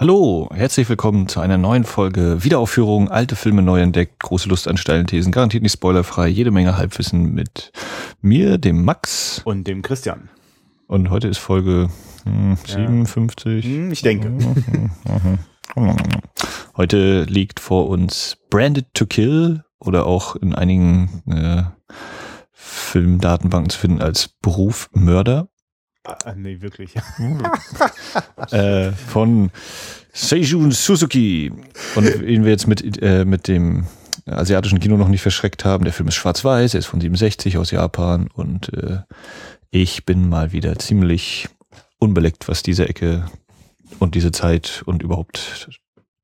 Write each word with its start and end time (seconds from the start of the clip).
Hallo, 0.00 0.48
herzlich 0.52 0.88
willkommen 0.88 1.26
zu 1.26 1.40
einer 1.40 1.58
neuen 1.58 1.82
Folge 1.82 2.44
Wiederaufführung, 2.44 3.08
alte 3.08 3.34
Filme 3.34 3.62
neu 3.62 3.80
entdeckt, 3.80 4.20
große 4.20 4.48
Lust 4.48 4.68
an 4.68 4.76
steilen 4.76 5.08
Thesen, 5.08 5.32
garantiert 5.32 5.64
nicht 5.64 5.72
spoilerfrei, 5.72 6.28
jede 6.28 6.52
Menge 6.52 6.78
Halbwissen 6.78 7.34
mit 7.34 7.72
mir, 8.20 8.58
dem 8.58 8.84
Max. 8.84 9.42
Und 9.44 9.66
dem 9.66 9.82
Christian. 9.82 10.28
Und 10.86 11.10
heute 11.10 11.26
ist 11.26 11.38
Folge 11.38 11.88
hm, 12.22 12.56
57. 12.64 13.64
Hm, 13.64 13.90
Ich 13.90 14.02
denke. 14.02 14.32
Heute 16.76 17.24
liegt 17.24 17.58
vor 17.58 17.88
uns 17.88 18.36
Branded 18.50 18.94
to 18.94 19.04
Kill 19.04 19.64
oder 19.80 20.06
auch 20.06 20.36
in 20.36 20.54
einigen 20.54 21.24
äh, 21.26 21.64
Filmdatenbanken 22.52 23.70
zu 23.70 23.80
finden 23.80 24.00
als 24.00 24.28
Beruf 24.28 24.90
Mörder 24.92 25.48
Ah, 26.24 26.34
nee, 26.36 26.60
wirklich. 26.60 26.94
äh, 28.50 28.92
von 28.92 29.50
Seijun 30.12 30.72
Suzuki. 30.72 31.52
Und 31.94 32.22
ihn 32.22 32.44
wir 32.44 32.50
jetzt 32.50 32.66
mit, 32.66 33.02
äh, 33.02 33.24
mit 33.24 33.48
dem 33.48 33.86
asiatischen 34.26 34.80
Kino 34.80 34.96
noch 34.96 35.08
nicht 35.08 35.22
verschreckt 35.22 35.64
haben. 35.64 35.84
Der 35.84 35.92
Film 35.92 36.08
ist 36.08 36.14
schwarz-weiß, 36.14 36.74
er 36.74 36.80
ist 36.80 36.86
von 36.86 37.00
67 37.00 37.58
aus 37.58 37.70
Japan 37.70 38.28
und 38.32 38.72
äh, 38.74 39.00
ich 39.70 40.04
bin 40.04 40.28
mal 40.28 40.52
wieder 40.52 40.78
ziemlich 40.78 41.48
unbeleckt, 41.98 42.48
was 42.48 42.62
diese 42.62 42.88
Ecke 42.88 43.26
und 43.98 44.14
diese 44.14 44.32
Zeit 44.32 44.82
und 44.86 45.02
überhaupt 45.02 45.68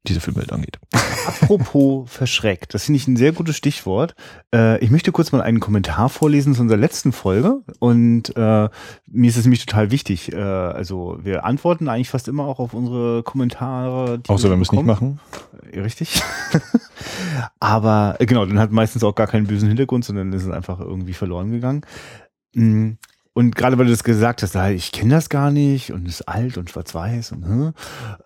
diese 0.07 0.21
Filmwelt 0.21 0.53
angeht. 0.53 0.79
Apropos 1.27 2.11
verschreckt, 2.11 2.75
das 2.75 2.85
finde 2.85 2.99
ich 2.99 3.09
ein 3.09 3.17
sehr 3.17 3.33
gutes 3.33 3.57
Stichwort. 3.57 4.15
Äh, 4.55 4.79
ich 4.85 4.91
möchte 4.91 5.13
kurz 5.13 5.33
mal 5.33 5.41
einen 5.41 5.61
Kommentar 5.61 6.09
vorlesen 6.09 6.55
zu 6.55 6.61
unserer 6.61 6.79
letzten 6.79 7.13
Folge 7.13 7.63
und 7.79 8.37
äh, 8.37 8.69
mir 9.07 9.29
ist 9.29 9.37
es 9.37 9.45
nämlich 9.45 9.65
total 9.65 9.91
wichtig. 9.91 10.33
Äh, 10.33 10.37
also 10.37 11.19
wir 11.23 11.45
antworten 11.45 11.89
eigentlich 11.89 12.11
fast 12.11 12.29
immer 12.29 12.47
auch 12.47 12.59
auf 12.59 12.75
unsere 12.75 13.23
Kommentare. 13.23 14.21
Außer 14.29 14.51
wenn 14.51 14.59
wir 14.59 14.63
es 14.63 14.73
nicht 14.73 14.85
machen. 14.85 15.21
Äh, 15.73 15.81
Richtig. 15.81 16.23
Aber 17.61 18.17
äh, 18.19 18.27
genau, 18.27 18.45
dann 18.45 18.59
hat 18.59 18.73
meistens 18.73 19.05
auch 19.05 19.15
gar 19.15 19.27
keinen 19.27 19.47
bösen 19.47 19.69
Hintergrund, 19.69 20.05
sondern 20.05 20.33
ist 20.33 20.45
es 20.45 20.51
einfach 20.51 20.81
irgendwie 20.81 21.15
verloren 21.15 21.51
gegangen. 21.51 21.83
Und 23.35 23.57
gerade 23.57 23.77
weil 23.77 23.87
du 23.87 23.91
das 23.91 24.05
gesagt 24.05 24.43
hast, 24.43 24.55
ah, 24.55 24.71
ich 24.71 24.93
kenne 24.93 25.15
das 25.15 25.29
gar 25.29 25.51
nicht 25.51 25.93
und 25.93 26.07
ist 26.07 26.23
alt 26.23 26.57
und 26.57 26.71
schwarz-weiß 26.71 27.33
und 27.33 27.45
hm. 27.45 27.73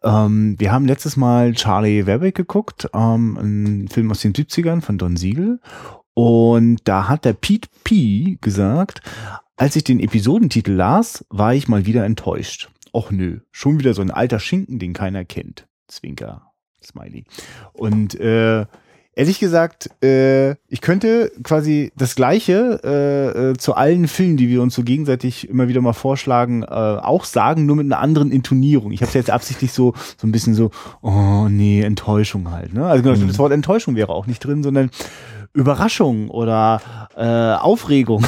ähm, 0.04 0.54
wir 0.58 0.70
haben 0.70 0.86
letztes 0.86 1.16
Mal 1.16 1.54
Charlie 1.54 2.04
Werbeck 2.04 2.34
geguckt, 2.34 2.90
ähm, 2.92 3.38
ein 3.40 3.88
Film 3.88 4.10
aus 4.10 4.20
den 4.20 4.34
70ern 4.34 4.82
von 4.82 4.98
Don 4.98 5.16
Siegel 5.16 5.60
und 6.12 6.80
da 6.84 7.08
hat 7.08 7.24
der 7.24 7.32
Pete 7.32 7.68
P 7.84 8.36
gesagt, 8.42 9.00
als 9.56 9.76
ich 9.76 9.84
den 9.84 9.98
Episodentitel 9.98 10.72
las, 10.72 11.24
war 11.30 11.54
ich 11.54 11.68
mal 11.68 11.86
wieder 11.86 12.04
enttäuscht. 12.04 12.68
Och 12.92 13.10
nö, 13.10 13.40
schon 13.50 13.78
wieder 13.78 13.94
so 13.94 14.02
ein 14.02 14.10
alter 14.10 14.40
Schinken, 14.40 14.78
den 14.78 14.92
keiner 14.92 15.24
kennt. 15.24 15.66
Zwinker, 15.88 16.52
Smiley. 16.82 17.24
Und 17.72 18.14
äh, 18.20 18.66
ehrlich 19.18 19.40
gesagt, 19.40 19.90
äh, 20.00 20.52
ich 20.68 20.80
könnte 20.80 21.32
quasi 21.42 21.90
das 21.96 22.14
Gleiche 22.14 22.80
äh, 22.84 23.50
äh, 23.50 23.56
zu 23.56 23.74
allen 23.74 24.06
Filmen, 24.06 24.36
die 24.36 24.48
wir 24.48 24.62
uns 24.62 24.76
so 24.76 24.84
gegenseitig 24.84 25.48
immer 25.48 25.66
wieder 25.66 25.80
mal 25.80 25.92
vorschlagen, 25.92 26.62
äh, 26.62 26.66
auch 26.66 27.24
sagen, 27.24 27.66
nur 27.66 27.74
mit 27.74 27.86
einer 27.86 27.98
anderen 27.98 28.30
Intonierung. 28.30 28.92
Ich 28.92 29.00
habe 29.00 29.08
es 29.08 29.14
jetzt 29.14 29.30
absichtlich 29.30 29.72
so 29.72 29.92
so 30.16 30.26
ein 30.26 30.30
bisschen 30.30 30.54
so, 30.54 30.70
oh 31.02 31.48
nee, 31.48 31.82
Enttäuschung 31.82 32.52
halt. 32.52 32.72
Ne? 32.72 32.86
Also 32.86 33.02
genau, 33.02 33.26
das 33.26 33.38
Wort 33.40 33.52
Enttäuschung 33.52 33.96
wäre 33.96 34.12
auch 34.12 34.28
nicht 34.28 34.38
drin, 34.38 34.62
sondern 34.62 34.90
Überraschung 35.52 36.30
oder 36.30 36.80
äh, 37.16 37.24
Aufregung. 37.60 38.24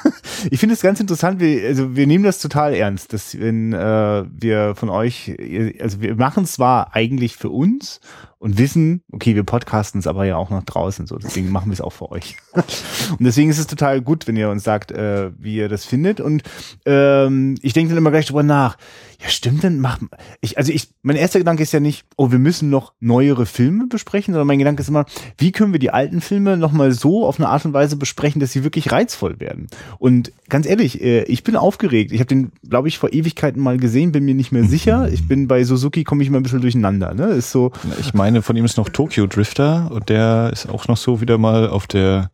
ich 0.50 0.58
finde 0.58 0.74
es 0.74 0.80
ganz 0.80 1.00
interessant, 1.00 1.38
wir, 1.38 1.68
also 1.68 1.94
wir 1.94 2.06
nehmen 2.06 2.24
das 2.24 2.38
total 2.38 2.72
ernst, 2.72 3.12
dass 3.12 3.38
wenn 3.38 3.74
äh, 3.74 4.24
wir 4.30 4.74
von 4.74 4.88
euch, 4.88 5.36
also 5.80 6.00
wir 6.00 6.14
machen 6.14 6.44
es 6.44 6.52
zwar 6.52 6.94
eigentlich 6.94 7.36
für 7.36 7.50
uns 7.50 8.00
und 8.40 8.56
wissen, 8.56 9.02
okay, 9.12 9.34
wir 9.34 9.44
podcasten 9.44 10.00
es 10.00 10.06
aber 10.06 10.24
ja 10.24 10.36
auch 10.36 10.48
nach 10.48 10.64
draußen, 10.64 11.06
so 11.06 11.18
deswegen 11.18 11.50
machen 11.50 11.66
wir 11.66 11.74
es 11.74 11.82
auch 11.82 11.92
für 11.92 12.10
euch. 12.10 12.36
und 12.54 13.20
deswegen 13.20 13.50
ist 13.50 13.58
es 13.58 13.66
total 13.66 14.00
gut, 14.00 14.26
wenn 14.26 14.36
ihr 14.36 14.48
uns 14.48 14.64
sagt, 14.64 14.92
äh, 14.92 15.30
wie 15.38 15.56
ihr 15.56 15.68
das 15.68 15.84
findet. 15.84 16.20
Und 16.20 16.42
ähm, 16.86 17.56
ich 17.60 17.74
denke 17.74 17.90
dann 17.90 17.98
immer 17.98 18.10
gleich 18.10 18.26
drüber 18.26 18.42
nach. 18.42 18.78
Ja, 19.22 19.28
stimmt 19.28 19.62
denn? 19.62 19.80
Mach, 19.80 19.98
ich, 20.40 20.56
also 20.56 20.72
ich, 20.72 20.88
mein 21.02 21.16
erster 21.16 21.38
Gedanke 21.38 21.62
ist 21.62 21.72
ja 21.72 21.80
nicht, 21.80 22.06
oh, 22.16 22.30
wir 22.30 22.38
müssen 22.38 22.70
noch 22.70 22.94
neuere 23.00 23.44
Filme 23.44 23.86
besprechen, 23.86 24.32
sondern 24.32 24.46
mein 24.46 24.58
Gedanke 24.58 24.80
ist 24.80 24.88
immer, 24.88 25.04
wie 25.36 25.52
können 25.52 25.72
wir 25.72 25.78
die 25.78 25.90
alten 25.90 26.22
Filme 26.22 26.56
nochmal 26.56 26.92
so 26.92 27.26
auf 27.26 27.38
eine 27.38 27.48
Art 27.48 27.66
und 27.66 27.74
Weise 27.74 27.96
besprechen, 27.96 28.40
dass 28.40 28.52
sie 28.52 28.64
wirklich 28.64 28.90
reizvoll 28.90 29.38
werden. 29.38 29.66
Und 29.98 30.32
ganz 30.48 30.66
ehrlich, 30.66 31.02
äh, 31.02 31.24
ich 31.24 31.44
bin 31.44 31.56
aufgeregt. 31.56 32.12
Ich 32.12 32.20
habe 32.20 32.28
den, 32.28 32.52
glaube 32.66 32.88
ich, 32.88 32.98
vor 32.98 33.12
Ewigkeiten 33.12 33.60
mal 33.60 33.76
gesehen, 33.76 34.12
bin 34.12 34.24
mir 34.24 34.34
nicht 34.34 34.52
mehr 34.52 34.64
sicher. 34.64 35.10
Ich 35.12 35.28
bin 35.28 35.46
bei 35.46 35.64
Suzuki, 35.64 36.02
komme 36.04 36.22
ich 36.22 36.28
immer 36.28 36.40
ein 36.40 36.42
bisschen 36.42 36.62
durcheinander. 36.62 37.12
Ne? 37.12 37.26
Ist 37.26 37.50
so, 37.50 37.72
Ich 38.00 38.14
meine, 38.14 38.29
von 38.42 38.56
ihm 38.56 38.64
ist 38.64 38.76
noch 38.76 38.88
Tokyo 38.88 39.26
Drifter 39.26 39.90
und 39.90 40.08
der 40.08 40.50
ist 40.52 40.68
auch 40.68 40.88
noch 40.88 40.96
so 40.96 41.20
wieder 41.20 41.38
mal 41.38 41.68
auf 41.68 41.86
der, 41.86 42.30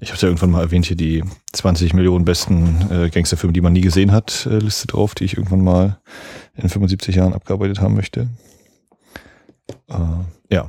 ich 0.00 0.08
habe 0.08 0.16
es 0.16 0.22
ja 0.22 0.28
irgendwann 0.28 0.50
mal 0.50 0.62
erwähnt, 0.62 0.86
hier 0.86 0.96
die 0.96 1.24
20 1.52 1.94
Millionen 1.94 2.24
besten 2.24 2.88
äh, 2.90 3.10
Gangsterfilme, 3.10 3.52
die 3.52 3.60
man 3.60 3.72
nie 3.72 3.80
gesehen 3.80 4.12
hat, 4.12 4.46
äh, 4.50 4.58
Liste 4.58 4.86
drauf, 4.86 5.14
die 5.14 5.24
ich 5.24 5.36
irgendwann 5.36 5.62
mal 5.62 6.00
in 6.54 6.68
75 6.68 7.14
Jahren 7.14 7.32
abgearbeitet 7.32 7.80
haben 7.80 7.94
möchte. 7.94 8.28
Äh, 9.88 9.94
ja. 10.50 10.68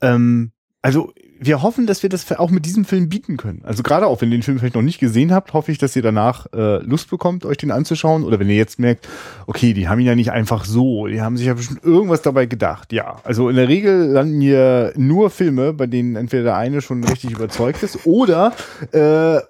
Ähm, 0.00 0.52
also 0.82 1.12
wir 1.44 1.62
hoffen, 1.62 1.86
dass 1.86 2.02
wir 2.02 2.10
das 2.10 2.30
auch 2.32 2.50
mit 2.50 2.64
diesem 2.66 2.84
Film 2.84 3.08
bieten 3.08 3.36
können. 3.36 3.62
Also 3.64 3.82
gerade 3.82 4.06
auch, 4.06 4.20
wenn 4.20 4.30
ihr 4.30 4.38
den 4.38 4.42
Film 4.42 4.58
vielleicht 4.58 4.76
noch 4.76 4.82
nicht 4.82 5.00
gesehen 5.00 5.32
habt, 5.32 5.52
hoffe 5.52 5.72
ich, 5.72 5.78
dass 5.78 5.96
ihr 5.96 6.02
danach 6.02 6.46
äh, 6.52 6.78
Lust 6.78 7.10
bekommt, 7.10 7.44
euch 7.44 7.56
den 7.56 7.70
anzuschauen. 7.72 8.22
Oder 8.22 8.38
wenn 8.38 8.48
ihr 8.48 8.56
jetzt 8.56 8.78
merkt, 8.78 9.08
okay, 9.46 9.74
die 9.74 9.88
haben 9.88 10.00
ihn 10.00 10.06
ja 10.06 10.14
nicht 10.14 10.30
einfach 10.30 10.64
so, 10.64 11.06
die 11.06 11.20
haben 11.20 11.36
sich 11.36 11.46
ja 11.46 11.54
bestimmt 11.54 11.82
irgendwas 11.84 12.22
dabei 12.22 12.46
gedacht. 12.46 12.92
Ja, 12.92 13.16
also 13.24 13.48
in 13.48 13.56
der 13.56 13.68
Regel 13.68 14.06
landen 14.06 14.40
hier 14.40 14.92
nur 14.96 15.30
Filme, 15.30 15.72
bei 15.72 15.86
denen 15.86 16.16
entweder 16.16 16.44
der 16.44 16.56
eine 16.56 16.80
schon 16.80 17.02
richtig 17.04 17.32
überzeugt 17.32 17.82
ist 17.82 18.06
oder 18.06 18.52
äh, 18.92 19.40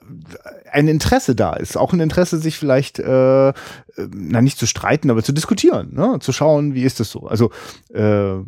ein 0.71 0.89
Interesse 0.89 1.35
da 1.35 1.53
ist. 1.53 1.77
Auch 1.77 1.93
ein 1.93 2.01
Interesse, 2.01 2.39
sich 2.39 2.57
vielleicht, 2.57 2.99
äh, 2.99 3.53
na 3.97 4.41
nicht 4.41 4.59
zu 4.59 4.67
streiten, 4.67 5.11
aber 5.11 5.23
zu 5.23 5.33
diskutieren, 5.33 5.95
ne? 5.95 6.19
zu 6.21 6.33
schauen, 6.33 6.75
wie 6.75 6.85
ist 6.85 7.01
das 7.01 7.11
so. 7.11 7.27
Also 7.27 7.51
äh, 7.93 8.41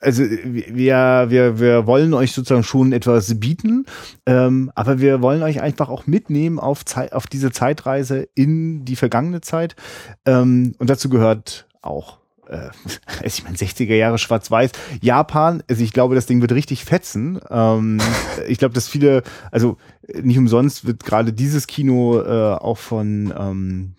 also 0.00 0.22
wir, 0.22 1.26
wir, 1.28 1.58
wir 1.58 1.86
wollen 1.86 2.14
euch 2.14 2.32
sozusagen 2.32 2.62
schon 2.62 2.92
etwas 2.92 3.38
bieten, 3.40 3.86
ähm, 4.26 4.70
aber 4.74 5.00
wir 5.00 5.22
wollen 5.22 5.42
euch 5.42 5.60
einfach 5.60 5.88
auch 5.88 6.06
mitnehmen 6.06 6.58
auf, 6.58 6.84
Zeit, 6.84 7.12
auf 7.12 7.26
diese 7.26 7.50
Zeitreise 7.50 8.28
in 8.34 8.84
die 8.84 8.96
vergangene 8.96 9.40
Zeit. 9.40 9.76
Ähm, 10.24 10.74
und 10.78 10.90
dazu 10.90 11.08
gehört 11.08 11.66
auch 11.82 12.18
äh, 12.48 12.70
ich 13.22 13.44
meine, 13.44 13.56
60er 13.56 13.94
Jahre 13.94 14.18
schwarz-weiß. 14.18 14.72
Japan, 15.00 15.62
also 15.68 15.82
ich 15.82 15.92
glaube, 15.92 16.14
das 16.14 16.26
Ding 16.26 16.40
wird 16.40 16.52
richtig 16.52 16.84
fetzen. 16.84 17.40
Ähm, 17.50 17.98
ich 18.48 18.58
glaube, 18.58 18.74
dass 18.74 18.88
viele, 18.88 19.22
also 19.50 19.76
nicht 20.12 20.38
umsonst 20.38 20.86
wird 20.86 21.04
gerade 21.04 21.32
dieses 21.32 21.66
Kino 21.66 22.20
äh, 22.20 22.54
auch 22.54 22.78
von 22.78 23.32
ähm, 23.36 23.94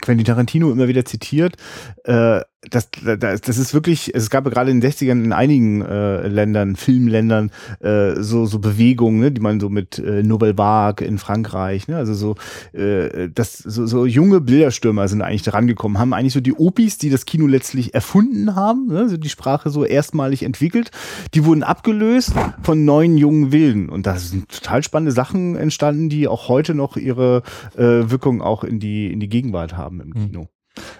Quentin 0.00 0.26
Tarantino 0.26 0.70
immer 0.70 0.88
wieder 0.88 1.04
zitiert. 1.04 1.56
Äh, 2.04 2.40
das, 2.70 2.90
das, 2.92 3.40
das 3.40 3.58
ist 3.58 3.74
wirklich, 3.74 4.14
es 4.14 4.30
gab 4.30 4.44
ja 4.44 4.50
gerade 4.50 4.70
in 4.70 4.80
den 4.80 4.90
60ern 4.90 5.24
in 5.24 5.32
einigen 5.32 5.82
äh, 5.82 6.28
Ländern, 6.28 6.76
Filmländern, 6.76 7.50
äh, 7.80 8.14
so, 8.20 8.46
so 8.46 8.60
Bewegungen, 8.60 9.18
ne, 9.18 9.32
die 9.32 9.40
man 9.40 9.58
so 9.58 9.68
mit 9.68 9.98
äh, 9.98 10.22
Nouvelle 10.22 10.56
Vague 10.56 11.04
in 11.04 11.18
Frankreich, 11.18 11.88
ne, 11.88 11.96
also 11.96 12.14
so, 12.14 12.36
äh, 12.72 13.28
das, 13.34 13.58
so, 13.58 13.86
so 13.86 14.06
junge 14.06 14.40
Bilderstürmer 14.40 15.08
sind 15.08 15.22
eigentlich 15.22 15.42
da 15.42 15.50
rangekommen, 15.50 15.98
haben 15.98 16.12
eigentlich 16.12 16.34
so 16.34 16.40
die 16.40 16.54
Opis, 16.54 16.98
die 16.98 17.10
das 17.10 17.24
Kino 17.24 17.48
letztlich 17.48 17.94
erfunden 17.94 18.54
haben, 18.54 18.86
ne, 18.86 19.08
so 19.08 19.16
die 19.16 19.28
Sprache 19.28 19.70
so 19.70 19.84
erstmalig 19.84 20.44
entwickelt, 20.44 20.92
die 21.34 21.44
wurden 21.44 21.64
abgelöst 21.64 22.32
von 22.62 22.84
neuen 22.84 23.18
jungen 23.18 23.50
Wilden 23.50 23.88
und 23.88 24.06
da 24.06 24.16
sind 24.18 24.48
total 24.50 24.84
spannende 24.84 25.12
Sachen 25.12 25.56
entstanden, 25.56 26.08
die 26.08 26.28
auch 26.28 26.48
heute 26.48 26.74
noch 26.74 26.96
ihre 26.96 27.42
äh, 27.76 28.08
Wirkung 28.08 28.40
auch 28.40 28.62
in 28.62 28.78
die, 28.78 29.12
in 29.12 29.18
die 29.18 29.28
Gegenwart 29.28 29.76
haben 29.76 30.00
im 30.00 30.14
Kino. 30.14 30.48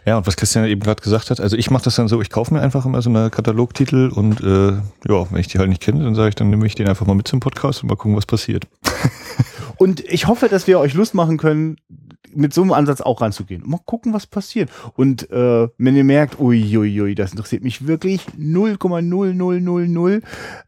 Ja, 0.04 0.18
und 0.18 0.26
was 0.26 0.36
Christian 0.36 0.66
eben 0.66 0.80
gerade 0.80 1.00
gesagt 1.02 1.30
hat, 1.30 1.40
also 1.40 1.56
ich 1.56 1.70
mache 1.70 1.84
das 1.84 1.96
dann 1.96 2.08
so, 2.08 2.20
ich 2.20 2.30
kaufe 2.30 2.52
mir 2.52 2.60
einfach 2.60 2.84
immer 2.84 3.00
so 3.00 3.10
eine 3.10 3.30
Katalogtitel 3.30 4.10
und 4.14 4.40
äh, 4.40 4.72
ja, 5.08 5.30
wenn 5.30 5.40
ich 5.40 5.48
die 5.48 5.58
halt 5.58 5.68
nicht 5.68 5.80
kenne, 5.82 6.04
dann 6.04 6.14
sage 6.14 6.30
ich, 6.30 6.34
dann 6.34 6.50
nehme 6.50 6.66
ich 6.66 6.74
den 6.74 6.88
einfach 6.88 7.06
mal 7.06 7.14
mit 7.14 7.28
zum 7.28 7.40
Podcast 7.40 7.82
und 7.82 7.88
mal 7.88 7.96
gucken, 7.96 8.16
was 8.16 8.26
passiert. 8.26 8.66
Und 9.78 10.04
ich 10.04 10.28
hoffe, 10.28 10.48
dass 10.48 10.68
wir 10.68 10.78
euch 10.78 10.94
Lust 10.94 11.12
machen 11.12 11.38
können, 11.38 11.76
mit 12.34 12.54
so 12.54 12.62
einem 12.62 12.72
Ansatz 12.72 13.00
auch 13.00 13.20
ranzugehen. 13.20 13.64
Mal 13.66 13.80
gucken, 13.84 14.12
was 14.12 14.28
passiert. 14.28 14.70
Und 14.94 15.28
äh, 15.30 15.68
wenn 15.76 15.96
ihr 15.96 16.04
merkt, 16.04 16.38
uiuiui, 16.38 17.00
ui, 17.00 17.14
das 17.16 17.32
interessiert 17.32 17.64
mich 17.64 17.86
wirklich 17.86 18.22
0,0000, 18.38 20.22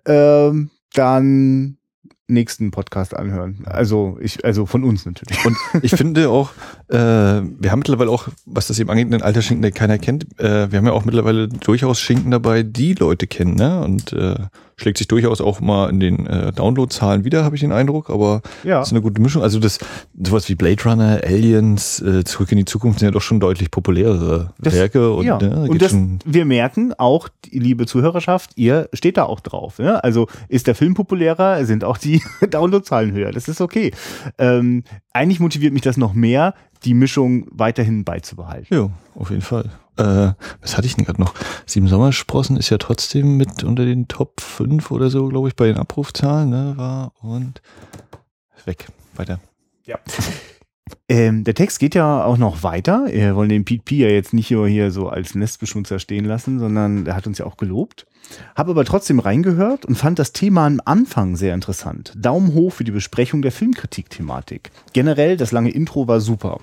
ähm, 0.07 0.71
dann 0.93 1.79
nächsten 2.27 2.71
Podcast 2.71 3.15
anhören. 3.15 3.65
Also 3.67 4.17
ich, 4.21 4.45
also 4.45 4.67
von 4.67 4.83
uns 4.83 5.05
natürlich. 5.05 5.45
Und 5.45 5.57
ich 5.83 5.93
finde 5.93 6.31
auch, 6.31 6.53
äh, 6.89 6.97
wir 6.97 7.71
haben 7.71 7.81
mittlerweile 7.81 8.11
auch, 8.11 8.29
was 8.47 8.69
das 8.69 8.79
eben 8.79 8.91
angeht, 8.91 9.07
einen 9.13 9.23
alter 9.23 9.43
Schinken, 9.43 9.63
der 9.63 9.73
keiner 9.73 9.99
kennt. 9.99 10.25
Äh, 10.41 10.71
wir 10.73 10.79
haben 10.79 10.87
ja 10.87 10.93
auch 10.93 11.05
mittlerweile 11.05 11.49
durchaus 11.49 12.01
Schinken 12.01 12.31
dabei, 12.31 12.63
die 12.63 12.95
Leute 12.95 13.27
kennen, 13.27 13.55
ne? 13.55 13.81
Und 13.81 14.13
äh, 14.13 14.37
schlägt 14.77 14.99
sich 14.99 15.09
durchaus 15.09 15.41
auch 15.41 15.61
mal 15.61 15.89
in 15.91 16.01
den 16.01 16.27
äh, 16.27 16.53
Download-Zahlen 16.53 17.25
wieder, 17.25 17.45
habe 17.45 17.55
ich 17.55 17.61
den 17.61 17.73
Eindruck, 17.73 18.11
aber 18.11 18.43
Ja. 18.65 18.79
das 18.81 18.89
ist 18.89 18.93
eine 18.93 19.03
gute 19.03 19.21
Mischung. 19.23 19.43
Also 19.43 19.59
das 19.61 19.79
sowas 20.23 20.49
wie 20.49 20.55
Blade 20.55 20.83
Runner, 20.85 21.21
Aliens, 21.25 22.01
äh, 22.01 22.25
Zurück 22.25 22.51
in 22.53 22.59
die 22.59 22.65
Zukunft 22.65 22.99
sind 22.99 23.07
ja 23.07 23.13
doch 23.13 23.23
schon 23.23 23.41
deutlich 23.41 23.71
populärere 23.71 24.53
Das- 24.59 24.75
Werke 24.75 25.13
und, 25.13 25.25
ja. 25.27 25.39
ne, 25.39 25.67
und 25.69 25.81
das, 25.81 25.95
wir 26.25 26.45
merken 26.45 26.93
auch, 26.99 27.29
liebe 27.51 27.87
Zuhörerschaft, 27.87 28.51
ihr 28.57 28.89
steht 28.93 29.17
da 29.17 29.25
auch 29.25 29.41
drauf. 29.41 29.79
Ne? 29.79 30.03
Also 30.03 30.27
ist 30.49 30.67
der 30.67 30.75
Film 30.75 30.95
populärer, 30.95 31.65
sind 31.65 31.85
auch 31.85 31.99
die 31.99 32.21
Downloadzahlen 32.51 33.13
höher. 33.13 33.31
Das 33.33 33.49
ist 33.49 33.61
okay. 33.61 33.93
Ähm, 34.39 34.83
eigentlich 35.13 35.41
motiviert 35.41 35.73
mich 35.73 35.83
das 35.83 35.97
noch 35.97 36.15
mehr, 36.15 36.55
die 36.85 36.95
Mischung 36.95 37.47
weiterhin 37.51 38.05
beizubehalten. 38.05 38.75
ja, 38.75 38.91
auf 39.15 39.31
jeden 39.31 39.43
Fall. 39.43 39.71
Äh, 39.97 40.33
was 40.61 40.77
hatte 40.77 40.87
ich 40.87 40.97
denn 40.97 41.05
gerade 41.05 41.21
noch? 41.21 41.35
Sieben 41.67 41.89
Sommersprossen 41.89 42.57
ist 42.57 42.71
ja 42.71 42.79
trotzdem 42.79 43.37
mit 43.37 43.63
unter 43.65 43.85
den 43.85 44.09
Top 44.09 44.41
5 44.41 44.91
oder 44.91 45.11
so, 45.11 45.29
glaube 45.29 45.49
ich, 45.49 45.57
bei 45.57 45.67
den 45.67 45.77
Abrufzahlen, 45.77 46.51
ne, 46.51 46.75
war 46.77 47.13
und 47.23 47.63
weg. 48.65 48.87
Weiter. 49.17 49.41
Ja. 49.85 49.99
Ähm, 51.09 51.45
der 51.45 51.55
Text 51.55 51.79
geht 51.79 51.95
ja 51.95 52.25
auch 52.25 52.39
noch 52.39 52.63
weiter. 52.63 53.07
Wir 53.11 53.37
wollen 53.37 53.49
den 53.49 53.65
Pete 53.65 53.83
P 53.85 53.97
ja 53.97 54.09
jetzt 54.09 54.33
nicht 54.33 54.51
nur 54.51 54.69
hier 54.69 54.91
so 54.91 55.09
als 55.09 55.35
Nestbeschmutzer 55.35 55.99
stehen 55.99 56.25
lassen, 56.25 56.59
sondern 56.59 57.07
er 57.07 57.17
hat 57.17 57.27
uns 57.27 57.39
ja 57.39 57.47
auch 57.47 57.57
gelobt. 57.57 58.07
Habe 58.55 58.71
aber 58.71 58.85
trotzdem 58.85 59.19
reingehört 59.19 59.85
und 59.85 59.97
fand 59.97 60.19
das 60.19 60.33
Thema 60.33 60.67
am 60.67 60.81
Anfang 60.85 61.37
sehr 61.37 61.55
interessant. 61.55 62.15
Daumen 62.17 62.55
hoch 62.55 62.73
für 62.73 62.85
die 62.85 62.91
Besprechung 62.91 63.43
der 63.43 63.53
Filmkritik-Thematik. 63.53 64.71
Generell, 64.93 65.37
das 65.37 65.53
lange 65.53 65.71
Intro 65.71 66.09
war 66.09 66.21
super. 66.21 66.61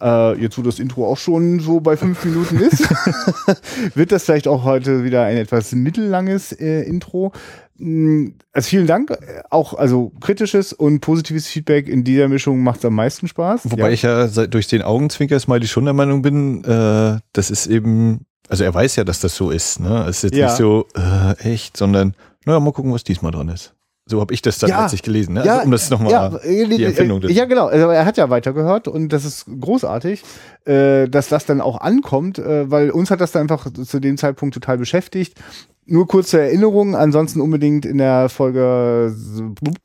Äh, 0.00 0.40
jetzt, 0.40 0.56
wo 0.58 0.62
das 0.62 0.78
Intro 0.78 1.06
auch 1.06 1.18
schon 1.18 1.60
so 1.60 1.80
bei 1.80 1.96
fünf 1.96 2.24
Minuten 2.24 2.58
ist, 2.58 2.88
wird 3.94 4.12
das 4.12 4.24
vielleicht 4.24 4.48
auch 4.48 4.64
heute 4.64 5.04
wieder 5.04 5.24
ein 5.24 5.36
etwas 5.36 5.72
mittellanges 5.72 6.52
äh, 6.52 6.82
Intro. 6.82 7.32
Mm, 7.78 8.28
Also 8.52 8.68
vielen 8.68 8.86
Dank. 8.86 9.10
Äh, 9.10 9.42
Auch 9.50 9.74
also 9.74 10.12
kritisches 10.20 10.72
und 10.72 11.00
positives 11.00 11.46
Feedback 11.46 11.88
in 11.88 12.04
dieser 12.04 12.28
Mischung 12.28 12.62
macht 12.62 12.78
es 12.80 12.84
am 12.84 12.94
meisten 12.94 13.28
Spaß. 13.28 13.70
Wobei 13.70 13.88
ja. 13.88 13.90
ich 13.90 14.02
ja 14.02 14.28
seit, 14.28 14.54
durch 14.54 14.66
den 14.68 14.82
Augenzwinker-Smiley 14.82 15.66
schon 15.66 15.84
der 15.84 15.94
Meinung 15.94 16.22
bin, 16.22 16.64
äh, 16.64 17.18
das 17.32 17.50
ist 17.50 17.66
eben, 17.66 18.26
also 18.48 18.64
er 18.64 18.72
weiß 18.74 18.96
ja, 18.96 19.04
dass 19.04 19.20
das 19.20 19.34
so 19.36 19.50
ist, 19.50 19.80
ne? 19.80 20.04
Es 20.08 20.18
ist 20.18 20.22
jetzt 20.30 20.36
Ja. 20.36 20.46
nicht 20.46 20.56
so, 20.56 20.86
äh, 20.94 21.32
echt, 21.52 21.76
sondern, 21.76 22.14
naja, 22.46 22.58
mal 22.60 22.72
gucken, 22.72 22.92
was 22.92 23.04
diesmal 23.04 23.32
dran 23.32 23.48
ist. 23.48 23.74
So 24.10 24.20
habe 24.20 24.34
ich 24.34 24.42
das 24.42 24.58
dann 24.58 24.70
Ja. 24.70 24.82
letztlich 24.82 25.02
gelesen, 25.02 25.34
ne? 25.34 25.44
Ja, 25.46 25.52
also, 25.54 25.64
um 25.66 25.70
das 25.70 25.88
nochmal, 25.88 26.10
ja, 26.12 26.28
die 26.66 26.84
Empfindung 26.84 27.20
des- 27.20 27.32
Ja, 27.32 27.44
genau. 27.44 27.66
Also 27.68 27.88
er 27.88 28.04
hat 28.04 28.16
ja 28.16 28.28
weitergehört 28.28 28.88
und 28.88 29.10
das 29.12 29.24
ist 29.24 29.46
großartig, 29.60 30.22
äh, 30.64 31.08
dass 31.08 31.28
das 31.28 31.46
dann 31.46 31.60
auch 31.60 31.80
ankommt, 31.80 32.38
äh, 32.40 32.70
weil 32.70 32.90
uns 32.90 33.10
hat 33.10 33.20
das 33.20 33.30
dann 33.32 33.42
einfach 33.42 33.68
zu 33.72 34.00
dem 34.00 34.16
Zeitpunkt 34.16 34.52
total 34.54 34.76
beschäftigt. 34.78 35.38
Nur 35.86 36.06
kurze 36.06 36.40
Erinnerung, 36.40 36.94
ansonsten 36.94 37.40
unbedingt 37.40 37.84
in 37.86 37.98
der 37.98 38.28
Folge 38.28 39.12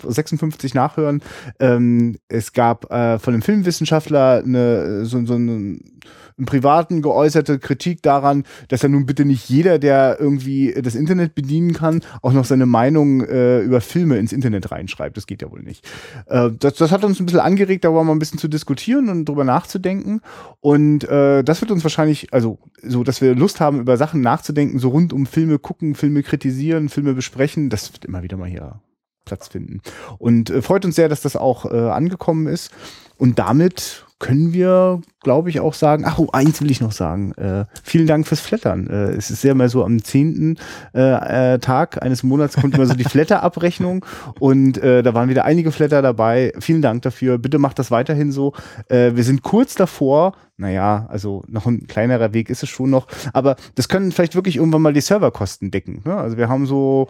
56 0.07 0.73
nachhören. 0.73 1.21
Ähm, 1.59 2.17
es 2.27 2.53
gab 2.53 2.91
äh, 2.91 3.19
von 3.19 3.33
einem 3.33 3.41
Filmwissenschaftler 3.41 4.43
eine, 4.45 5.05
so, 5.05 5.25
so 5.25 5.33
einen, 5.35 5.99
einen 6.37 6.45
privaten 6.45 7.01
geäußerte 7.01 7.59
Kritik 7.59 8.01
daran, 8.01 8.43
dass 8.67 8.81
ja 8.81 8.89
nun 8.89 9.05
bitte 9.05 9.23
nicht 9.23 9.49
jeder, 9.49 9.79
der 9.79 10.17
irgendwie 10.19 10.73
das 10.81 10.95
Internet 10.95 11.33
bedienen 11.33 11.73
kann, 11.73 12.01
auch 12.21 12.33
noch 12.33 12.45
seine 12.45 12.65
Meinung 12.65 13.21
äh, 13.21 13.61
über 13.61 13.79
Filme 13.79 14.17
ins 14.17 14.33
Internet 14.33 14.71
reinschreibt. 14.71 15.15
Das 15.15 15.27
geht 15.27 15.41
ja 15.41 15.51
wohl 15.51 15.63
nicht. 15.63 15.87
Äh, 16.27 16.51
das, 16.59 16.75
das 16.75 16.91
hat 16.91 17.03
uns 17.03 17.19
ein 17.19 17.25
bisschen 17.25 17.39
angeregt, 17.39 17.85
darüber 17.85 18.03
mal 18.03 18.11
ein 18.11 18.19
bisschen 18.19 18.39
zu 18.39 18.47
diskutieren 18.47 19.09
und 19.09 19.25
drüber 19.25 19.45
nachzudenken. 19.45 20.21
Und 20.59 21.05
äh, 21.05 21.43
das 21.43 21.61
wird 21.61 21.71
uns 21.71 21.83
wahrscheinlich, 21.83 22.33
also 22.33 22.59
so, 22.81 23.03
dass 23.03 23.21
wir 23.21 23.33
Lust 23.35 23.61
haben, 23.61 23.79
über 23.79 23.95
Sachen 23.95 24.21
nachzudenken, 24.21 24.79
so 24.79 24.89
rund 24.89 25.13
um 25.13 25.25
Filme 25.25 25.57
gucken, 25.57 25.95
Filme 25.95 26.21
kritisieren, 26.21 26.89
Filme 26.89 27.13
besprechen, 27.13 27.69
das 27.69 27.93
wird 27.93 28.05
immer 28.05 28.23
wieder 28.23 28.37
mal 28.37 28.49
hier 28.49 28.81
Platz 29.23 29.47
finden. 29.47 29.81
Und 30.17 30.49
äh, 30.49 30.61
freut 30.61 30.85
uns 30.85 30.95
sehr, 30.95 31.09
dass 31.09 31.21
das 31.21 31.35
auch 31.35 31.65
äh, 31.65 31.77
angekommen 31.77 32.47
ist. 32.47 32.71
Und 33.17 33.39
damit 33.39 34.04
können 34.19 34.53
wir, 34.53 35.01
glaube 35.21 35.49
ich, 35.49 35.59
auch 35.59 35.73
sagen, 35.73 36.03
ach, 36.05 36.19
oh, 36.19 36.29
eins 36.31 36.61
will 36.61 36.71
ich 36.71 36.79
noch 36.79 36.93
sagen. 36.93 37.33
Äh, 37.33 37.65
vielen 37.83 38.07
Dank 38.07 38.25
fürs 38.25 38.39
Flattern. 38.39 38.87
Äh, 38.87 39.11
es 39.11 39.29
ist 39.29 39.43
ja 39.43 39.53
mal 39.53 39.67
so 39.67 39.83
am 39.83 40.03
zehnten 40.03 40.57
äh, 40.93 41.53
äh, 41.55 41.59
Tag 41.59 42.01
eines 42.01 42.23
Monats 42.23 42.55
kommt 42.55 42.75
immer 42.75 42.85
so 42.85 42.93
die 42.93 43.03
Flatter-Abrechnung 43.09 44.05
und 44.39 44.77
äh, 44.77 45.03
da 45.03 45.13
waren 45.13 45.27
wieder 45.27 45.43
einige 45.43 45.71
Flatter 45.71 46.01
dabei. 46.01 46.53
Vielen 46.59 46.81
Dank 46.81 47.01
dafür. 47.01 47.37
Bitte 47.37 47.59
macht 47.59 47.77
das 47.77 47.91
weiterhin 47.91 48.31
so. 48.31 48.53
Äh, 48.87 49.11
wir 49.15 49.23
sind 49.23 49.43
kurz 49.43 49.75
davor. 49.75 50.33
Naja, 50.57 51.07
also 51.09 51.43
noch 51.47 51.65
ein 51.65 51.85
kleinerer 51.87 52.33
Weg 52.33 52.49
ist 52.49 52.63
es 52.63 52.69
schon 52.69 52.89
noch. 52.89 53.07
Aber 53.33 53.57
das 53.75 53.89
können 53.89 54.13
vielleicht 54.13 54.35
wirklich 54.35 54.55
irgendwann 54.55 54.81
mal 54.81 54.93
die 54.93 55.01
Serverkosten 55.01 55.71
decken. 55.71 56.01
Ne? 56.05 56.15
Also 56.15 56.37
wir 56.37 56.47
haben 56.47 56.65
so 56.65 57.09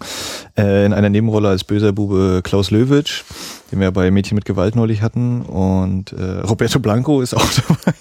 Äh, 0.57 0.85
in 0.85 0.93
einer 0.93 1.09
Nebenrolle 1.09 1.49
als 1.49 1.63
böser 1.63 1.93
Bube 1.93 2.41
Klaus 2.43 2.71
Löwitsch, 2.71 3.23
den 3.71 3.79
wir 3.79 3.91
bei 3.91 4.11
Mädchen 4.11 4.35
mit 4.35 4.45
Gewalt 4.45 4.75
neulich 4.75 5.01
hatten. 5.01 5.41
Und 5.43 6.13
äh, 6.13 6.41
Roberto 6.41 6.79
Blanco 6.79 7.21
ist 7.21 7.35
auch 7.35 7.43
dabei. 7.67 7.93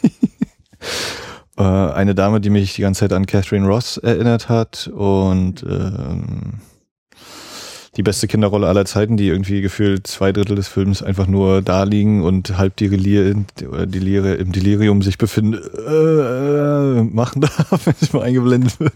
Äh, 1.59 1.93
eine 1.93 2.15
Dame, 2.15 2.41
die 2.41 2.51
mich 2.51 2.75
die 2.75 2.83
ganze 2.83 3.01
Zeit 3.01 3.13
an 3.13 3.27
Catherine 3.27 3.67
Ross 3.67 3.99
erinnert 3.99 4.49
hat 4.49 4.89
und 4.95 5.65
ähm, 5.65 6.61
die 7.99 8.05
beste 8.05 8.29
Kinderrolle 8.29 8.69
aller 8.69 8.85
Zeiten, 8.85 9.17
die 9.17 9.27
irgendwie 9.27 9.61
gefühlt 9.61 10.07
zwei 10.07 10.31
Drittel 10.31 10.55
des 10.55 10.69
Films 10.69 11.03
einfach 11.03 11.27
nur 11.27 11.63
da 11.63 11.83
liegen 11.83 12.23
und 12.23 12.57
halb 12.57 12.77
Delir 12.77 13.35
oder 13.69 13.87
Delire, 13.87 14.35
im 14.35 14.53
Delirium 14.53 15.03
sich 15.03 15.19
befinden, 15.19 15.55
äh, 15.55 17.03
machen 17.03 17.41
darf, 17.43 17.81
wenn 17.85 17.95
es 18.01 18.13
mal 18.13 18.23
eingeblendet 18.23 18.79
wird. 18.79 18.95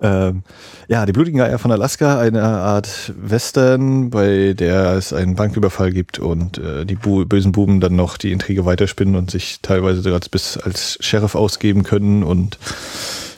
Ähm, 0.00 0.42
ja, 0.88 1.04
die 1.04 1.12
blutigen 1.12 1.40
Eier 1.42 1.58
von 1.58 1.72
Alaska, 1.72 2.18
eine 2.18 2.42
Art 2.42 3.12
Western, 3.18 4.08
bei 4.08 4.54
der 4.54 4.92
es 4.92 5.12
einen 5.12 5.36
Banküberfall 5.36 5.92
gibt 5.92 6.18
und 6.18 6.58
äh, 6.58 6.86
die 6.86 6.96
Bu 6.96 7.26
bösen 7.26 7.52
Buben 7.52 7.80
dann 7.80 7.96
noch 7.96 8.16
die 8.16 8.32
Intrige 8.32 8.64
weiterspinnen 8.64 9.14
und 9.16 9.30
sich 9.30 9.60
teilweise 9.60 10.00
sogar 10.00 10.20
bis 10.30 10.56
als 10.56 10.96
Sheriff 11.00 11.34
ausgeben 11.34 11.82
können 11.82 12.22
und 12.22 12.58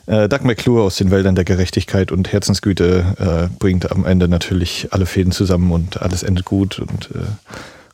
äh, 0.09 0.29
Doug 0.29 0.41
McClure 0.43 0.83
aus 0.83 0.97
den 0.97 1.11
Wäldern 1.11 1.35
der 1.35 1.45
Gerechtigkeit 1.45 2.11
und 2.11 2.33
Herzensgüte 2.33 3.49
äh, 3.51 3.59
bringt 3.59 3.91
am 3.93 4.05
Ende 4.05 4.29
natürlich 4.29 4.89
alle 4.91 5.07
Fäden 5.07 5.33
zusammen 5.33 5.71
und 5.71 6.03
alles 6.03 6.23
endet 6.23 6.45
gut 6.45 6.79
und 6.79 7.11
äh, 7.15 7.21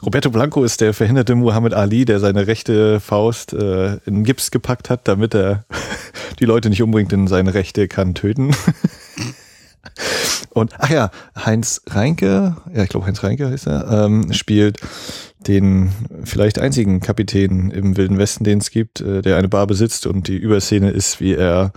Roberto 0.04 0.30
Blanco 0.30 0.64
ist 0.64 0.82
der 0.82 0.92
verhinderte 0.92 1.34
Muhammad 1.34 1.72
Ali, 1.72 2.04
der 2.04 2.20
seine 2.20 2.46
rechte 2.46 3.00
Faust 3.00 3.54
äh, 3.54 3.96
in 4.04 4.22
Gips 4.22 4.50
gepackt 4.50 4.90
hat, 4.90 5.08
damit 5.08 5.34
er 5.34 5.64
die 6.40 6.44
Leute 6.44 6.68
nicht 6.68 6.82
umbringt, 6.82 7.10
denn 7.10 7.26
seine 7.26 7.54
rechte 7.54 7.88
kann 7.88 8.14
töten. 8.14 8.54
Und 10.50 10.72
ach 10.78 10.90
ja, 10.90 11.10
Heinz 11.36 11.80
Reinke, 11.88 12.56
ja, 12.72 12.82
ich 12.82 12.88
glaube 12.90 13.06
Heinz 13.06 13.22
Reinke 13.22 13.50
heißt 13.50 13.66
er, 13.66 14.04
ähm, 14.04 14.32
spielt 14.32 14.78
den 15.48 15.92
vielleicht 16.24 16.58
einzigen 16.58 17.00
Kapitän 17.00 17.70
im 17.70 17.96
Wilden 17.96 18.18
Westen, 18.18 18.44
den 18.44 18.58
es 18.58 18.70
gibt, 18.70 19.00
äh, 19.00 19.22
der 19.22 19.36
eine 19.36 19.48
Bar 19.48 19.66
besitzt 19.66 20.06
und 20.06 20.28
die 20.28 20.36
Überszene 20.36 20.90
ist, 20.90 21.20
wie 21.20 21.34
er 21.34 21.72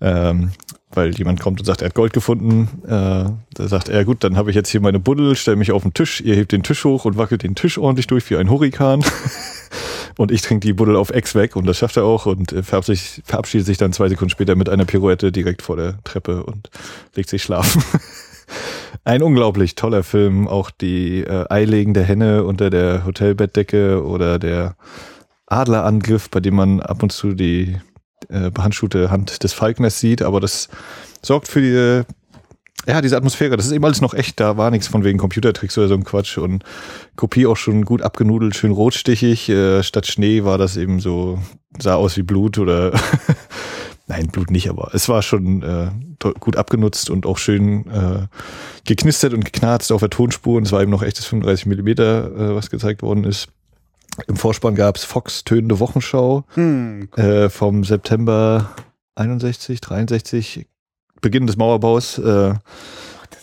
ähm, 0.00 0.50
weil 0.96 1.14
jemand 1.16 1.40
kommt 1.40 1.60
und 1.60 1.66
sagt, 1.66 1.82
er 1.82 1.86
hat 1.86 1.94
Gold 1.94 2.12
gefunden. 2.12 2.68
Äh, 2.84 2.88
da 2.88 3.68
sagt 3.68 3.88
er, 3.88 4.04
gut, 4.04 4.24
dann 4.24 4.36
habe 4.36 4.50
ich 4.50 4.56
jetzt 4.56 4.70
hier 4.70 4.80
meine 4.80 4.98
Buddel, 4.98 5.36
stelle 5.36 5.56
mich 5.56 5.72
auf 5.72 5.82
den 5.82 5.94
Tisch, 5.94 6.20
ihr 6.22 6.34
hebt 6.34 6.52
den 6.52 6.62
Tisch 6.62 6.84
hoch 6.84 7.04
und 7.04 7.18
wackelt 7.18 7.42
den 7.42 7.54
Tisch 7.54 7.78
ordentlich 7.78 8.06
durch 8.06 8.28
wie 8.30 8.36
ein 8.36 8.50
Hurrikan. 8.50 9.04
und 10.16 10.32
ich 10.32 10.42
trinke 10.42 10.66
die 10.66 10.72
Buddel 10.72 10.96
auf 10.96 11.10
Ex 11.10 11.34
weg 11.34 11.54
und 11.56 11.66
das 11.66 11.78
schafft 11.78 11.96
er 11.96 12.04
auch 12.04 12.26
und 12.26 12.52
äh, 12.52 12.62
verabschiedet, 12.62 13.22
verabschiedet 13.24 13.66
sich 13.66 13.78
dann 13.78 13.92
zwei 13.92 14.08
Sekunden 14.08 14.30
später 14.30 14.56
mit 14.56 14.68
einer 14.68 14.86
Pirouette 14.86 15.32
direkt 15.32 15.62
vor 15.62 15.76
der 15.76 15.98
Treppe 16.04 16.44
und 16.44 16.70
legt 17.14 17.28
sich 17.28 17.42
schlafen. 17.42 17.82
Ein 19.06 19.22
unglaublich 19.22 19.76
toller 19.76 20.02
Film, 20.02 20.48
auch 20.48 20.72
die 20.72 21.20
äh, 21.20 21.44
eilegende 21.48 22.02
Henne 22.02 22.42
unter 22.42 22.70
der 22.70 23.06
Hotelbettdecke 23.06 24.04
oder 24.04 24.40
der 24.40 24.74
Adlerangriff, 25.46 26.28
bei 26.28 26.40
dem 26.40 26.56
man 26.56 26.80
ab 26.80 27.04
und 27.04 27.12
zu 27.12 27.32
die 27.32 27.76
äh, 28.30 28.50
behandschuhte 28.50 29.08
Hand 29.08 29.44
des 29.44 29.52
Falkners 29.52 30.00
sieht, 30.00 30.22
aber 30.22 30.40
das 30.40 30.68
sorgt 31.22 31.46
für 31.46 31.60
die, 31.60 32.04
ja, 32.90 33.00
diese 33.00 33.16
Atmosphäre. 33.16 33.56
Das 33.56 33.66
ist 33.66 33.72
eben 33.72 33.84
alles 33.84 34.00
noch 34.00 34.12
echt, 34.12 34.40
da 34.40 34.56
war 34.56 34.72
nichts 34.72 34.88
von 34.88 35.04
wegen 35.04 35.18
Computertricks 35.18 35.78
oder 35.78 35.86
so 35.86 35.94
ein 35.94 36.02
Quatsch 36.02 36.36
und 36.36 36.64
Kopie 37.14 37.46
auch 37.46 37.56
schon 37.56 37.84
gut 37.84 38.02
abgenudelt, 38.02 38.56
schön 38.56 38.72
rotstichig. 38.72 39.48
Äh, 39.48 39.84
statt 39.84 40.08
Schnee 40.08 40.42
war 40.42 40.58
das 40.58 40.76
eben 40.76 40.98
so, 40.98 41.38
sah 41.78 41.94
aus 41.94 42.16
wie 42.16 42.24
Blut 42.24 42.58
oder 42.58 42.92
Nein, 44.08 44.28
Blut 44.28 44.50
nicht, 44.50 44.70
aber 44.70 44.90
es 44.94 45.08
war 45.08 45.20
schon 45.22 45.62
äh, 45.62 45.90
gut 46.38 46.56
abgenutzt 46.56 47.10
und 47.10 47.26
auch 47.26 47.38
schön 47.38 47.90
äh, 47.90 48.26
geknistert 48.84 49.34
und 49.34 49.44
geknarzt 49.44 49.90
auf 49.90 50.00
der 50.00 50.10
Tonspur. 50.10 50.58
Und 50.58 50.66
es 50.66 50.72
war 50.72 50.80
eben 50.80 50.92
noch 50.92 51.02
echtes 51.02 51.26
35 51.26 51.66
Millimeter, 51.66 52.26
äh, 52.26 52.54
was 52.54 52.70
gezeigt 52.70 53.02
worden 53.02 53.24
ist. 53.24 53.48
Im 54.28 54.36
Vorspann 54.36 54.76
gab's 54.76 55.04
Fox 55.04 55.44
Tönende 55.44 55.80
Wochenschau 55.80 56.44
hm, 56.54 57.08
cool. 57.16 57.24
äh, 57.24 57.50
vom 57.50 57.84
September 57.84 58.70
61, 59.16 59.80
63, 59.80 60.66
Beginn 61.20 61.46
des 61.46 61.56
Mauerbaus. 61.56 62.18
Äh, 62.18 62.54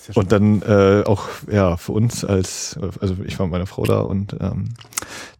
ja 0.07 0.15
und 0.15 0.31
dann 0.31 0.61
äh, 0.63 1.03
auch 1.05 1.27
ja 1.49 1.77
für 1.77 1.93
uns 1.93 2.25
als 2.25 2.77
also 2.99 3.15
ich 3.25 3.39
war 3.39 3.45
mit 3.45 3.53
meiner 3.53 3.67
Frau 3.67 3.85
da 3.85 3.99
und 4.01 4.35
ähm, 4.39 4.69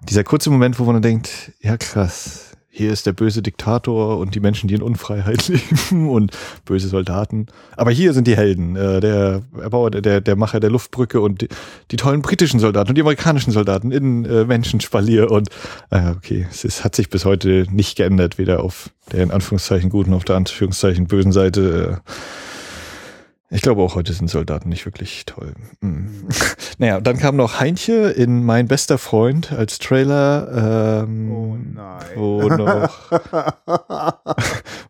dieser 0.03 0.23
kurze 0.23 0.49
Moment, 0.49 0.79
wo 0.79 0.85
man 0.85 0.95
dann 0.95 1.01
denkt, 1.01 1.51
ja 1.61 1.77
krass, 1.77 2.52
hier 2.75 2.91
ist 2.91 3.05
der 3.05 3.13
böse 3.13 3.43
Diktator 3.43 4.17
und 4.17 4.33
die 4.33 4.39
Menschen, 4.39 4.67
die 4.67 4.73
in 4.73 4.81
Unfreiheit 4.81 5.47
leben 5.47 6.09
und 6.09 6.35
böse 6.65 6.87
Soldaten. 6.87 7.45
Aber 7.77 7.91
hier 7.91 8.13
sind 8.13 8.25
die 8.25 8.35
Helden, 8.35 8.75
äh, 8.75 8.99
der 8.99 9.43
Erbauer, 9.61 9.91
der, 9.91 10.21
der 10.21 10.35
Macher 10.35 10.59
der 10.59 10.71
Luftbrücke 10.71 11.21
und 11.21 11.41
die, 11.41 11.49
die 11.91 11.97
tollen 11.97 12.23
britischen 12.23 12.59
Soldaten 12.59 12.89
und 12.89 12.95
die 12.95 13.01
amerikanischen 13.01 13.51
Soldaten 13.51 13.91
in 13.91 14.25
äh, 14.25 14.45
Menschenspalier 14.45 15.29
und 15.29 15.49
äh, 15.91 16.09
okay, 16.09 16.47
es 16.49 16.63
ist, 16.63 16.83
hat 16.83 16.95
sich 16.95 17.11
bis 17.11 17.25
heute 17.25 17.67
nicht 17.69 17.95
geändert, 17.95 18.39
weder 18.39 18.63
auf 18.63 18.89
der 19.11 19.21
in 19.21 19.29
Anführungszeichen 19.29 19.91
guten, 19.91 20.13
auf 20.13 20.23
der 20.23 20.37
Anführungszeichen 20.37 21.05
bösen 21.05 21.31
Seite. 21.31 22.01
Äh, 22.01 23.55
ich 23.55 23.61
glaube 23.61 23.83
auch 23.83 23.93
heute 23.93 24.13
sind 24.13 24.31
Soldaten 24.31 24.69
nicht 24.69 24.85
wirklich 24.85 25.27
toll. 25.27 25.53
Mhm. 25.81 26.27
naja, 26.77 26.99
dann 26.99 27.17
kam 27.17 27.35
noch 27.35 27.59
Heintje 27.59 28.09
in 28.09 28.43
Mein 28.43 28.67
bester 28.67 28.97
Freund 28.97 29.51
als 29.51 29.79
Trailer. 29.79 31.03
Ähm, 31.03 31.31
oh 31.31 31.57
nein. 31.57 32.01
Wo 32.15 32.41
noch 32.47 33.11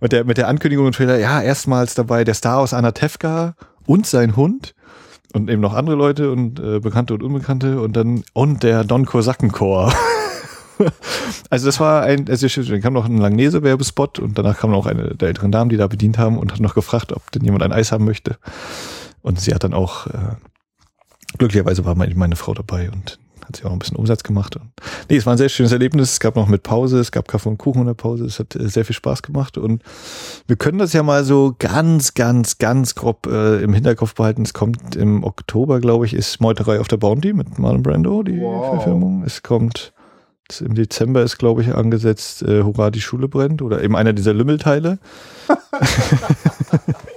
mit, 0.02 0.12
der, 0.12 0.24
mit 0.24 0.38
der 0.38 0.48
Ankündigung 0.48 0.88
im 0.88 0.92
Trailer, 0.92 1.18
ja, 1.18 1.42
erstmals 1.42 1.96
dabei 1.96 2.24
der 2.24 2.34
Star 2.34 2.60
aus 2.60 2.74
Anatevka 2.74 3.56
und 3.86 4.06
sein 4.06 4.36
Hund 4.36 4.76
und 5.34 5.50
eben 5.50 5.62
noch 5.62 5.74
andere 5.74 5.96
Leute 5.96 6.32
und 6.32 6.60
äh, 6.60 6.80
Bekannte 6.80 7.14
und 7.14 7.24
Unbekannte 7.24 7.82
und 7.82 7.98
dann 7.98 8.24
und 8.34 8.64
der 8.64 8.84
Don 8.84 9.06
Kosakenchor. 9.06 9.94
also 11.50 11.66
das 11.66 11.80
war 11.80 12.04
ein, 12.04 12.30
also 12.30 12.48
dann 12.48 12.82
kam 12.82 12.94
noch 12.94 13.06
ein 13.06 13.18
Langnese-Werbespot 13.18 14.20
und 14.20 14.38
danach 14.38 14.60
kam 14.60 14.72
noch 14.72 14.86
eine 14.86 15.16
der 15.16 15.30
älteren 15.30 15.52
Damen, 15.52 15.70
die 15.70 15.78
da 15.78 15.88
bedient 15.88 16.18
haben 16.18 16.38
und 16.38 16.54
hat 16.54 16.60
noch 16.60 16.76
gefragt, 16.76 17.12
ob 17.12 17.32
denn 17.32 17.44
jemand 17.44 17.64
ein 17.64 17.74
Eis 17.74 17.92
haben 17.92 18.06
möchte. 18.06 18.38
Und 19.22 19.40
sie 19.40 19.54
hat 19.54 19.64
dann 19.64 19.74
auch, 19.74 20.08
äh, 20.08 20.36
glücklicherweise 21.38 21.86
war 21.86 21.96
meine, 21.96 22.36
Frau 22.36 22.54
dabei 22.54 22.90
und 22.92 23.20
hat 23.46 23.58
sie 23.58 23.66
auch 23.66 23.72
ein 23.72 23.80
bisschen 23.80 23.98
Umsatz 23.98 24.24
gemacht. 24.24 24.56
Und, 24.56 24.72
nee, 25.10 25.18
es 25.18 25.26
war 25.26 25.34
ein 25.34 25.38
sehr 25.38 25.50
schönes 25.50 25.72
Erlebnis. 25.72 26.14
Es 26.14 26.20
gab 26.20 26.36
noch 26.36 26.48
mit 26.48 26.64
Pause, 26.64 27.00
es 27.00 27.12
gab 27.12 27.28
Kaffee 27.28 27.50
und 27.50 27.58
Kuchen 27.58 27.82
in 27.82 27.88
der 27.88 27.94
Pause. 27.94 28.26
Es 28.26 28.40
hat 28.40 28.56
äh, 28.56 28.68
sehr 28.70 28.86
viel 28.86 28.96
Spaß 28.96 29.22
gemacht. 29.22 29.58
Und 29.58 29.84
wir 30.48 30.56
können 30.56 30.78
das 30.78 30.94
ja 30.94 31.04
mal 31.04 31.24
so 31.24 31.56
ganz, 31.60 32.14
ganz, 32.14 32.58
ganz 32.58 32.96
grob 32.96 33.28
äh, 33.28 33.62
im 33.62 33.74
Hinterkopf 33.74 34.16
behalten. 34.16 34.44
Es 34.44 34.54
kommt 34.54 34.96
im 34.96 35.24
Oktober, 35.24 35.80
glaube 35.80 36.06
ich, 36.06 36.14
ist 36.14 36.40
Meuterei 36.42 36.80
auf 36.80 36.88
der 36.88 36.98
Bounty 36.98 37.34
mit 37.34 37.60
Marlon 37.60 37.84
Brando, 37.84 38.24
die 38.24 38.40
wow. 38.40 38.76
Verfilmung. 38.76 39.24
Es 39.26 39.44
kommt 39.44 39.94
im 40.62 40.76
Dezember 40.76 41.24
ist, 41.24 41.38
glaube 41.38 41.62
ich, 41.62 41.74
angesetzt, 41.74 42.44
äh, 42.44 42.64
Hurra, 42.64 42.92
die 42.92 43.02
Schule 43.02 43.28
brennt 43.28 43.62
oder 43.62 43.82
eben 43.82 43.96
einer 43.96 44.14
dieser 44.14 44.34
Lümmelteile. 44.34 45.00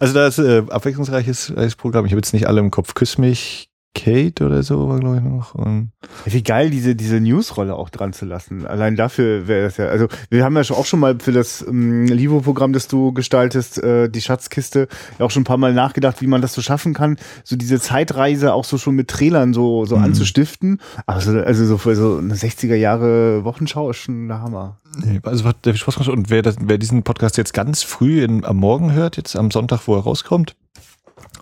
also 0.00 0.14
da 0.14 0.26
ist 0.26 0.38
äh, 0.38 0.62
abwechslungsreiches 0.68 1.52
Programm. 1.76 2.06
Ich 2.06 2.12
habe 2.12 2.18
jetzt 2.18 2.32
nicht 2.32 2.46
alle 2.46 2.60
im 2.60 2.70
Kopf. 2.70 2.94
Küss 2.94 3.18
mich, 3.18 3.68
Kate 3.94 4.44
oder 4.46 4.62
so 4.62 4.88
war, 4.88 4.98
glaube 4.98 5.16
ich, 5.16 5.22
noch. 5.22 5.54
Und 5.54 5.92
Wie 6.24 6.42
geil, 6.42 6.70
diese, 6.70 6.96
diese 6.96 7.20
Newsrolle 7.20 7.74
auch 7.74 7.90
dran 7.90 8.12
zu 8.12 8.24
lassen. 8.24 8.66
Allein 8.66 8.96
dafür 8.96 9.46
wäre 9.48 9.64
das 9.64 9.76
ja, 9.76 9.86
also 9.88 10.08
wir 10.30 10.44
haben 10.44 10.56
ja 10.56 10.62
auch 10.74 10.86
schon 10.86 11.00
mal 11.00 11.18
für 11.20 11.32
das 11.32 11.64
ähm, 11.66 12.06
Livo-Programm, 12.06 12.72
das 12.72 12.88
du 12.88 13.12
gestaltest, 13.12 13.82
äh, 13.82 14.08
die 14.08 14.22
Schatzkiste, 14.22 14.88
ja 15.18 15.26
auch 15.26 15.30
schon 15.30 15.42
ein 15.42 15.44
paar 15.44 15.58
Mal 15.58 15.74
nachgedacht, 15.74 16.22
wie 16.22 16.26
man 16.26 16.40
das 16.40 16.54
so 16.54 16.62
schaffen 16.62 16.94
kann, 16.94 17.16
so 17.44 17.56
diese 17.56 17.80
Zeitreise 17.80 18.54
auch 18.54 18.64
so 18.64 18.78
schon 18.78 18.94
mit 18.94 19.08
Trailern 19.08 19.52
so, 19.52 19.84
so 19.84 19.96
mhm. 19.96 20.04
anzustiften. 20.04 20.80
Aber 21.06 21.20
so, 21.20 21.38
also 21.38 21.66
so 21.66 21.76
für 21.76 21.94
so 21.94 22.18
eine 22.18 22.34
60er 22.34 22.74
Jahre 22.74 23.44
Wochenschau 23.44 23.90
ist 23.90 23.98
schon 23.98 24.28
der 24.28 24.40
Hammer. 24.40 24.78
Also 25.22 25.44
hat 25.44 25.64
der 25.64 25.74
Spaß 25.74 25.96
gemacht. 25.96 26.10
Und 26.10 26.30
wer, 26.30 26.42
das, 26.42 26.56
wer 26.60 26.78
diesen 26.78 27.02
Podcast 27.02 27.36
jetzt 27.36 27.52
ganz 27.52 27.82
früh 27.82 28.22
in, 28.22 28.44
am 28.44 28.56
Morgen 28.56 28.92
hört, 28.92 29.16
jetzt 29.16 29.36
am 29.36 29.50
Sonntag, 29.50 29.86
wo 29.86 29.94
er 29.94 30.02
rauskommt, 30.02 30.54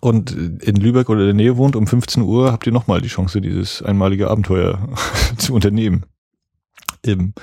und 0.01 0.31
in 0.31 0.77
Lübeck 0.77 1.09
oder 1.09 1.21
in 1.21 1.27
der 1.27 1.35
Nähe 1.35 1.57
wohnt, 1.57 1.77
um 1.77 1.87
15 1.87 2.23
Uhr 2.23 2.53
habt 2.53 2.67
ihr 2.67 2.73
nochmal 2.73 3.01
die 3.01 3.09
Chance, 3.09 3.41
dieses 3.41 3.83
einmalige 3.83 4.31
Abenteuer 4.31 4.89
zu 5.37 5.55
unternehmen. 5.55 6.05
Im 7.03 7.35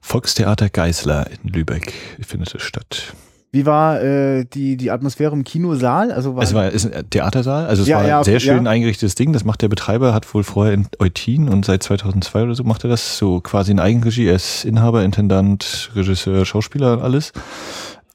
Volkstheater 0.00 0.70
Geißler 0.70 1.28
in 1.30 1.50
Lübeck 1.50 1.92
findet 2.20 2.54
es 2.54 2.62
statt. 2.62 3.14
Wie 3.50 3.64
war 3.64 4.02
äh, 4.02 4.44
die, 4.44 4.76
die 4.76 4.90
Atmosphäre 4.90 5.32
im 5.32 5.42
Kinosaal? 5.42 6.12
Also 6.12 6.36
war 6.36 6.42
es 6.42 6.52
war 6.52 6.68
ist 6.68 6.92
ein 6.92 7.08
Theatersaal, 7.08 7.66
also 7.66 7.82
es 7.82 7.88
ja, 7.88 7.96
war 7.96 8.02
ein 8.02 8.08
ja, 8.08 8.24
sehr 8.24 8.40
schön 8.40 8.66
ja. 8.66 8.70
eingerichtetes 8.70 9.14
Ding. 9.14 9.32
Das 9.32 9.44
macht 9.44 9.62
der 9.62 9.68
Betreiber, 9.68 10.12
hat 10.12 10.32
wohl 10.34 10.44
vorher 10.44 10.74
in 10.74 10.86
Eutin 10.98 11.48
und 11.48 11.64
seit 11.64 11.82
2002 11.82 12.42
oder 12.42 12.54
so 12.54 12.64
macht 12.64 12.84
er 12.84 12.90
das 12.90 13.16
so 13.16 13.40
quasi 13.40 13.72
in 13.72 13.80
Eigenregie. 13.80 14.26
Er 14.26 14.34
ist 14.34 14.66
Inhaber, 14.66 15.02
Intendant, 15.02 15.90
Regisseur, 15.94 16.44
Schauspieler 16.44 16.92
und 16.94 17.02
alles. 17.02 17.32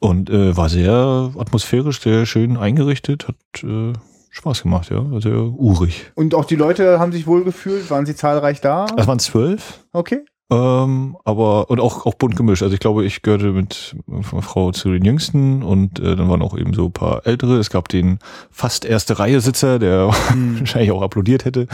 Und 0.03 0.29
äh, 0.29 0.57
war 0.57 0.67
sehr 0.67 1.31
atmosphärisch, 1.38 2.01
sehr 2.01 2.25
schön 2.25 2.57
eingerichtet, 2.57 3.29
hat 3.29 3.63
äh, 3.63 3.93
Spaß 4.31 4.63
gemacht, 4.63 4.89
ja, 4.89 5.01
sehr 5.22 5.39
urig. 5.39 6.12
Und 6.15 6.36
auch 6.36 6.43
die 6.43 6.57
Leute 6.57 7.00
haben 7.00 7.13
sich 7.13 7.25
wohl 7.25 7.45
gefühlt, 7.45 7.89
waren 7.89 8.05
sie 8.05 8.13
zahlreich 8.13 8.60
da? 8.60 8.86
Es 8.98 9.07
waren 9.07 9.19
zwölf. 9.19 9.79
Okay. 9.93 10.25
Ähm, 10.51 11.15
aber 11.24 11.69
und 11.69 11.79
auch 11.79 12.05
auch 12.05 12.15
bunt 12.15 12.36
gemischt. 12.36 12.63
Also 12.63 12.74
ich 12.74 12.81
glaube, 12.81 13.05
ich 13.05 13.22
gehörte 13.22 13.53
mit 13.53 13.95
meiner 14.05 14.41
Frau 14.41 14.74
zu 14.74 14.91
den 14.91 15.05
Jüngsten 15.05 15.63
und 15.63 16.01
äh, 16.01 16.17
dann 16.17 16.27
waren 16.27 16.41
auch 16.41 16.57
eben 16.57 16.74
so 16.74 16.88
ein 16.88 16.91
paar 16.91 17.25
Ältere. 17.25 17.57
Es 17.57 17.69
gab 17.69 17.88
den 17.88 18.19
fast 18.51 18.83
erste 18.83 19.19
Reihe 19.19 19.39
Sitzer, 19.39 19.79
der 19.79 20.12
hm. 20.27 20.60
wahrscheinlich 20.60 20.91
auch 20.91 21.01
applaudiert 21.01 21.45
hätte. 21.45 21.67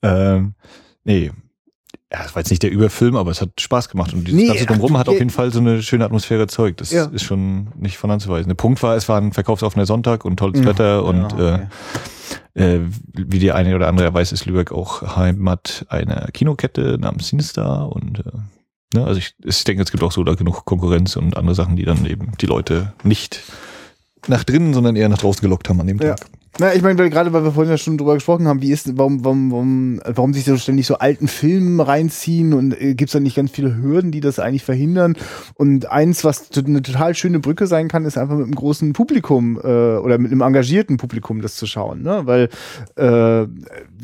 Ähm, 0.00 0.54
nee, 1.02 1.32
ja, 2.10 2.22
das 2.22 2.34
war 2.34 2.40
jetzt 2.40 2.50
nicht 2.50 2.62
der 2.62 2.70
Überfilm, 2.70 3.16
aber 3.16 3.30
es 3.30 3.42
hat 3.42 3.60
Spaß 3.60 3.90
gemacht 3.90 4.14
und 4.14 4.24
dieses 4.26 4.40
nee, 4.40 4.48
ganze 4.48 4.64
Drumherum 4.64 4.96
hat 4.96 5.08
auf 5.10 5.18
jeden 5.18 5.28
Fall 5.28 5.52
so 5.52 5.58
eine 5.58 5.82
schöne 5.82 6.06
Atmosphäre 6.06 6.40
erzeugt. 6.40 6.80
Das 6.80 6.90
ja. 6.90 7.04
ist 7.06 7.24
schon 7.24 7.68
nicht 7.76 7.98
von 7.98 8.10
anzuweisen. 8.10 8.48
Der 8.48 8.54
Punkt 8.54 8.82
war, 8.82 8.96
es 8.96 9.10
war 9.10 9.20
ein 9.20 9.32
verkaufsoffener 9.32 9.84
Sonntag 9.84 10.24
und 10.24 10.38
tolles 10.38 10.60
ja, 10.60 10.66
Wetter 10.66 11.04
und 11.04 11.34
okay. 11.34 11.66
äh, 12.54 12.76
äh, 12.76 12.80
wie 13.12 13.38
die 13.38 13.52
eine 13.52 13.76
oder 13.76 13.88
andere 13.88 14.12
weiß, 14.14 14.32
ist 14.32 14.46
Lübeck 14.46 14.72
auch 14.72 15.16
Heimat 15.16 15.84
einer 15.90 16.28
Kinokette 16.32 16.96
namens 16.98 17.28
Sinister 17.28 17.92
und 17.92 18.20
äh, 18.20 18.98
ne, 18.98 19.04
also 19.04 19.18
ich, 19.18 19.34
ich 19.44 19.64
denke, 19.64 19.82
es 19.82 19.90
gibt 19.90 20.02
auch 20.02 20.12
so 20.12 20.24
da 20.24 20.34
genug 20.34 20.64
Konkurrenz 20.64 21.14
und 21.16 21.36
andere 21.36 21.54
Sachen, 21.54 21.76
die 21.76 21.84
dann 21.84 22.06
eben 22.06 22.32
die 22.40 22.46
Leute 22.46 22.94
nicht 23.02 23.42
nach 24.28 24.44
drinnen, 24.44 24.72
sondern 24.72 24.96
eher 24.96 25.10
nach 25.10 25.18
draußen 25.18 25.42
gelockt 25.42 25.68
haben 25.68 25.80
an 25.80 25.86
dem 25.86 26.00
Tag. 26.00 26.20
Na, 26.58 26.74
ich 26.74 26.82
meine, 26.82 27.08
gerade 27.10 27.32
weil 27.32 27.44
wir 27.44 27.52
vorhin 27.52 27.70
ja 27.70 27.78
schon 27.78 27.98
drüber 27.98 28.14
gesprochen 28.14 28.48
haben, 28.48 28.62
wie 28.62 28.72
ist, 28.72 28.96
warum, 28.96 29.24
warum, 29.24 29.52
warum, 29.52 30.00
warum 30.04 30.34
sich 30.34 30.44
so 30.44 30.56
ständig 30.56 30.86
so 30.86 30.98
alten 30.98 31.28
Filmen 31.28 31.78
reinziehen 31.78 32.52
und 32.52 32.72
äh, 32.80 32.94
gibt 32.94 33.10
es 33.10 33.12
da 33.12 33.20
nicht 33.20 33.36
ganz 33.36 33.50
viele 33.50 33.76
Hürden, 33.76 34.10
die 34.10 34.20
das 34.20 34.38
eigentlich 34.38 34.64
verhindern? 34.64 35.14
Und 35.54 35.90
eins, 35.90 36.24
was 36.24 36.50
eine 36.56 36.82
total 36.82 37.14
schöne 37.14 37.38
Brücke 37.38 37.66
sein 37.66 37.88
kann, 37.88 38.04
ist 38.06 38.18
einfach 38.18 38.36
mit 38.36 38.46
einem 38.46 38.54
großen 38.54 38.92
Publikum 38.92 39.60
äh, 39.62 39.68
oder 39.98 40.18
mit 40.18 40.32
einem 40.32 40.40
engagierten 40.40 40.96
Publikum 40.96 41.42
das 41.42 41.54
zu 41.54 41.66
schauen, 41.66 42.02
ne? 42.02 42.22
Weil 42.24 42.48
äh, 42.96 43.46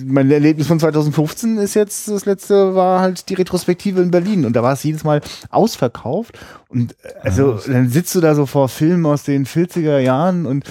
mein 0.04 0.30
Erlebnis 0.30 0.66
von 0.66 0.78
2015 0.78 1.56
ist 1.58 1.74
jetzt, 1.74 2.08
das 2.08 2.26
letzte 2.26 2.74
war 2.74 3.00
halt 3.00 3.28
die 3.30 3.34
Retrospektive 3.34 4.00
in 4.00 4.10
Berlin 4.10 4.44
und 4.44 4.54
da 4.54 4.62
war 4.62 4.74
es 4.74 4.82
jedes 4.82 5.02
Mal 5.02 5.22
ausverkauft 5.50 6.38
und 6.68 6.92
äh, 7.02 7.08
also 7.22 7.58
dann 7.66 7.88
sitzt 7.88 8.14
du 8.14 8.20
da 8.20 8.34
so 8.34 8.46
vor 8.46 8.68
Filmen 8.68 9.06
aus 9.06 9.24
den 9.24 9.46
40er 9.46 9.98
Jahren 9.98 10.46
und 10.46 10.64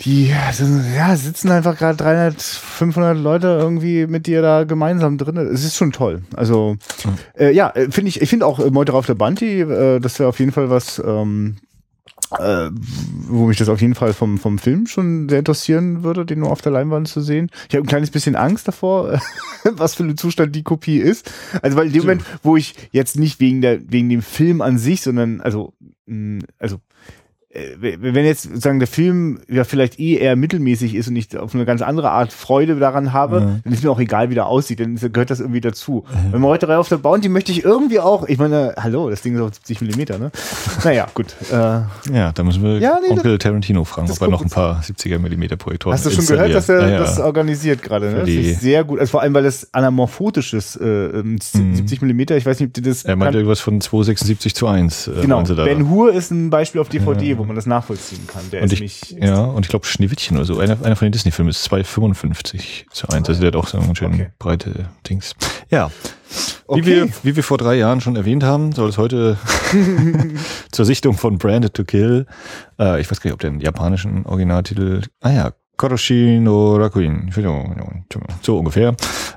die 0.00 0.28
ja, 0.28 1.16
sitzen 1.16 1.50
einfach 1.50 1.78
gerade 1.78 1.96
300, 1.96 2.40
500 2.40 3.16
Leute 3.16 3.46
irgendwie 3.60 4.06
mit 4.06 4.26
dir 4.26 4.42
da 4.42 4.64
gemeinsam 4.64 5.18
drin. 5.18 5.36
Es 5.36 5.64
ist 5.64 5.76
schon 5.76 5.92
toll. 5.92 6.22
Also 6.34 6.76
mhm. 7.04 7.14
äh, 7.38 7.52
ja, 7.52 7.70
äh, 7.70 7.90
finde 7.90 8.08
ich, 8.08 8.20
ich 8.20 8.28
finde 8.28 8.46
auch 8.46 8.58
äh, 8.58 8.70
Meuter 8.70 8.94
auf 8.94 9.06
der 9.06 9.14
Banti, 9.14 9.60
äh, 9.60 10.00
das 10.00 10.18
wäre 10.18 10.28
auf 10.28 10.40
jeden 10.40 10.52
Fall 10.52 10.68
was, 10.68 11.00
ähm, 11.04 11.56
äh, 12.38 12.70
wo 13.28 13.46
mich 13.46 13.58
das 13.58 13.68
auf 13.68 13.80
jeden 13.80 13.94
Fall 13.94 14.12
vom, 14.12 14.38
vom 14.38 14.58
Film 14.58 14.86
schon 14.88 15.28
sehr 15.28 15.38
interessieren 15.38 16.02
würde, 16.02 16.26
den 16.26 16.40
nur 16.40 16.50
auf 16.50 16.60
der 16.60 16.72
Leinwand 16.72 17.06
zu 17.06 17.20
sehen. 17.20 17.50
Ich 17.68 17.76
habe 17.76 17.84
ein 17.84 17.88
kleines 17.88 18.10
bisschen 18.10 18.34
Angst 18.34 18.66
davor, 18.66 19.20
was 19.64 19.94
für 19.94 20.02
ein 20.02 20.16
Zustand 20.16 20.56
die 20.56 20.64
Kopie 20.64 20.98
ist. 20.98 21.30
Also 21.62 21.76
weil 21.76 21.86
in 21.86 21.92
dem 21.92 22.02
Moment, 22.02 22.24
wo 22.42 22.56
ich 22.56 22.74
jetzt 22.90 23.16
nicht 23.16 23.38
wegen 23.38 23.60
der 23.60 23.80
wegen 23.90 24.08
dem 24.08 24.22
Film 24.22 24.60
an 24.60 24.78
sich, 24.78 25.02
sondern 25.02 25.40
also 25.40 25.72
mh, 26.06 26.44
also 26.58 26.76
äh, 26.76 26.80
wenn 27.80 28.24
jetzt 28.24 28.42
sozusagen 28.44 28.78
der 28.80 28.88
Film 28.88 29.38
ja 29.48 29.64
vielleicht 29.64 30.00
eh 30.00 30.16
eher 30.16 30.34
mittelmäßig 30.36 30.94
ist 30.94 31.08
und 31.08 31.16
ich 31.16 31.36
auf 31.38 31.54
eine 31.54 31.64
ganz 31.64 31.82
andere 31.82 32.10
Art 32.10 32.32
Freude 32.32 32.76
daran 32.76 33.12
habe, 33.12 33.40
Mhm. 33.40 33.60
dann 33.64 33.72
ist 33.72 33.84
mir 33.84 33.90
auch 33.90 34.00
egal, 34.00 34.30
wie 34.30 34.34
der 34.34 34.46
aussieht, 34.46 34.80
dann 34.80 34.96
gehört 34.96 35.30
das 35.30 35.40
irgendwie 35.40 35.60
dazu. 35.60 36.04
Wenn 36.30 36.40
man 36.40 36.50
heute 36.50 36.76
auf 36.78 36.88
der 36.88 36.96
Bounty 36.96 37.28
möchte 37.28 37.52
ich 37.52 37.64
irgendwie 37.64 38.00
auch, 38.00 38.26
ich 38.28 38.38
meine, 38.38 38.74
hallo, 38.78 39.08
das 39.10 39.22
Ding 39.22 39.34
ist 39.34 39.40
auf 39.40 39.54
70 39.54 39.80
Millimeter, 39.82 40.18
ne? 40.18 40.30
Naja, 40.84 41.06
gut. 41.14 41.34
Äh, 41.52 41.54
Ja, 42.12 42.32
da 42.34 42.42
müssen 42.42 42.62
wir 42.62 42.78
Ja, 42.78 42.98
nee, 43.06 43.12
Onkel 43.12 43.38
Tarantino 43.38 43.84
fragen, 43.84 44.08
das 44.08 44.20
ob 44.20 44.26
er 44.28 44.30
noch 44.30 44.42
ein 44.42 44.50
paar 44.50 44.80
70er 44.82 45.18
Millimeter 45.18 45.56
Projektoren 45.56 45.94
hast 45.94 46.06
du 46.06 46.10
schon 46.10 46.26
gehört, 46.26 46.54
dass 46.54 46.68
er 46.68 46.76
installiert. 46.76 47.00
ja, 47.00 47.06
das 47.06 47.18
ja. 47.18 47.24
organisiert 47.24 47.82
gerade, 47.82 48.10
ne? 48.12 48.20
Das 48.20 48.28
ist 48.28 48.60
sehr 48.60 48.82
gut. 48.84 48.98
Also 48.98 49.10
vor 49.12 49.20
allem, 49.22 49.34
weil 49.34 49.44
das 49.44 49.68
anamorphotisches 49.72 50.76
äh, 50.76 50.84
ähm, 50.86 51.38
Mhm. 51.54 51.74
70 51.76 52.02
Millimeter, 52.02 52.36
ich 52.36 52.46
weiß 52.46 52.58
nicht, 52.60 52.68
ob 52.68 52.74
die 52.74 52.82
das 52.82 53.04
Er 53.04 53.16
meinte 53.16 53.38
irgendwas 53.38 53.60
von 53.60 53.80
276 53.80 54.54
zu 54.54 54.66
1. 54.66 55.08
Äh, 55.08 55.12
Genau. 55.22 55.42
Ben 55.42 55.88
Hur 55.90 56.12
ist 56.12 56.30
ein 56.30 56.50
Beispiel 56.50 56.80
auf 56.80 56.88
DVD, 56.88 57.38
wo 57.38 57.43
man 57.46 57.56
das 57.56 57.66
nachvollziehen 57.66 58.26
kann. 58.26 58.42
Der 58.50 58.62
und 58.62 58.72
ist 58.72 58.80
ich, 58.80 58.80
nicht 58.80 59.22
ja, 59.22 59.44
und 59.44 59.64
ich 59.64 59.70
glaube 59.70 59.86
Schneewittchen 59.86 60.36
oder 60.36 60.46
so. 60.46 60.58
Einer, 60.58 60.76
einer 60.84 60.96
von 60.96 61.06
den 61.06 61.12
Disney-Filmen 61.12 61.50
ist 61.50 61.64
255 61.64 62.86
zu 62.90 63.08
1. 63.08 63.28
Also 63.28 63.40
der 63.40 63.48
hat 63.48 63.56
auch 63.56 63.68
so 63.68 63.78
eine 63.78 63.94
schön 63.96 64.14
Okay. 64.14 64.30
breite 64.38 64.88
Dings. 65.08 65.34
Ja. 65.70 65.90
Okay. 66.66 66.80
Wie, 66.82 66.86
wir, 66.86 67.08
wie 67.22 67.36
wir 67.36 67.42
vor 67.42 67.58
drei 67.58 67.76
Jahren 67.76 68.00
schon 68.00 68.16
erwähnt 68.16 68.42
haben, 68.42 68.72
soll 68.72 68.88
es 68.88 68.98
heute 68.98 69.36
zur 70.72 70.84
Sichtung 70.84 71.16
von 71.16 71.38
Branded 71.38 71.74
to 71.74 71.84
Kill. 71.84 72.26
Äh, 72.78 73.00
ich 73.00 73.10
weiß 73.10 73.20
gar 73.20 73.28
nicht, 73.28 73.34
ob 73.34 73.40
der 73.40 73.52
japanischen 73.54 74.26
Originaltitel. 74.26 75.02
Ah 75.20 75.30
ja, 75.30 75.52
Koroshi 75.76 76.38
no 76.40 76.76
Rakuin. 76.76 77.30
So 78.42 78.58
ungefähr. 78.58 78.94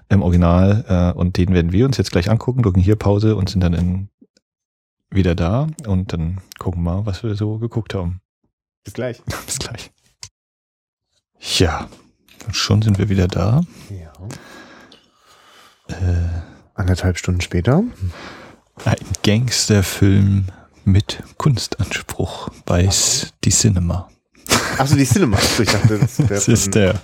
Im 0.10 0.22
Original. 0.22 0.86
Äh, 1.16 1.18
und 1.18 1.38
den 1.38 1.54
werden 1.54 1.72
wir 1.72 1.86
uns 1.86 1.98
jetzt 1.98 2.12
gleich 2.12 2.30
angucken, 2.30 2.62
drücken 2.62 2.80
hier 2.80 2.96
Pause 2.96 3.36
und 3.36 3.50
sind 3.50 3.62
dann 3.62 3.74
in, 3.74 4.10
wieder 5.10 5.36
da. 5.36 5.68
Und 5.86 6.14
dann 6.14 6.42
gucken 6.60 6.84
wir 6.84 6.96
mal, 6.96 7.06
was 7.06 7.24
wir 7.24 7.36
so 7.36 7.58
geguckt 7.58 7.94
haben. 7.94 8.22
Bis 8.84 8.94
gleich. 8.94 9.22
Bis 9.46 9.60
gleich. 9.60 9.92
Ja, 11.58 11.88
und 12.46 12.56
schon 12.56 12.82
sind 12.82 12.98
wir 12.98 13.10
wieder 13.10 13.28
da. 13.28 13.62
Ja. 13.90 14.12
Äh, 15.96 16.42
Anderthalb 16.74 17.18
Stunden 17.18 17.42
später. 17.42 17.84
ein 18.86 18.96
Gangsterfilm 19.24 20.46
mit 20.86 21.24
Kunstanspruch 21.38 22.50
bei 22.66 22.90
die 23.44 23.50
Cinema. 23.50 24.10
Achso, 24.78 24.96
die 24.96 25.06
Cinema. 25.06 25.38
Ich 25.60 25.70
dachte, 25.70 26.00
das 26.00 26.18
Das 26.30 26.48
ist 26.48 26.76
der 26.76 27.00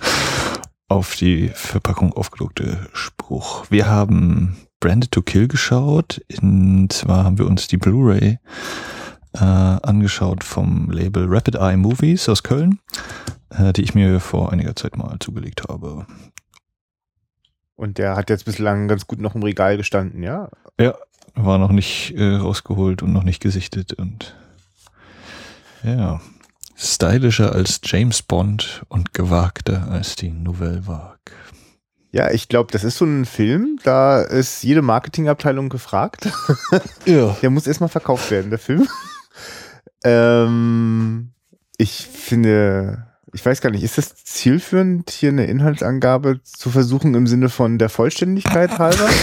auf 0.88 1.16
die 1.16 1.48
Verpackung 1.48 2.12
aufgedruckte 2.12 2.88
Spruch. 2.92 3.66
Wir 3.70 3.86
haben 3.86 4.56
Branded 4.84 5.12
to 5.12 5.22
Kill 5.22 5.48
geschaut. 5.48 6.20
Und 6.42 6.92
zwar 6.92 7.24
haben 7.24 7.38
wir 7.38 7.46
uns 7.46 7.68
die 7.68 7.78
Blu-ray 7.78 8.38
äh, 9.32 9.38
angeschaut 9.38 10.44
vom 10.44 10.90
Label 10.90 11.24
Rapid 11.26 11.54
Eye 11.54 11.78
Movies 11.78 12.28
aus 12.28 12.42
Köln, 12.42 12.80
äh, 13.48 13.72
die 13.72 13.82
ich 13.82 13.94
mir 13.94 14.20
vor 14.20 14.52
einiger 14.52 14.76
Zeit 14.76 14.98
mal 14.98 15.16
zugelegt 15.20 15.62
habe. 15.70 16.06
Und 17.76 17.96
der 17.96 18.14
hat 18.14 18.28
jetzt 18.28 18.44
bislang 18.44 18.86
ganz 18.86 19.06
gut 19.06 19.20
noch 19.20 19.34
im 19.34 19.42
Regal 19.42 19.78
gestanden, 19.78 20.22
ja? 20.22 20.50
Ja, 20.78 20.94
war 21.34 21.56
noch 21.56 21.72
nicht 21.72 22.12
äh, 22.18 22.34
rausgeholt 22.34 23.02
und 23.02 23.14
noch 23.14 23.24
nicht 23.24 23.40
gesichtet 23.40 23.94
und 23.94 24.36
ja, 25.82 26.20
stylischer 26.76 27.52
als 27.52 27.80
James 27.84 28.20
Bond 28.20 28.84
und 28.90 29.14
gewagter 29.14 29.88
als 29.90 30.14
die 30.14 30.30
Nouvelle 30.30 30.86
Vague. 30.86 31.32
Ja, 32.14 32.30
ich 32.30 32.48
glaube, 32.48 32.70
das 32.70 32.84
ist 32.84 32.98
so 32.98 33.04
ein 33.04 33.24
Film, 33.24 33.80
da 33.82 34.22
ist 34.22 34.62
jede 34.62 34.82
Marketingabteilung 34.82 35.68
gefragt. 35.68 36.28
Ja. 37.06 37.36
Der 37.42 37.50
muss 37.50 37.66
erstmal 37.66 37.88
verkauft 37.88 38.30
werden, 38.30 38.50
der 38.50 38.58
Film. 38.60 38.86
ähm, 40.04 41.32
ich 41.76 42.06
finde, 42.06 43.08
ich 43.32 43.44
weiß 43.44 43.60
gar 43.60 43.70
nicht, 43.70 43.82
ist 43.82 43.98
das 43.98 44.14
zielführend, 44.14 45.10
hier 45.10 45.30
eine 45.30 45.46
Inhaltsangabe 45.46 46.40
zu 46.44 46.70
versuchen 46.70 47.14
im 47.14 47.26
Sinne 47.26 47.48
von 47.48 47.78
der 47.78 47.88
Vollständigkeit 47.88 48.78
halber? 48.78 49.08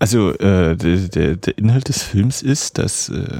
Also 0.00 0.32
äh, 0.32 0.76
der, 0.76 0.96
der, 0.96 1.36
der 1.36 1.56
Inhalt 1.56 1.88
des 1.88 2.02
Films 2.02 2.42
ist, 2.42 2.76
dass 2.78 3.08
äh, 3.08 3.38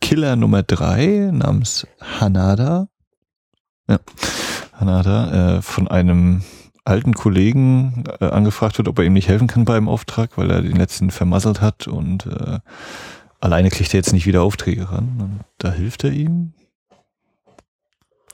Killer 0.00 0.34
Nummer 0.34 0.64
drei 0.64 1.30
namens 1.30 1.86
Hanada, 2.00 2.88
ja, 3.86 4.00
Hanada, 4.72 5.58
äh, 5.58 5.62
von 5.62 5.86
einem 5.86 6.42
alten 6.88 7.14
Kollegen 7.14 8.04
äh, 8.20 8.24
angefragt 8.24 8.78
wird, 8.78 8.88
ob 8.88 8.98
er 8.98 9.04
ihm 9.04 9.12
nicht 9.12 9.28
helfen 9.28 9.46
kann 9.46 9.64
beim 9.64 9.88
Auftrag, 9.88 10.38
weil 10.38 10.50
er 10.50 10.62
den 10.62 10.76
letzten 10.76 11.10
vermasselt 11.10 11.60
hat 11.60 11.86
und 11.86 12.26
äh, 12.26 12.60
alleine 13.40 13.70
kriegt 13.70 13.92
er 13.92 13.98
jetzt 13.98 14.12
nicht 14.12 14.26
wieder 14.26 14.42
Aufträge 14.42 14.90
ran. 14.90 15.18
Und 15.20 15.40
da 15.58 15.70
hilft 15.72 16.04
er 16.04 16.12
ihm. 16.12 16.54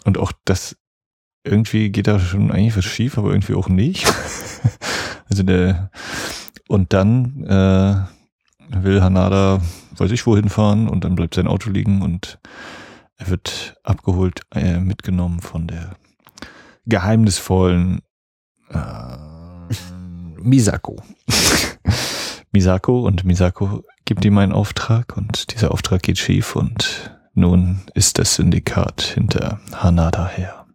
Und 0.05 0.19
auch 0.19 0.33
das 0.45 0.77
irgendwie 1.43 1.91
geht 1.91 2.07
da 2.07 2.19
schon 2.19 2.51
eigentlich 2.51 2.77
was 2.77 2.85
schief, 2.85 3.19
aber 3.19 3.31
irgendwie 3.31 3.55
auch 3.55 3.69
nicht. 3.69 4.07
also 5.29 5.43
der 5.43 5.91
und 6.69 6.93
dann 6.93 7.45
äh, 7.45 8.83
will 8.83 9.03
Hanada, 9.03 9.61
weiß 9.97 10.11
ich 10.13 10.27
wohin 10.27 10.49
fahren 10.49 10.89
und 10.89 11.05
dann 11.05 11.15
bleibt 11.15 11.35
sein 11.35 11.47
Auto 11.47 11.71
liegen 11.71 12.03
und 12.03 12.39
er 13.17 13.29
wird 13.29 13.77
abgeholt, 13.83 14.41
äh, 14.55 14.79
mitgenommen 14.79 15.41
von 15.41 15.67
der 15.67 15.97
geheimnisvollen 16.87 18.01
äh, 18.71 19.17
Misako. 20.41 21.03
Misako 22.53 23.07
und 23.07 23.25
Misako 23.25 23.83
gibt 24.05 24.25
ihm 24.25 24.39
einen 24.39 24.53
Auftrag 24.53 25.17
und 25.17 25.53
dieser 25.53 25.73
Auftrag 25.73 26.03
geht 26.03 26.19
schief 26.19 26.55
und 26.55 27.11
nun 27.35 27.81
ist 27.95 28.19
das 28.19 28.37
Syndikat 28.37 29.03
hinter 29.03 29.61
Hanada 29.73 30.29
her. 30.29 30.67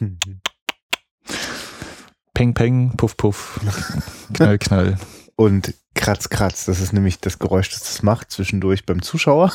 Peng, 2.34 2.54
peng, 2.54 2.92
puff, 2.96 3.16
puff, 3.16 3.60
knall, 4.32 4.58
knall. 4.58 4.96
Und 5.34 5.74
kratz, 5.96 6.28
kratz, 6.28 6.66
das 6.66 6.80
ist 6.80 6.92
nämlich 6.92 7.18
das 7.18 7.40
Geräusch, 7.40 7.70
das 7.70 7.80
das 7.80 8.04
macht 8.04 8.30
zwischendurch 8.30 8.86
beim 8.86 9.02
Zuschauer, 9.02 9.52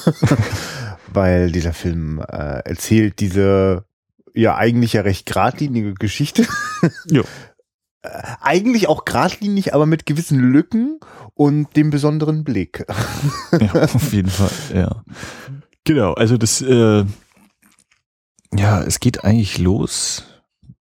weil 1.08 1.54
dieser 1.54 1.72
Film 1.72 2.20
äh, 2.20 2.60
erzählt 2.66 3.22
diese 3.22 3.86
ja 4.34 4.58
eigentlich 4.58 4.94
ja 4.94 5.02
recht 5.02 5.26
geradlinige 5.26 5.94
Geschichte. 5.94 6.46
Jo. 7.10 7.24
Äh, 8.04 8.22
eigentlich 8.42 8.88
auch 8.90 9.06
geradlinig, 9.06 9.74
aber 9.74 9.86
mit 9.86 10.06
gewissen 10.06 10.38
Lücken 10.40 11.00
und 11.34 11.76
dem 11.76 11.90
besonderen 11.90 12.44
Blick. 12.44 12.86
Ja, 13.60 13.84
auf 13.84 14.12
jeden 14.14 14.30
Fall, 14.30 14.52
ja. 14.74 15.04
Genau, 15.86 16.14
also 16.14 16.38
das, 16.38 16.62
äh, 16.62 17.06
ja, 18.54 18.82
es 18.84 19.00
geht 19.00 19.24
eigentlich 19.24 19.58
los. 19.58 20.24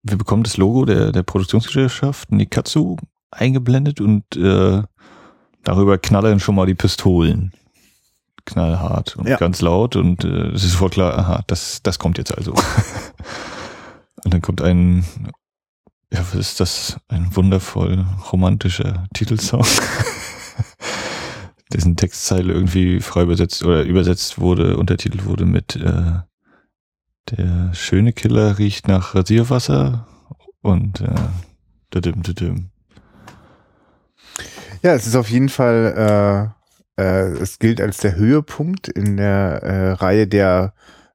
Wir 0.02 0.16
bekommen 0.18 0.42
das 0.42 0.56
Logo 0.56 0.84
der, 0.84 1.12
der 1.12 1.22
Produktionsgesellschaft 1.22 2.32
Nikatsu 2.32 2.96
eingeblendet 3.30 4.00
und 4.00 4.24
äh, 4.36 4.82
darüber 5.64 5.98
knallern 5.98 6.40
schon 6.40 6.54
mal 6.56 6.66
die 6.66 6.74
Pistolen. 6.74 7.52
Knallhart 8.46 9.16
und 9.16 9.28
Ja. 9.28 9.36
ganz 9.36 9.60
laut 9.60 9.94
und 9.94 10.24
äh, 10.24 10.48
es 10.48 10.64
ist 10.64 10.72
sofort 10.72 10.94
klar, 10.94 11.16
aha, 11.16 11.42
das, 11.46 11.80
das 11.84 11.98
kommt 12.00 12.18
jetzt 12.18 12.36
also. 12.36 12.52
und 14.24 14.34
dann 14.34 14.42
kommt 14.42 14.60
ein, 14.62 15.04
ja, 16.12 16.20
was 16.20 16.34
ist 16.34 16.60
das? 16.60 17.00
Ein 17.08 17.34
wundervoll 17.34 18.04
romantischer 18.30 19.06
Titelsong. 19.14 19.66
dessen 21.72 21.96
Textzeile 21.96 22.52
irgendwie 22.52 23.00
frei 23.00 23.22
übersetzt 23.22 23.64
oder 23.64 23.82
übersetzt 23.82 24.38
wurde, 24.38 24.76
untertitelt 24.76 25.24
wurde 25.24 25.46
mit 25.46 25.76
äh, 25.76 26.20
Der 27.30 27.72
schöne 27.74 28.12
Killer 28.12 28.58
riecht 28.58 28.88
nach 28.88 29.14
Rasierwasser 29.14 30.06
und 30.60 31.00
äh, 31.00 31.14
düdüm, 31.94 32.22
düdüm. 32.22 32.70
Ja, 34.82 34.94
es 34.94 35.06
ist 35.06 35.16
auf 35.16 35.30
jeden 35.30 35.48
Fall, 35.48 36.52
äh, 36.98 37.02
äh, 37.02 37.32
es 37.40 37.58
gilt 37.58 37.80
als 37.80 37.98
der 37.98 38.16
Höhepunkt 38.16 38.88
in 38.88 39.16
der 39.16 39.62
äh, 39.62 39.92
Reihe 39.92 40.26
der 40.26 40.74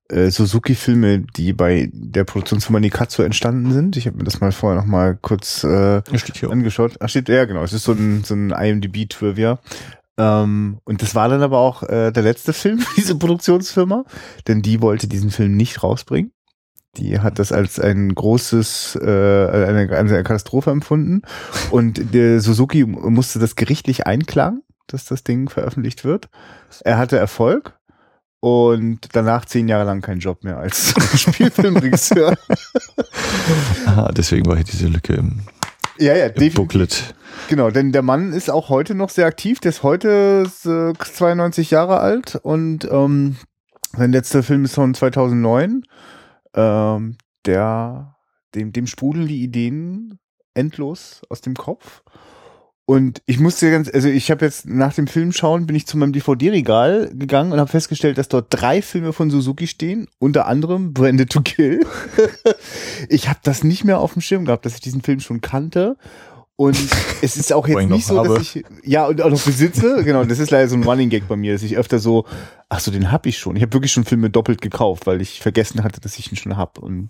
äh, 0.09 0.29
Suzuki-Filme, 0.29 1.19
die 1.35 1.53
bei 1.53 1.89
der 1.93 2.23
Produktionsfirma 2.23 2.79
Nikatsu 2.79 3.23
entstanden 3.23 3.71
sind. 3.71 3.97
Ich 3.97 4.07
habe 4.07 4.17
mir 4.17 4.23
das 4.23 4.39
mal 4.39 4.51
vorher 4.51 4.79
noch 4.79 4.87
mal 4.87 5.17
kurz 5.21 5.63
äh, 5.63 6.01
angeschaut. 6.49 6.97
Ach, 6.99 7.09
steht, 7.09 7.29
ja, 7.29 7.45
genau. 7.45 7.63
Es 7.63 7.73
ist 7.73 7.83
so 7.83 7.93
ein, 7.93 8.23
so 8.23 8.33
ein 8.33 8.51
IMDb-Trivia. 8.51 9.59
Ähm, 10.17 10.79
und 10.83 11.01
das 11.01 11.13
war 11.15 11.29
dann 11.29 11.43
aber 11.43 11.59
auch 11.59 11.83
äh, 11.83 12.11
der 12.11 12.23
letzte 12.23 12.53
Film 12.53 12.83
diese 12.97 13.15
Produktionsfirma, 13.15 14.05
denn 14.47 14.61
die 14.61 14.81
wollte 14.81 15.07
diesen 15.07 15.29
Film 15.29 15.55
nicht 15.55 15.83
rausbringen. 15.83 16.31
Die 16.95 17.19
hat 17.19 17.37
das 17.37 17.51
als 17.51 17.79
ein 17.79 18.15
großes, 18.15 18.97
äh, 19.01 19.05
eine, 19.05 19.89
eine 19.95 20.23
Katastrophe 20.23 20.71
empfunden. 20.71 21.21
Und 21.69 22.13
der 22.13 22.41
Suzuki 22.41 22.85
musste 22.85 23.37
das 23.37 23.55
gerichtlich 23.55 24.07
einklagen, 24.07 24.63
dass 24.87 25.05
das 25.05 25.23
Ding 25.23 25.49
veröffentlicht 25.49 26.03
wird. 26.03 26.29
Er 26.83 26.97
hatte 26.97 27.17
Erfolg. 27.17 27.76
Und 28.47 28.99
danach 29.13 29.45
zehn 29.45 29.67
Jahre 29.67 29.85
lang 29.85 30.01
keinen 30.01 30.19
Job 30.19 30.43
mehr 30.43 30.57
als 30.57 30.93
Spielfilmregisseur. 31.15 32.37
Aha, 33.85 34.11
deswegen 34.11 34.45
war 34.45 34.55
hier 34.55 34.65
diese 34.65 34.87
Lücke 34.87 35.13
im, 35.13 35.41
ja, 35.99 36.15
ja, 36.15 36.27
im. 36.27 36.53
Booklet. 36.53 37.15
Genau, 37.49 37.71
denn 37.71 37.91
der 37.91 38.01
Mann 38.01 38.33
ist 38.33 38.49
auch 38.49 38.69
heute 38.69 38.95
noch 38.95 39.09
sehr 39.09 39.25
aktiv. 39.25 39.59
Der 39.59 39.69
ist 39.69 39.83
heute 39.83 40.45
äh, 40.65 41.03
92 41.03 41.71
Jahre 41.71 41.99
alt 41.99 42.35
und 42.35 42.87
ähm, 42.91 43.37
sein 43.95 44.11
letzter 44.11 44.43
Film 44.43 44.65
ist 44.65 44.75
von 44.75 44.93
2009. 44.93 45.83
Ähm, 46.53 47.17
der, 47.45 48.15
dem, 48.55 48.73
dem 48.73 48.87
sprudeln 48.87 49.27
die 49.27 49.43
Ideen 49.43 50.19
endlos 50.53 51.21
aus 51.29 51.41
dem 51.41 51.53
Kopf. 51.53 52.01
Und 52.89 53.21
ich 53.25 53.37
musste 53.37 53.69
ganz, 53.69 53.93
also 53.93 54.07
ich 54.07 54.31
habe 54.31 54.45
jetzt 54.45 54.65
nach 54.65 54.93
dem 54.93 55.07
Film 55.07 55.33
schauen, 55.33 55.65
bin 55.67 55.75
ich 55.75 55.85
zu 55.85 55.97
meinem 55.97 56.13
DVD-Regal 56.13 57.11
gegangen 57.13 57.51
und 57.51 57.59
habe 57.59 57.69
festgestellt, 57.69 58.17
dass 58.17 58.29
dort 58.29 58.47
drei 58.49 58.81
Filme 58.81 59.11
von 59.11 59.29
Suzuki 59.29 59.67
stehen, 59.67 60.07
unter 60.19 60.47
anderem 60.47 60.93
Branded 60.93 61.29
to 61.29 61.41
Kill. 61.41 61.85
ich 63.09 63.27
habe 63.27 63.39
das 63.43 63.65
nicht 63.65 63.83
mehr 63.83 63.99
auf 63.99 64.13
dem 64.13 64.21
Schirm 64.21 64.45
gehabt, 64.45 64.65
dass 64.65 64.75
ich 64.75 64.79
diesen 64.79 65.01
Film 65.01 65.19
schon 65.19 65.41
kannte. 65.41 65.97
Und 66.55 66.77
es 67.21 67.35
ist 67.35 67.51
auch 67.51 67.67
jetzt 67.67 67.81
ich 67.81 67.89
nicht 67.89 68.07
so, 68.07 68.19
habe. 68.19 68.35
dass 68.35 68.55
ich 68.55 68.63
ja 68.83 69.05
und 69.05 69.21
auch 69.21 69.31
noch 69.31 69.41
besitze. 69.41 70.05
Genau, 70.05 70.23
das 70.23 70.39
ist 70.39 70.51
leider 70.51 70.69
so 70.69 70.77
ein 70.77 70.83
Running 70.83 71.09
Gag 71.09 71.27
bei 71.27 71.35
mir, 71.35 71.51
dass 71.51 71.63
ich 71.63 71.75
öfter 71.75 71.99
so, 71.99 72.23
ach 72.69 72.79
so, 72.79 72.89
den 72.89 73.11
hab 73.11 73.25
ich 73.25 73.37
schon. 73.37 73.57
Ich 73.57 73.63
habe 73.63 73.73
wirklich 73.73 73.91
schon 73.91 74.05
Filme 74.05 74.29
doppelt 74.29 74.61
gekauft, 74.61 75.07
weil 75.07 75.19
ich 75.19 75.41
vergessen 75.41 75.83
hatte, 75.83 75.99
dass 75.99 76.17
ich 76.17 76.31
ihn 76.31 76.37
schon 76.37 76.55
hab 76.55 76.79
und 76.79 77.09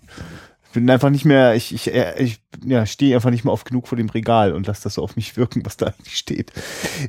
ich 0.68 0.74
bin 0.74 0.90
einfach 0.90 1.10
nicht 1.10 1.24
mehr, 1.24 1.54
ich, 1.54 1.74
ich, 1.74 1.92
äh, 1.92 2.22
ich 2.22 2.42
ja, 2.64 2.84
stehe 2.84 3.14
einfach 3.14 3.30
nicht 3.30 3.44
mehr 3.44 3.52
oft 3.52 3.66
genug 3.66 3.88
vor 3.88 3.96
dem 3.96 4.10
Regal 4.10 4.52
und 4.52 4.66
lasse 4.66 4.84
das 4.84 4.94
so 4.94 5.02
auf 5.02 5.16
mich 5.16 5.36
wirken, 5.36 5.64
was 5.64 5.78
da 5.78 5.86
eigentlich 5.86 6.16
steht. 6.16 6.52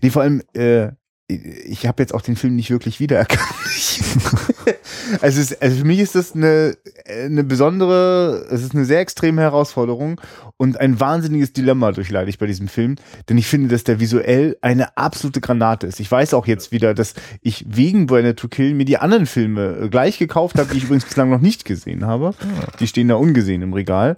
Nee, 0.02 0.10
vor 0.10 0.22
allem, 0.22 0.42
äh, 0.54 0.92
ich 1.30 1.86
habe 1.86 2.02
jetzt 2.02 2.14
auch 2.14 2.22
den 2.22 2.36
Film 2.36 2.56
nicht 2.56 2.72
wirklich 2.72 3.00
wiedererkannt. 3.00 3.42
also, 5.22 5.40
es, 5.40 5.62
also 5.62 5.78
für 5.78 5.86
mich 5.86 6.00
ist 6.00 6.16
das 6.16 6.34
eine, 6.34 6.76
eine 7.06 7.44
besondere, 7.44 8.48
es 8.50 8.64
ist 8.64 8.74
eine 8.74 8.86
sehr 8.86 9.00
extreme 9.00 9.42
Herausforderung 9.42 10.20
und 10.58 10.80
ein 10.80 11.00
wahnsinniges 11.00 11.54
Dilemma 11.54 11.92
durchleide 11.92 12.30
ich 12.32 12.40
bei 12.40 12.48
diesem 12.48 12.68
Film, 12.68 12.96
denn 13.30 13.38
ich 13.38 13.46
finde, 13.46 13.70
dass 13.70 13.84
der 13.84 14.00
visuell 14.00 14.58
eine 14.62 14.98
absolute 14.98 15.40
Granate 15.40 15.86
ist. 15.86 16.00
Ich 16.00 16.12
weiß 16.12 16.34
auch 16.34 16.48
jetzt 16.48 16.72
wieder, 16.72 16.96
dass 16.96 17.14
ich 17.42 17.64
wegen 17.68 18.08
Branded 18.08 18.38
to 18.38 18.48
Kill 18.48 18.74
mir 18.74 18.86
die 18.86 18.98
anderen 18.98 19.28
Filme 19.28 19.78
äh, 19.84 19.90
gleich 19.90 20.18
gekauft 20.18 20.58
habe, 20.58 20.72
die 20.72 20.78
ich 20.80 20.86
übrigens 20.86 21.06
bislang 21.06 21.30
noch 21.30 21.42
nicht 21.42 21.64
gesehen 21.64 22.08
habe. 22.08 22.34
Die 22.80 22.88
stehen 22.88 23.08
da 23.08 23.16
ungesehen 23.16 23.62
im 23.62 23.74
Regal. 23.74 24.18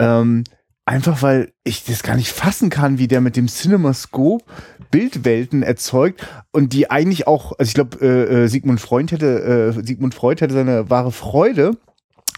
Ähm, 0.00 0.42
einfach 0.88 1.22
weil 1.22 1.52
ich 1.64 1.84
das 1.84 2.02
gar 2.02 2.16
nicht 2.16 2.32
fassen 2.32 2.70
kann, 2.70 2.98
wie 2.98 3.08
der 3.08 3.20
mit 3.20 3.36
dem 3.36 3.46
CinemaScope 3.46 4.44
Bildwelten 4.90 5.62
erzeugt 5.62 6.26
und 6.50 6.72
die 6.72 6.90
eigentlich 6.90 7.26
auch, 7.26 7.52
also 7.58 7.68
ich 7.68 7.74
glaube, 7.74 7.98
äh, 8.00 8.44
äh, 8.44 8.48
Sigmund 8.48 8.80
Freud 8.80 9.14
hätte, 9.14 9.74
äh, 9.76 9.84
Sigmund 9.84 10.14
Freud 10.14 10.40
hätte 10.40 10.54
seine 10.54 10.88
wahre 10.88 11.12
Freude 11.12 11.72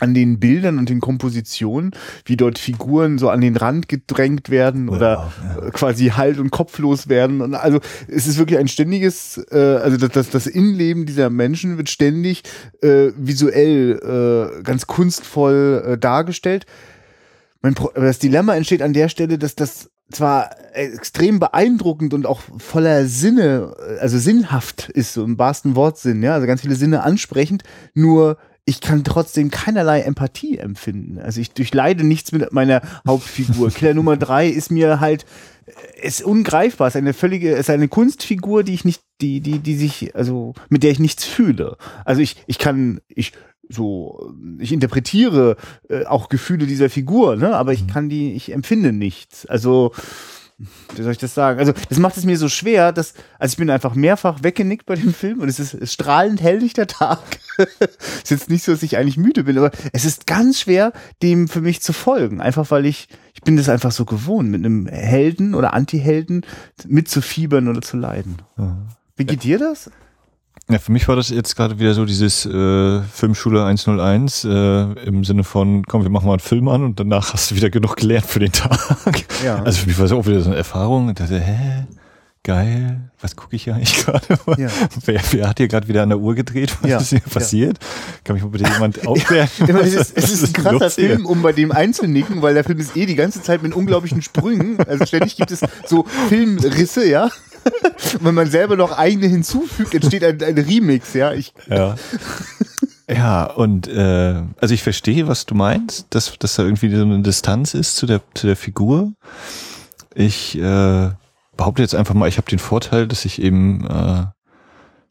an 0.01 0.15
den 0.15 0.41
Bildern 0.41 0.79
und 0.79 0.89
den 0.89 1.01
Kompositionen, 1.01 1.93
wie 2.25 2.37
dort 2.37 2.59
Figuren 2.59 3.19
so 3.19 3.29
an 3.29 3.41
den 3.41 3.57
Rand 3.57 3.89
gedrängt 3.89 4.51
werden 4.51 4.89
oder 4.89 5.31
äh, 5.63 5.71
quasi 5.71 6.09
halt 6.09 6.39
und 6.39 6.51
kopflos 6.51 7.09
werden. 7.09 7.43
Und 7.43 7.55
also 7.55 7.79
es 8.09 8.27
ist 8.27 8.39
wirklich 8.39 8.59
ein 8.59 8.69
ständiges, 8.69 9.39
äh, 9.53 9.59
also 9.59 9.97
das, 9.97 10.11
das, 10.11 10.31
das 10.31 10.47
Innenleben 10.47 11.07
dieser 11.07 11.31
Menschen 11.31 11.77
wird 11.77 11.91
ständig 11.91 12.43
äh, 12.83 13.11
visuell 13.17 14.57
äh, 14.59 14.63
ganz 14.63 14.87
kunstvoll 14.87 15.85
äh, 15.87 15.99
dargestellt. 15.99 16.67
Das 17.95 18.19
Dilemma 18.19 18.55
entsteht 18.55 18.83
an 18.83 18.93
der 18.93 19.09
Stelle, 19.09 19.39
dass 19.39 19.55
das 19.55 19.91
zwar 20.11 20.51
extrem 20.73 21.39
beeindruckend 21.39 22.15
und 22.15 22.27
auch 22.27 22.41
voller 22.59 23.07
Sinne, 23.07 23.75
also 24.01 24.19
sinnhaft 24.19 24.89
ist, 24.89 25.13
so 25.13 25.25
im 25.25 25.39
wahrsten 25.39 25.77
Wortsinn, 25.77 26.23
ja, 26.23 26.35
also 26.35 26.47
ganz 26.47 26.63
viele 26.63 26.75
Sinne 26.75 27.03
ansprechend, 27.03 27.63
nur 27.95 28.39
ich 28.65 28.81
kann 28.81 29.05
trotzdem 29.05 29.51
keinerlei 29.51 30.03
Empathie 30.03 30.59
empfinden. 30.59 31.19
Also 31.19 31.41
ich 31.41 31.53
durchleide 31.53 32.05
nichts 32.05 32.31
mit 32.31 32.53
meiner 32.53 32.83
Hauptfigur. 33.07 33.71
Killer 33.75 33.95
Nummer 33.95 34.17
drei 34.17 34.49
ist 34.49 34.71
mir 34.71 35.01
halt, 35.01 35.25
ist 36.01 36.23
ungreifbar, 36.23 36.89
ist 36.89 36.97
eine 36.97 37.13
völlige, 37.13 37.53
ist 37.53 37.71
eine 37.71 37.89
Kunstfigur, 37.89 38.63
die 38.63 38.75
ich 38.75 38.85
nicht, 38.85 39.03
die, 39.21 39.41
die, 39.41 39.59
die 39.59 39.77
sich, 39.77 40.15
also 40.15 40.55
mit 40.69 40.83
der 40.83 40.93
ich 40.93 41.01
nichts 41.01 41.25
fühle. 41.25 41.77
Also 42.05 42.21
ich, 42.21 42.37
ich 42.47 42.59
kann, 42.59 43.01
ich 43.09 43.33
so, 43.71 44.35
ich 44.59 44.73
interpretiere 44.73 45.57
äh, 45.89 46.05
auch 46.05 46.29
Gefühle 46.29 46.67
dieser 46.67 46.91
Figur, 46.91 47.37
ne? 47.37 47.57
aber 47.57 47.73
ich 47.73 47.87
kann 47.87 48.09
die, 48.09 48.33
ich 48.33 48.53
empfinde 48.53 48.93
nichts. 48.93 49.47
Also, 49.47 49.93
wie 50.95 51.03
soll 51.03 51.13
ich 51.13 51.19
das 51.19 51.35
sagen? 51.35 51.59
Also, 51.59 51.73
das 51.89 51.99
macht 51.99 52.17
es 52.17 52.25
mir 52.25 52.37
so 52.37 52.49
schwer, 52.49 52.93
dass, 52.93 53.15
also 53.39 53.53
ich 53.53 53.57
bin 53.57 53.71
einfach 53.71 53.95
mehrfach 53.95 54.43
weggenickt 54.43 54.87
bei 54.87 54.97
dem 54.97 55.15
Film 55.15 55.41
und 55.41 55.49
es 55.49 55.59
ist, 55.59 55.91
strahlend 55.91 56.43
helllichter 56.43 56.87
Tag. 56.87 57.21
ist 58.23 58.31
jetzt 58.31 58.51
nicht 58.51 58.65
so, 58.65 58.73
dass 58.73 58.83
ich 58.83 58.97
eigentlich 58.97 59.17
müde 59.17 59.45
bin, 59.45 59.57
aber 59.57 59.71
es 59.93 60.05
ist 60.05 60.27
ganz 60.27 60.61
schwer, 60.61 60.93
dem 61.23 61.49
für 61.49 61.61
mich 61.61 61.81
zu 61.81 61.93
folgen. 61.93 62.41
Einfach 62.41 62.71
weil 62.71 62.85
ich, 62.85 63.09
ich 63.35 63.43
bin 63.43 63.57
das 63.57 63.69
einfach 63.69 63.93
so 63.93 64.05
gewohnt, 64.05 64.51
mit 64.51 64.65
einem 64.65 64.87
Helden 64.87 65.55
oder 65.55 65.73
Anti-Helden 65.73 66.45
mitzufiebern 66.87 67.69
oder 67.69 67.81
zu 67.81 67.97
leiden. 67.97 68.37
Wie 69.17 69.25
geht 69.25 69.45
dir 69.45 69.59
das? 69.59 69.91
Ja, 70.71 70.79
für 70.79 70.93
mich 70.93 71.09
war 71.09 71.17
das 71.17 71.31
jetzt 71.31 71.57
gerade 71.57 71.79
wieder 71.81 71.95
so 71.95 72.05
dieses 72.05 72.47
äh, 72.47 73.01
Filmschule 73.03 73.65
101 73.65 74.45
äh, 74.45 74.83
im 75.05 75.25
Sinne 75.25 75.43
von, 75.43 75.85
komm, 75.85 76.03
wir 76.05 76.11
machen 76.11 76.27
mal 76.27 76.35
einen 76.35 76.41
Film 76.41 76.69
an 76.69 76.85
und 76.85 77.01
danach 77.01 77.33
hast 77.33 77.51
du 77.51 77.57
wieder 77.57 77.71
genug 77.71 77.97
gelernt 77.97 78.27
für 78.27 78.39
den 78.39 78.53
Tag. 78.53 78.79
Ja. 79.45 79.63
Also 79.65 79.81
für 79.81 79.89
mich 79.89 79.99
war 79.99 80.05
es 80.07 80.13
auch 80.13 80.27
wieder 80.27 80.41
so 80.41 80.51
eine 80.51 80.57
Erfahrung. 80.57 81.09
Ich 81.09 81.17
dachte, 81.17 81.41
hä, 81.41 81.87
geil, 82.45 83.11
was 83.21 83.35
gucke 83.35 83.57
ich 83.57 83.69
eigentlich 83.73 83.97
gerade? 84.07 84.27
Ja. 84.59 84.69
Wer, 85.05 85.21
wer 85.33 85.49
hat 85.49 85.59
hier 85.59 85.67
gerade 85.67 85.89
wieder 85.89 86.05
an 86.05 86.11
der 86.11 86.19
Uhr 86.19 86.37
gedreht? 86.37 86.77
Was 86.83 86.91
Ja, 86.91 86.99
ist 86.99 87.09
hier 87.11 87.19
ja. 87.19 87.33
passiert? 87.33 87.79
Kann 88.23 88.35
mich 88.35 88.43
mal 88.45 88.51
bitte 88.51 88.71
jemand 88.73 89.07
aufklären? 89.09 89.49
Ja, 89.67 89.77
es 89.79 89.95
ist, 89.95 90.17
es 90.17 90.31
ist 90.31 90.57
ein 90.57 90.63
krasser? 90.63 90.91
Film, 90.91 91.27
um 91.27 91.43
bei 91.43 91.53
dem 91.53 91.73
einzunicken, 91.73 92.43
weil 92.43 92.55
der 92.55 92.63
Film 92.63 92.79
ist 92.79 92.97
eh 92.97 93.07
die 93.07 93.17
ganze 93.17 93.43
Zeit 93.43 93.63
mit 93.63 93.75
unglaublichen 93.75 94.23
Sprüngen. 94.23 94.79
Also 94.87 95.05
ständig 95.05 95.37
gibt 95.37 95.51
es 95.51 95.61
so 95.87 96.05
Filmrisse, 96.29 97.09
ja. 97.09 97.29
Wenn 98.21 98.35
man 98.35 98.51
selber 98.51 98.77
noch 98.77 98.97
eigene 98.97 99.27
hinzufügt, 99.27 99.95
entsteht 99.95 100.25
ein, 100.25 100.43
ein 100.43 100.59
Remix, 100.59 101.15
ja. 101.15 101.33
Ich, 101.33 101.53
Ja. 101.69 101.97
Ja, 103.13 103.43
und 103.47 103.89
äh, 103.89 104.41
also 104.61 104.73
ich 104.73 104.85
verstehe, 104.85 105.27
was 105.27 105.45
du 105.45 105.57
meinst, 105.57 106.07
dass, 106.11 106.33
dass 106.39 106.55
da 106.55 106.63
irgendwie 106.63 106.95
so 106.95 107.03
eine 107.03 107.21
Distanz 107.23 107.75
ist 107.75 107.97
zu 107.97 108.07
der, 108.07 108.21
zu 108.35 108.47
der 108.47 108.55
Figur. 108.55 109.13
Ich 110.15 110.57
äh, 110.57 111.11
behaupte 111.57 111.83
jetzt 111.83 111.97
einfach 111.97 112.15
mal, 112.15 112.29
ich 112.29 112.37
habe 112.37 112.49
den 112.49 112.61
Vorteil, 112.61 113.09
dass 113.09 113.25
ich 113.25 113.43
eben, 113.43 113.85
äh, 113.85 114.27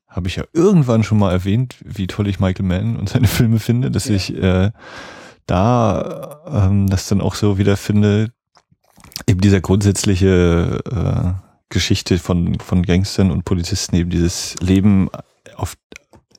habe 0.07 0.27
ich 0.27 0.37
ja 0.37 0.45
irgendwann 0.53 1.03
schon 1.03 1.19
mal 1.19 1.33
erwähnt, 1.33 1.75
wie 1.83 2.07
toll 2.07 2.29
ich 2.29 2.39
Michael 2.39 2.65
Mann 2.65 2.95
und 2.95 3.09
seine 3.09 3.27
Filme 3.27 3.59
finde, 3.59 3.91
dass 3.91 4.05
Ja. 4.07 4.15
ich 4.15 4.33
äh, 4.33 4.71
da 5.45 6.39
ähm, 6.49 6.89
das 6.89 7.09
dann 7.09 7.19
auch 7.19 7.35
so 7.35 7.57
wieder 7.57 7.75
finde, 7.75 8.31
eben 9.27 9.41
dieser 9.41 9.59
grundsätzliche 9.59 10.79
äh, 10.89 11.48
Geschichte 11.69 12.17
von, 12.17 12.59
von 12.59 12.83
Gangstern 12.83 13.31
und 13.31 13.45
Polizisten, 13.45 13.95
eben 13.95 14.09
dieses 14.09 14.55
Leben 14.59 15.09
auf 15.55 15.75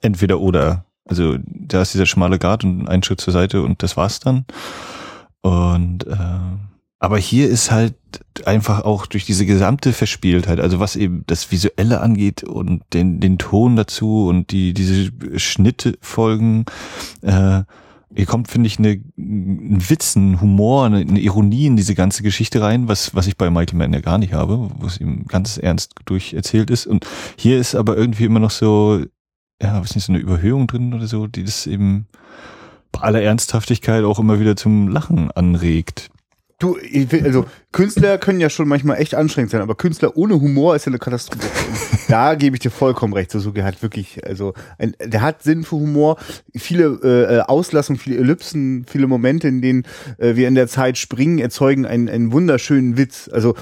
entweder 0.01 0.41
oder. 0.41 0.85
Also 1.05 1.39
da 1.45 1.83
ist 1.83 1.95
dieser 1.95 2.07
schmale 2.07 2.39
Grat 2.39 2.65
und 2.65 2.89
ein 2.89 3.03
Schritt 3.03 3.21
zur 3.21 3.33
Seite 3.33 3.63
und 3.63 3.83
das 3.83 3.97
war's 3.97 4.21
dann. 4.21 4.45
Und 5.43 6.07
äh, 6.07 6.17
aber 7.03 7.17
hier 7.17 7.49
ist 7.49 7.71
halt 7.71 7.95
einfach 8.45 8.83
auch 8.85 9.07
durch 9.07 9.25
diese 9.25 9.47
gesamte 9.47 9.95
Verspieltheit, 9.95 10.61
also 10.61 10.81
was 10.81 10.97
eben 10.97 11.25
das 11.27 11.51
Visuelle 11.51 12.03
angeht 12.03 12.45
und 12.45 12.83
den, 12.93 13.21
den 13.21 13.39
Ton 13.39 13.75
dazu 13.75 14.27
und 14.27 14.51
die 14.51 14.75
diese 14.75 15.11
Schnittfolgen, 15.39 16.67
äh, 17.23 17.63
hier 18.15 18.27
kommt, 18.27 18.49
finde 18.49 18.67
ich, 18.67 18.79
eine, 18.79 19.01
ein 19.17 19.89
Witz, 19.89 20.17
ein 20.17 20.41
Humor, 20.41 20.87
eine, 20.87 20.99
eine 20.99 21.21
Ironie 21.21 21.67
in 21.67 21.77
diese 21.77 21.95
ganze 21.95 22.23
Geschichte 22.23 22.61
rein, 22.61 22.89
was, 22.89 23.15
was 23.15 23.27
ich 23.27 23.37
bei 23.37 23.51
Michael 23.51 23.79
Mann 23.79 23.93
ja 23.93 24.01
gar 24.01 24.19
nicht 24.19 24.33
habe, 24.33 24.71
wo 24.79 24.87
es 24.87 25.01
ihm 25.01 25.27
ganz 25.27 25.59
ernst 25.59 25.95
durcherzählt 26.07 26.71
ist. 26.71 26.87
Und 26.87 27.07
hier 27.37 27.59
ist 27.59 27.75
aber 27.75 27.97
irgendwie 27.97 28.25
immer 28.25 28.41
noch 28.41 28.51
so, 28.51 29.05
ja, 29.63 29.81
was 29.81 29.95
nicht, 29.95 30.05
so 30.05 30.13
eine 30.13 30.21
Überhöhung 30.21 30.67
drin 30.67 30.93
oder 30.93 31.07
so, 31.07 31.27
die 31.27 31.45
das 31.45 31.67
eben 31.67 32.09
bei 32.93 33.01
aller 33.03 33.23
Ernsthaftigkeit 33.23 34.05
auch 34.05 34.19
immer 34.19 34.41
wieder 34.41 34.57
zum 34.57 34.89
Lachen 34.89 35.31
anregt. 35.31 36.11
Du, 36.61 36.79
ich 36.79 37.11
will, 37.11 37.25
also 37.25 37.47
Künstler 37.73 38.19
können 38.19 38.41
ja 38.41 38.51
schon 38.51 38.69
manchmal 38.69 39.01
echt 39.01 39.15
anstrengend 39.15 39.51
sein, 39.51 39.61
aber 39.61 39.75
Künstler 39.75 40.17
ohne 40.17 40.41
Humor 40.41 40.77
ist 40.77 40.85
ja 40.85 40.91
eine 40.91 40.99
Katastrophe. 40.99 41.47
Da 42.09 42.35
gebe 42.35 42.57
ich 42.57 42.61
dir 42.61 42.73
vollkommen 42.73 43.13
recht. 43.13 43.31
Suzuki 43.31 43.61
hat 43.61 43.83
wirklich, 43.83 44.27
also 44.27 44.53
ein, 44.79 44.97
der 45.01 45.23
hat 45.23 45.45
Sinn 45.45 45.63
für 45.63 45.77
Humor, 45.77 46.17
viele 46.57 46.99
äh, 47.05 47.37
äh, 47.37 47.41
Auslassungen, 47.43 48.01
viele 48.01 48.17
Ellipsen, 48.17 48.85
viele 48.91 49.07
Momente, 49.07 49.47
in 49.47 49.63
denen 49.63 49.85
äh, 50.19 50.35
wir 50.35 50.49
in 50.49 50.57
der 50.57 50.67
Zeit 50.67 50.99
springen, 50.99 51.39
erzeugen 51.39 51.87
einen, 51.87 52.09
einen 52.09 52.33
wunderschönen 52.33 52.97
Witz. 52.97 53.31
Also 53.33 53.55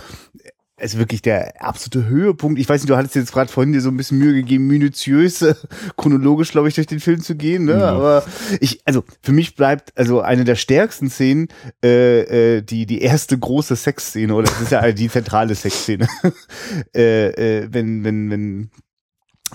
ist 0.79 0.99
wirklich 0.99 1.23
der 1.23 1.63
absolute 1.63 2.09
Höhepunkt. 2.09 2.59
Ich 2.59 2.69
weiß 2.69 2.81
nicht, 2.83 2.91
du 2.91 2.97
hattest 2.97 3.15
jetzt 3.15 3.33
gerade 3.33 3.51
vorhin 3.51 3.73
dir 3.73 3.81
so 3.81 3.91
ein 3.91 3.97
bisschen 3.97 4.19
Mühe 4.19 4.35
gegeben, 4.35 4.67
minutiös, 4.67 5.43
äh, 5.43 5.55
chronologisch, 5.97 6.51
glaube 6.51 6.69
ich, 6.69 6.75
durch 6.75 6.87
den 6.87 7.01
Film 7.01 7.21
zu 7.21 7.35
gehen. 7.35 7.65
Ne? 7.65 7.79
Ja. 7.79 7.91
Aber 7.91 8.25
ich, 8.61 8.81
also 8.85 9.05
für 9.23 9.33
mich 9.33 9.55
bleibt 9.55 9.97
also 9.97 10.21
eine 10.21 10.45
der 10.45 10.57
stärksten 10.57 11.11
Szenen 11.11 11.49
äh, 11.85 12.57
äh, 12.57 12.63
die 12.63 12.87
die 12.87 13.03
erste 13.03 13.39
große 13.39 13.77
Sexszene 13.77 14.35
oder 14.35 14.49
das 14.49 14.61
ist 14.61 14.73
ja 14.73 14.93
die 14.93 15.09
zentrale 15.09 15.55
Sexszene, 15.55 16.07
äh, 16.95 17.61
äh, 17.61 17.69
wenn 17.71 18.05
wenn 18.05 18.31
wenn 18.31 18.71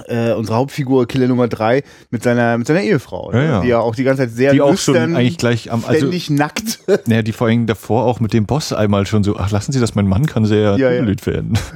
äh, 0.08 0.34
unsere 0.34 0.58
Hauptfigur 0.58 1.08
Killer 1.08 1.27
Nummer 1.27 1.47
drei 1.47 1.84
mit 2.10 2.23
seiner 2.23 2.58
mit 2.58 2.67
seiner 2.67 2.82
Ehefrau, 2.82 3.32
ne? 3.32 3.43
Ja, 3.43 3.49
ja. 3.49 3.62
die 3.62 3.67
ja 3.67 3.79
auch 3.79 3.95
die 3.95 4.03
ganze 4.03 4.23
Zeit 4.23 4.32
sehr 4.32 4.53
Die 4.53 4.62
auch 4.62 4.77
schon 4.77 4.95
eigentlich 4.95 5.38
gleich 5.38 5.71
am, 5.71 5.84
also, 5.86 5.97
ständig 5.97 6.29
nackt. 6.29 6.79
naja, 7.06 7.21
die 7.21 7.32
vor 7.32 7.47
allem 7.47 7.67
davor 7.67 8.06
auch 8.06 8.19
mit 8.19 8.34
dem 8.34 8.45
Boss 8.45 8.73
einmal 8.73 9.06
schon 9.06 9.23
so, 9.23 9.38
ach, 9.38 9.51
lassen 9.51 9.71
Sie 9.71 9.79
das, 9.79 9.95
mein 9.95 10.08
Mann 10.08 10.25
kann 10.25 10.45
sehr 10.45 10.77
Ja, 10.77 10.91
ja. 10.91 11.06
werden. 11.25 11.58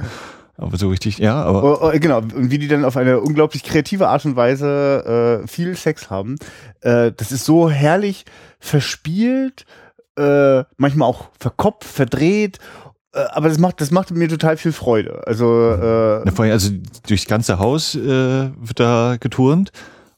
Aber 0.60 0.76
so 0.76 0.88
richtig, 0.88 1.18
ja, 1.18 1.40
aber 1.40 1.62
Oh, 1.62 1.78
oh, 1.86 1.98
genau, 2.00 2.18
und 2.18 2.50
wie 2.50 2.58
die 2.58 2.66
dann 2.66 2.84
auf 2.84 2.96
eine 2.96 3.20
unglaublich 3.20 3.62
kreative 3.62 4.08
Art 4.08 4.24
und 4.24 4.34
Weise 4.34 5.44
äh, 5.44 5.46
viel 5.46 5.76
Sex 5.76 6.10
haben. 6.10 6.34
Äh, 6.80 7.12
das 7.16 7.30
ist 7.30 7.44
so 7.44 7.70
herrlich 7.70 8.24
verspielt, 8.58 9.66
äh, 10.16 10.64
manchmal 10.76 11.08
auch 11.08 11.28
verkopft, 11.38 11.84
verdreht. 11.84 12.58
Äh, 13.18 13.28
aber 13.30 13.48
das 13.48 13.58
macht, 13.58 13.80
das 13.80 13.90
macht 13.90 14.10
mir 14.10 14.28
total 14.28 14.56
viel 14.56 14.72
Freude. 14.72 15.26
Also 15.26 15.70
äh, 15.72 16.22
Na, 16.24 16.32
also 16.52 16.70
durchs 17.06 17.26
ganze 17.26 17.58
Haus 17.58 17.94
äh, 17.94 17.98
wird 18.00 18.80
da 18.80 19.16
geturnt. 19.18 19.72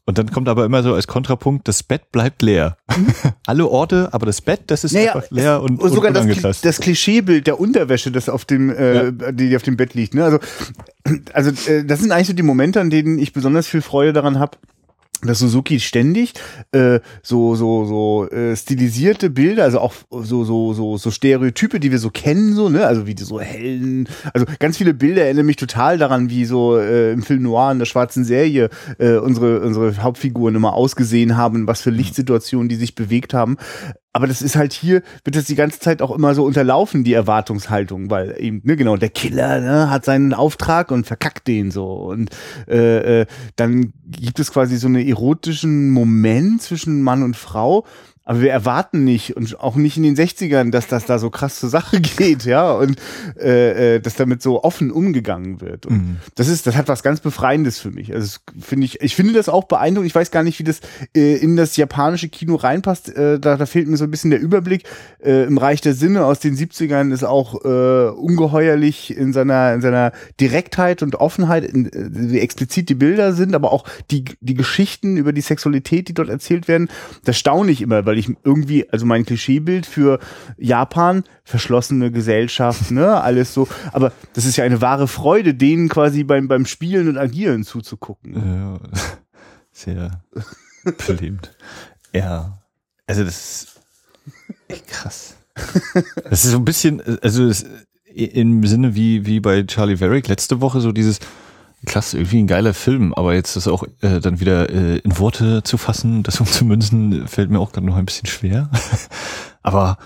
Und 0.07 0.19
dann 0.19 0.31
kommt 0.33 0.49
aber 0.49 0.65
immer 0.65 0.83
so 0.83 0.95
als 0.95 1.07
Kontrapunkt, 1.07 1.69
das 1.69 1.85
Bett 1.85 2.11
bleibt 2.11 2.43
leer. 2.43 2.77
Alle 3.47 3.69
Orte, 3.69 4.09
aber 4.13 4.27
das 4.27 4.41
Bett, 4.41 4.63
das 4.67 4.83
ist 4.83 4.93
Naja, 4.93 5.15
einfach 5.15 5.31
leer 5.31 5.63
und, 5.63 5.81
Und 5.81 5.93
sogar 5.93 6.11
das, 6.11 6.63
das 6.63 6.81
Klischeebild 6.81 7.47
der 7.47 7.61
Unterwäsche, 7.61 8.11
das 8.11 8.29
auf 8.29 8.45
dem, 8.45 8.71
äh, 8.71 9.13
die 9.33 9.55
auf 9.55 9.63
dem 9.63 9.77
Bett 9.77 9.95
liegt. 9.95 10.15
Ne? 10.15 10.25
Also, 10.25 10.39
also 11.33 11.71
äh, 11.71 11.85
das 11.85 12.01
sind 12.01 12.11
eigentlich 12.11 12.27
so 12.27 12.33
die 12.33 12.43
Momente, 12.43 12.81
an 12.81 12.91
denen 12.91 13.21
ich 13.21 13.33
besonders 13.33 13.69
viel 13.69 13.83
Freude 13.83 14.13
daran 14.13 14.41
habe, 14.41 14.59
dass 15.23 15.39
Suzuki 15.41 15.81
ständig 15.81 16.35
äh, 16.73 17.01
so 17.23 17.55
so 17.55 17.85
so 17.85 18.29
äh, 18.31 18.57
stilisierte 18.57 19.31
Bilder, 19.31 19.65
also 19.65 19.81
auch 19.81 19.95
so 20.11 20.45
so 20.45 20.73
so 20.73 20.97
so 20.97 21.11
Stereotype, 21.11 21.81
die 21.81 21.91
wir 21.91 21.99
so 21.99 22.11
kennen, 22.11 22.55
so 22.55 22.69
ne, 22.69 22.87
also 22.87 23.07
wie 23.07 23.15
die 23.15 23.25
so 23.25 23.41
hellen, 23.41 24.09
also 24.33 24.47
ganz 24.59 24.79
viele 24.79 24.95
Bilder 24.95 25.25
erinnern 25.25 25.47
mich 25.47 25.57
total 25.57 25.99
daran, 25.99 26.31
wie 26.31 26.45
so 26.45 26.79
äh, 26.79 27.13
im 27.13 27.23
Film 27.23 27.43
Noir 27.43 27.73
in 27.73 27.79
der 27.79 27.87
schwarzen 27.87 28.25
Serie 28.25 28.71
äh, 28.99 29.17
unsere 29.17 29.61
unsere 29.61 29.97
Hauptfiguren 30.03 30.55
immer 30.55 30.75
ausgesehen 30.75 31.37
haben, 31.37 31.67
was 31.67 31.83
für 31.83 31.91
Lichtsituationen 31.91 32.69
die 32.69 32.77
sich 32.77 32.95
bewegt 32.95 33.35
haben. 33.35 33.57
Aber 34.13 34.27
das 34.27 34.43
ist 34.43 34.57
halt 34.57 34.73
hier, 34.73 35.03
wird 35.23 35.37
das 35.37 35.45
die 35.45 35.55
ganze 35.55 35.79
Zeit 35.79 36.03
auch 36.03 36.11
immer 36.11 36.35
so 36.35 36.45
unterlaufen, 36.45 37.05
die 37.05 37.13
Erwartungshaltung, 37.13 38.11
weil 38.11 38.35
eben, 38.39 38.61
ne, 38.65 38.77
genau, 38.77 38.97
der 38.97 39.09
Killer 39.09 39.61
ne, 39.61 39.91
hat 39.91 40.05
seinen 40.05 40.35
Auftrag 40.35 40.91
und 40.91 41.07
verkackt 41.07 41.47
den 41.47 41.71
so. 41.71 41.93
Und 41.93 42.31
äh, 42.67 43.21
äh, 43.21 43.27
dann 43.55 43.93
gibt 44.07 44.41
es 44.41 44.53
quasi 44.53 44.79
so 44.79 44.89
einen 44.89 45.07
erotischen 45.07 45.91
Moment 45.91 46.61
zwischen 46.61 47.03
Mann 47.03 47.23
und 47.23 47.37
Frau. 47.37 47.87
Aber 48.25 48.43
wir 48.43 48.53
erwarten 48.53 49.03
nicht 49.05 49.37
und 49.37 49.59
auch 49.59 49.75
nicht 49.77 49.97
in 49.97 50.03
den 50.05 50.15
60ern, 50.15 50.71
dass 50.71 50.87
das 50.87 51.05
da 51.07 51.19
so 51.19 51.31
krass 51.31 51.59
zur 51.59 51.69
Sache 51.69 52.01
geht, 52.17 52.45
ja, 52.45 52.71
und 52.73 52.97
äh, 53.41 53.97
äh, 53.97 54.01
dass 54.01 54.15
damit 54.15 54.41
so 54.43 54.63
offen 54.63 54.91
umgegangen 54.93 55.61
wird. 55.61 55.87
Und 55.87 55.95
Mhm. 55.97 56.17
das 56.37 56.49
ist, 56.49 56.67
das 56.67 56.77
hat 56.77 56.89
was 56.89 57.03
ganz 57.03 57.21
Befreiendes 57.21 57.79
für 57.81 57.91
mich. 57.91 58.15
Also 58.15 58.39
finde 58.61 58.85
ich, 58.87 59.01
ich 59.01 59.17
finde 59.17 59.33
das 59.33 59.49
auch 59.49 59.65
beeindruckend. 59.65 60.07
Ich 60.09 60.15
weiß 60.15 60.31
gar 60.31 60.43
nicht, 60.43 60.59
wie 60.59 60.65
das 60.65 60.81
äh, 61.17 61.37
in 61.37 61.57
das 61.57 61.77
japanische 61.77 62.29
Kino 62.29 62.55
reinpasst. 62.57 63.09
Äh, 63.17 63.41
da, 63.41 63.57
da 63.57 63.67
fehlt 63.67 63.89
mir 63.89 63.97
so 63.97 64.05
ein 64.05 64.11
bisschen 64.11 64.31
der 64.31 64.41
Überblick. 64.41 64.85
Äh, 65.23 65.45
Im 65.45 65.59
Reich 65.59 65.81
der 65.81 65.95
Sinne 65.95 66.25
aus 66.25 66.39
den 66.41 66.57
70ern 66.57 67.13
ist 67.13 67.25
auch 67.25 67.65
äh, 67.65 68.11
ungeheuerlich 68.11 69.17
in 69.17 69.33
seiner, 69.33 69.73
in 69.75 69.81
seiner 69.81 70.13
Direktheit 70.41 71.03
und 71.03 71.17
Offenheit, 71.17 71.65
in, 71.65 71.87
äh, 71.93 72.09
wie 72.13 72.39
explizit 72.41 72.89
die 72.89 72.95
Bilder 72.95 73.33
sind, 73.33 73.55
aber 73.55 73.73
auch 73.73 73.85
die, 74.11 74.25
die 74.41 74.55
Geschichten 74.55 75.17
über 75.17 75.33
die 75.33 75.41
Sexualität, 75.41 76.09
die 76.09 76.15
dort 76.15 76.29
erzählt 76.29 76.69
werden. 76.69 76.89
Das 77.25 77.39
staune 77.39 77.71
ich 77.71 77.83
immer, 77.83 78.07
weil 78.07 78.19
ich 78.19 78.20
irgendwie, 78.45 78.89
also 78.91 79.07
mein 79.07 79.25
Klischeebild 79.25 79.87
für 79.87 80.19
Japan, 80.57 81.25
verschlossene 81.45 82.11
Gesellschaft, 82.11 82.91
ne, 82.91 83.21
alles 83.21 83.55
so. 83.55 83.69
Aber 83.93 84.13
das 84.33 84.45
ist 84.45 84.57
ja 84.57 84.65
eine 84.65 84.81
wahre 84.81 85.09
Freude, 85.09 85.55
denen 85.55 85.89
quasi 85.89 86.25
beim, 86.25 86.49
beim 86.49 86.67
Spielen 86.67 87.09
und 87.09 87.19
Agieren 87.19 87.65
zuzugucken. 87.65 88.35
Ja, 88.35 88.81
sehr 89.73 90.23
belebt. 91.07 91.57
Ja, 92.13 92.63
also 93.07 93.25
das 93.25 93.37
ist 93.37 93.81
echt 94.69 94.87
krass. 94.89 95.37
Das 96.29 96.45
ist 96.45 96.53
so 96.53 96.59
ein 96.59 96.65
bisschen, 96.65 97.03
also 97.23 97.47
es, 97.47 97.65
im 98.13 98.67
Sinne 98.67 98.95
wie, 98.95 99.27
wie 99.27 99.41
bei 99.41 99.63
Charlie 99.65 100.01
Varick 100.01 100.29
letzte 100.29 100.61
Woche, 100.61 100.81
so 100.81 100.93
dieses, 100.93 101.21
klasse, 101.87 102.19
irgendwie 102.19 102.39
ein 102.39 102.47
geiler 102.47 102.75
Film, 102.75 103.15
aber 103.15 103.35
jetzt 103.35 103.57
das 103.57 103.69
auch 103.69 103.85
äh, 104.01 104.21
dann 104.21 104.41
wieder 104.41 104.71
äh, 104.71 104.99
in 104.99 105.19
Worte 105.19 105.63
zu 105.63 105.79
fassen, 105.79 106.23
das 106.23 106.41
umzumünzen, 106.41 107.27
fällt 107.27 107.51
mir 107.51 107.61
auch 107.61 107.73
gerade 107.73 107.87
noch 107.87 107.97
ein 107.97 108.07
bisschen 108.07 108.27
schwer. 108.27 108.71
aber 109.63 109.99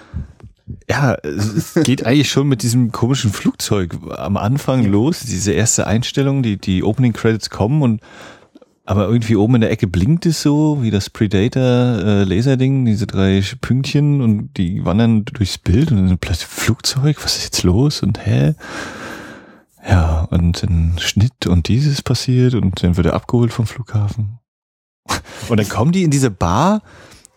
ja, 0.88 1.14
es 1.14 1.74
geht 1.82 2.06
eigentlich 2.06 2.30
schon 2.30 2.48
mit 2.48 2.62
diesem 2.62 2.92
komischen 2.92 3.32
Flugzeug 3.32 3.96
am 4.16 4.36
Anfang 4.36 4.84
los, 4.84 5.20
diese 5.20 5.52
erste 5.52 5.86
Einstellung, 5.86 6.42
die, 6.42 6.56
die 6.56 6.82
Opening 6.82 7.12
Credits 7.12 7.50
kommen 7.50 7.82
und 7.82 8.00
aber 8.86 9.06
irgendwie 9.08 9.36
oben 9.36 9.54
in 9.54 9.60
der 9.62 9.70
Ecke 9.70 9.86
blinkt 9.86 10.26
es 10.26 10.42
so, 10.42 10.82
wie 10.82 10.90
das 10.90 11.08
Predator 11.08 11.62
äh, 11.62 12.24
Laserding, 12.24 12.84
diese 12.84 13.06
drei 13.06 13.42
Pünktchen 13.62 14.20
und 14.20 14.50
die 14.58 14.84
wandern 14.84 15.24
durchs 15.24 15.56
Bild 15.56 15.90
und 15.90 16.06
dann 16.06 16.18
plötzlich 16.18 16.48
Flugzeug, 16.48 17.24
was 17.24 17.38
ist 17.38 17.44
jetzt 17.44 17.62
los 17.62 18.02
und 18.02 18.26
hä? 18.26 18.54
Ja, 19.86 20.26
und 20.30 20.62
dann 20.62 20.96
Schnitt 20.98 21.46
und 21.46 21.68
dieses 21.68 22.02
passiert 22.02 22.54
und 22.54 22.82
dann 22.82 22.96
wird 22.96 23.06
er 23.06 23.14
abgeholt 23.14 23.52
vom 23.52 23.66
Flughafen. 23.66 24.38
Und 25.50 25.58
dann 25.58 25.68
kommen 25.68 25.92
die 25.92 26.02
in 26.04 26.10
diese 26.10 26.30
Bar, 26.30 26.80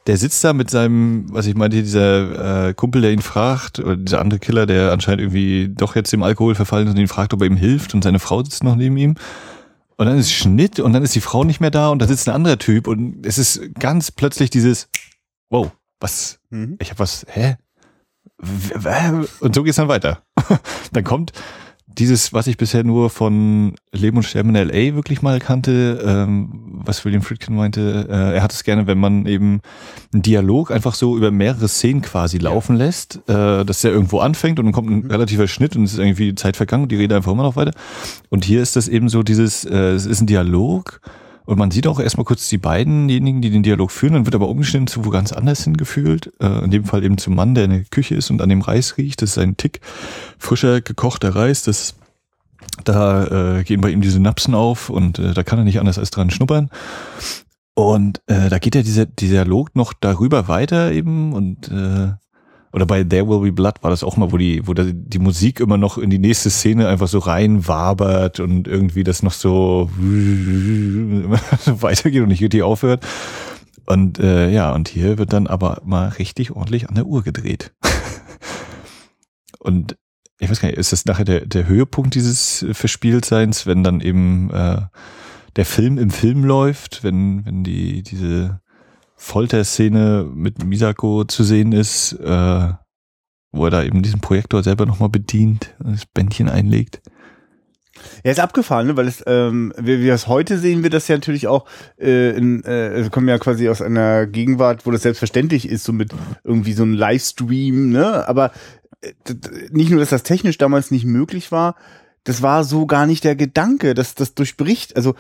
der 0.08 0.16
sitzt 0.16 0.42
da 0.46 0.54
mit 0.54 0.70
seinem, 0.70 1.26
was 1.34 1.48
ich 1.48 1.56
meinte, 1.56 1.84
dieser 1.84 2.70
äh, 2.70 2.74
Kumpel, 2.74 3.02
der 3.02 3.12
ihn 3.12 3.22
fragt, 3.22 3.80
oder 3.80 3.98
dieser 3.98 4.22
andere 4.22 4.40
Killer, 4.40 4.66
der 4.66 4.94
anscheinend 4.94 5.22
irgendwie 5.22 5.68
doch 5.68 5.96
jetzt 5.96 6.14
dem 6.14 6.24
Alkohol 6.24 6.56
verfallen 6.56 6.88
ist 6.88 6.94
und 6.94 7.00
ihn 7.00 7.10
fragt, 7.10 7.34
ob 7.34 7.42
er 7.42 7.48
ihm 7.48 7.58
hilft 7.58 7.94
und 7.94 8.06
seine 8.06 8.20
Frau 8.20 8.42
sitzt 8.42 8.64
noch 8.64 8.78
neben 8.78 8.96
ihm. 8.96 9.16
Und 9.98 10.06
dann 10.06 10.18
ist 10.18 10.32
Schnitt 10.32 10.80
und 10.80 10.94
dann 10.94 11.04
ist 11.04 11.16
die 11.16 11.22
Frau 11.22 11.44
nicht 11.44 11.60
mehr 11.60 11.72
da 11.72 11.90
und 11.90 12.00
da 12.02 12.08
sitzt 12.08 12.30
ein 12.30 12.36
anderer 12.36 12.58
Typ 12.58 12.88
und 12.88 13.26
es 13.26 13.38
ist 13.38 13.60
ganz 13.78 14.12
plötzlich 14.12 14.50
dieses, 14.50 14.88
wow, 15.50 15.72
was, 16.00 16.40
Mhm. 16.52 16.78
ich 16.80 16.92
hab 16.92 17.00
was, 17.00 17.26
hä? 17.28 17.58
Und 19.42 19.56
so 19.56 19.64
geht's 19.64 19.78
dann 19.78 19.90
weiter. 19.90 20.22
dann 20.94 21.04
kommt 21.04 21.34
dieses, 21.98 22.34
was 22.34 22.48
ich 22.48 22.58
bisher 22.58 22.84
nur 22.84 23.10
von 23.10 23.76
Leben 23.92 24.18
und 24.18 24.24
Sterben 24.24 24.50
in 24.50 24.56
L.A. 24.56 24.96
wirklich 24.96 25.22
mal 25.22 25.40
kannte, 25.40 26.02
ähm, 26.06 26.82
was 26.86 27.04
William 27.04 27.22
Friedkin 27.22 27.56
meinte, 27.56 28.08
äh, 28.10 28.36
er 28.36 28.44
hat 28.44 28.54
es 28.54 28.64
gerne, 28.64 28.88
wenn 28.88 29.00
man 29.00 29.26
eben 29.26 29.62
einen 30.14 30.22
Dialog 30.22 30.72
einfach 30.72 30.94
so 30.94 31.18
über 31.18 31.32
mehrere 31.32 31.68
Szenen 31.68 32.02
quasi 32.02 32.38
laufen 32.38 32.76
lässt, 32.76 33.18
äh, 33.28 33.66
dass 33.66 33.82
der 33.82 33.92
irgendwo 33.92 34.20
anfängt 34.20 34.60
und 34.60 34.66
dann 34.66 34.74
kommt 34.74 34.90
ein 34.90 35.10
relativer 35.10 35.48
Schnitt 35.48 35.76
und 35.76 35.84
es 35.84 35.94
ist 35.94 36.00
irgendwie 36.00 36.30
die 36.30 36.36
Zeit 36.36 36.56
vergangen 36.58 36.84
und 36.84 36.92
die 36.92 36.98
reden 36.98 37.14
einfach 37.14 37.32
immer 37.32 37.44
noch 37.44 37.56
weiter. 37.56 37.72
Und 38.30 38.46
hier 38.46 38.62
ist 38.62 38.76
das 38.76 38.88
eben 38.88 39.10
so 39.10 39.24
dieses, 39.24 39.66
äh, 39.66 39.92
es 39.92 40.06
ist 40.06 40.22
ein 40.22 40.28
Dialog 40.28 41.02
und 41.48 41.58
man 41.58 41.72
sieht 41.72 41.88
auch 41.88 42.02
erstmal 42.02 42.26
kurz 42.26 42.50
die 42.50 42.58
beiden-jenigen, 42.58 43.42
die 43.42 43.50
den 43.50 43.64
Dialog 43.64 43.90
führen, 43.90 44.14
dann 44.14 44.26
wird 44.26 44.36
aber 44.36 44.50
umgeschnitten 44.50 44.88
zu 44.88 45.06
wo 45.06 45.12
ganz 45.12 45.32
anders 45.32 45.64
hingefühlt. 45.64 46.34
Äh, 46.42 46.66
in 46.66 46.72
dem 46.72 46.84
Fall 46.84 47.06
eben 47.06 47.18
zum 47.18 47.36
Mann, 47.36 47.56
der 47.56 47.64
in 47.64 47.70
der 47.70 47.84
Küche 47.86 48.16
ist 48.16 48.30
und 48.30 48.42
an 48.42 48.50
dem 48.50 48.60
Reis 48.60 48.98
riecht. 48.98 49.22
Das 49.22 49.32
ist 49.32 49.38
ein 49.38 49.56
Tick 49.56 49.80
frischer, 50.38 50.82
gekochter 50.82 51.36
Reis. 51.36 51.64
Das, 51.64 51.96
da 52.84 53.60
äh, 53.60 53.64
gehen 53.64 53.80
bei 53.80 53.92
ihm 53.92 54.02
die 54.02 54.10
Synapsen 54.10 54.56
auf 54.56 54.90
und 54.90 55.20
äh, 55.20 55.34
da 55.34 55.44
kann 55.44 55.58
er 55.58 55.64
nicht 55.64 55.80
anders 55.80 55.98
als 55.98 56.12
dran 56.12 56.32
schnuppern. 56.32 56.70
Und 57.74 58.22
äh, 58.28 58.50
da 58.50 58.60
geht 58.60 58.76
ja 58.76 58.82
dieser, 58.82 59.06
dieser 59.06 59.46
Dialog 59.46 59.74
noch 59.74 59.94
darüber 59.94 60.50
weiter 60.50 60.92
eben 60.92 61.32
und 61.32 61.70
äh, 61.70 62.12
oder 62.78 62.86
bei 62.86 63.04
There 63.04 63.28
Will 63.28 63.40
Be 63.40 63.52
Blood 63.52 63.82
war 63.82 63.90
das 63.90 64.04
auch 64.04 64.18
mal, 64.18 64.32
wo 64.32 64.38
die, 64.38 64.68
wo 64.68 64.76
die 64.76 65.18
Musik 65.18 65.60
immer 65.60 65.78
noch 65.78 65.98
in 65.98 66.12
die 66.12 66.20
nächste 66.20 66.52
Szene 66.52 66.88
einfach 66.88 67.08
so 67.08 67.18
rein 67.18 67.68
wabert 67.68 68.40
und 68.40 68.68
irgendwie 68.68 69.04
das 69.04 69.24
noch 69.24 69.32
so 69.34 69.90
weitergeht 71.66 72.22
und 72.22 72.28
nicht 72.28 72.44
richtig 72.44 72.62
aufhört. 72.62 73.04
Und 73.88 74.20
äh, 74.20 74.52
ja, 74.52 74.76
und 74.76 74.90
hier 74.90 75.18
wird 75.18 75.34
dann 75.34 75.48
aber 75.48 75.82
mal 75.86 76.10
richtig 76.10 76.52
ordentlich 76.52 76.88
an 76.88 76.94
der 76.94 77.08
Uhr 77.08 77.24
gedreht. 77.24 77.74
und 79.58 79.98
ich 80.38 80.48
weiß 80.48 80.62
gar 80.62 80.68
nicht, 80.68 80.78
ist 80.78 80.92
das 80.92 81.06
nachher 81.06 81.26
der, 81.26 81.48
der 81.48 81.68
Höhepunkt 81.68 82.14
dieses 82.14 82.64
Verspieltseins, 82.74 83.66
wenn 83.66 83.84
dann 83.84 84.02
eben 84.02 84.52
äh, 84.52 84.82
der 85.56 85.66
Film 85.66 85.98
im 85.98 86.12
Film 86.12 86.44
läuft, 86.44 87.04
wenn, 87.04 87.44
wenn 87.44 87.64
die, 87.64 88.04
diese 88.04 88.62
Folterszene 89.28 90.26
mit 90.34 90.64
Misako 90.64 91.26
zu 91.26 91.44
sehen 91.44 91.74
ist, 91.74 92.14
äh, 92.14 92.74
wo 93.52 93.66
er 93.66 93.72
da 93.72 93.84
eben 93.84 94.02
diesen 94.02 94.22
Projektor 94.22 94.64
selber 94.64 94.86
nochmal 94.86 95.10
bedient, 95.10 95.76
das 95.80 96.06
Bändchen 96.06 96.48
einlegt. 96.48 97.02
Ja, 98.24 98.32
ist 98.32 98.40
abgefahren, 98.40 98.88
ne? 98.88 98.96
weil 98.96 99.08
es, 99.08 99.24
ähm, 99.28 99.74
wie 99.78 100.00
wir 100.00 100.14
es 100.14 100.28
heute 100.28 100.58
sehen, 100.58 100.84
wir 100.84 100.90
das 100.90 101.08
ja 101.10 101.16
natürlich 101.16 101.48
auch 101.48 101.66
äh, 102.00 102.38
in, 102.38 102.64
äh, 102.64 102.92
also 102.96 103.10
kommen 103.10 103.28
ja 103.28 103.38
quasi 103.38 103.68
aus 103.68 103.82
einer 103.82 104.28
Gegenwart, 104.28 104.86
wo 104.86 104.92
das 104.92 105.02
selbstverständlich 105.02 105.68
ist, 105.68 105.84
so 105.84 105.92
mit 105.92 106.14
irgendwie 106.44 106.74
so 106.74 106.84
einem 106.84 106.94
Livestream, 106.94 107.90
ne? 107.90 108.28
Aber 108.30 108.52
äh, 109.02 109.12
nicht 109.72 109.90
nur, 109.90 110.00
dass 110.00 110.10
das 110.10 110.24
technisch 110.24 110.58
damals 110.58 110.90
nicht 110.90 111.06
möglich 111.06 111.52
war, 111.52 111.76
das 112.24 112.42
war 112.42 112.66
so 112.66 112.86
gar 112.86 113.08
nicht 113.08 113.24
der 113.24 113.38
Gedanke, 113.38 113.94
dass 113.94 114.14
das 114.14 114.36
durchbricht. 114.36 114.96
Also 114.96 115.16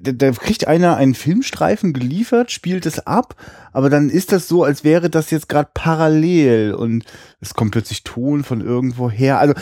da, 0.00 0.12
da 0.12 0.30
kriegt 0.32 0.66
einer 0.66 0.96
einen 0.96 1.14
Filmstreifen 1.14 1.92
geliefert, 1.92 2.50
spielt 2.50 2.86
es 2.86 3.06
ab, 3.06 3.36
aber 3.72 3.88
dann 3.88 4.10
ist 4.10 4.32
das 4.32 4.48
so, 4.48 4.64
als 4.64 4.84
wäre 4.84 5.08
das 5.08 5.30
jetzt 5.30 5.48
gerade 5.48 5.70
parallel 5.72 6.74
und 6.74 7.04
es 7.40 7.54
kommt 7.54 7.72
plötzlich 7.72 8.04
Ton 8.04 8.44
von 8.44 8.60
irgendwo 8.60 9.10
her. 9.10 9.38
Also, 9.38 9.54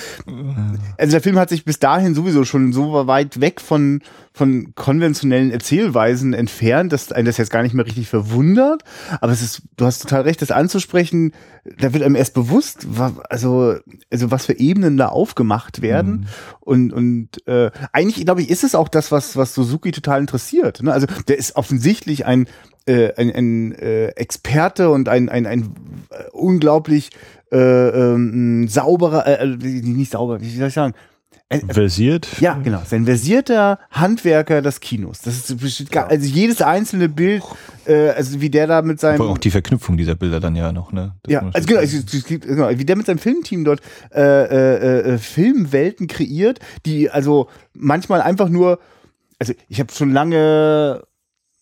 also 0.99 1.11
der 1.13 1.23
Film 1.23 1.39
hat 1.39 1.49
sich 1.49 1.65
bis 1.65 1.79
dahin 1.79 2.15
sowieso 2.15 2.45
schon 2.45 2.73
so 2.73 3.07
weit 3.07 3.41
weg 3.41 3.61
von, 3.61 4.03
von 4.33 4.75
konventionellen 4.75 5.51
Erzählweisen 5.51 6.35
entfernt, 6.35 6.93
dass 6.93 7.13
ein 7.13 7.25
das 7.25 7.37
jetzt 7.37 7.51
gar 7.51 7.63
nicht 7.63 7.75
mehr 7.75 7.87
richtig 7.87 8.09
verwundert. 8.09 8.83
Aber 9.21 9.33
es 9.33 9.43
ist, 9.43 9.63
du 9.77 9.87
hast 9.87 10.03
total 10.03 10.23
recht, 10.23 10.43
das 10.43 10.51
anzusprechen, 10.51 11.33
da 11.79 11.93
wird 11.93 12.03
einem 12.03 12.17
erst 12.17 12.35
bewusst, 12.35 12.87
also, 13.29 13.77
also 14.11 14.31
was 14.31 14.47
für 14.47 14.59
Ebenen 14.59 14.97
da 14.97 15.09
aufgemacht 15.09 15.83
werden. 15.83 16.11
Mhm. 16.13 16.27
Und, 16.61 16.93
und 16.93 17.47
äh, 17.47 17.71
eigentlich, 17.93 18.25
glaube 18.25 18.43
ich, 18.43 18.51
ist 18.51 18.65
es 18.65 18.75
auch 18.75 18.89
das, 18.89 19.13
was, 19.13 19.37
was 19.37 19.55
Suzuki 19.55 19.93
total 20.01 20.21
interessiert. 20.21 20.83
Ne? 20.83 20.93
Also 20.93 21.07
der 21.29 21.39
ist 21.39 21.57
offensichtlich 21.57 22.27
ein, 22.27 22.47
äh, 22.87 23.13
ein, 23.17 23.31
ein 23.35 23.73
äh, 23.73 24.09
Experte 24.09 24.91
und 24.91 25.09
ein, 25.09 25.29
ein, 25.29 25.47
ein 25.47 25.75
äh, 26.11 26.25
unglaublich 26.33 27.11
äh, 27.53 27.57
ähm, 27.57 28.69
sauberer, 28.69 29.27
äh, 29.27 29.45
äh 29.45 29.57
nicht 29.57 30.13
sauber, 30.13 30.41
wie 30.41 30.51
soll 30.51 30.69
ich 30.69 30.75
sagen, 30.75 30.95
Versiert? 31.69 32.29
Ja, 32.41 32.55
genau. 32.63 32.81
Sein 32.87 33.07
versierter 33.07 33.81
Handwerker 33.91 34.63
des 34.63 34.79
Kinos. 34.79 35.21
Das 35.23 35.51
ist 35.51 35.91
gar, 35.91 36.09
also 36.09 36.25
jedes 36.25 36.63
einzelne 36.63 37.09
Bild, 37.09 37.43
äh, 37.87 38.11
also 38.11 38.41
wie 38.41 38.51
der 38.51 38.69
da 38.69 38.83
mit 38.83 39.01
seinem. 39.01 39.21
Aber 39.21 39.31
auch 39.31 39.39
die 39.39 39.51
Verknüpfung 39.51 39.97
dieser 39.97 40.15
Bilder 40.15 40.39
dann 40.39 40.55
ja 40.55 40.73
noch, 40.73 40.93
ne? 40.93 41.17
Das 41.25 41.33
ja, 41.33 41.51
also 41.53 41.67
genau, 41.67 41.81
genau, 42.39 42.71
wie 42.71 42.85
der 42.85 42.95
mit 42.95 43.07
seinem 43.07 43.19
Filmteam 43.19 43.65
dort 43.65 43.81
äh, 44.15 44.21
äh, 44.21 45.15
äh, 45.15 45.19
Filmwelten 45.19 46.07
kreiert, 46.07 46.61
die 46.87 47.11
also 47.11 47.49
manchmal 47.75 48.23
einfach 48.23 48.49
nur, 48.49 48.79
also 49.41 49.55
ich 49.69 49.81
habe 49.81 49.93
schon 49.93 50.13
lange 50.13 51.03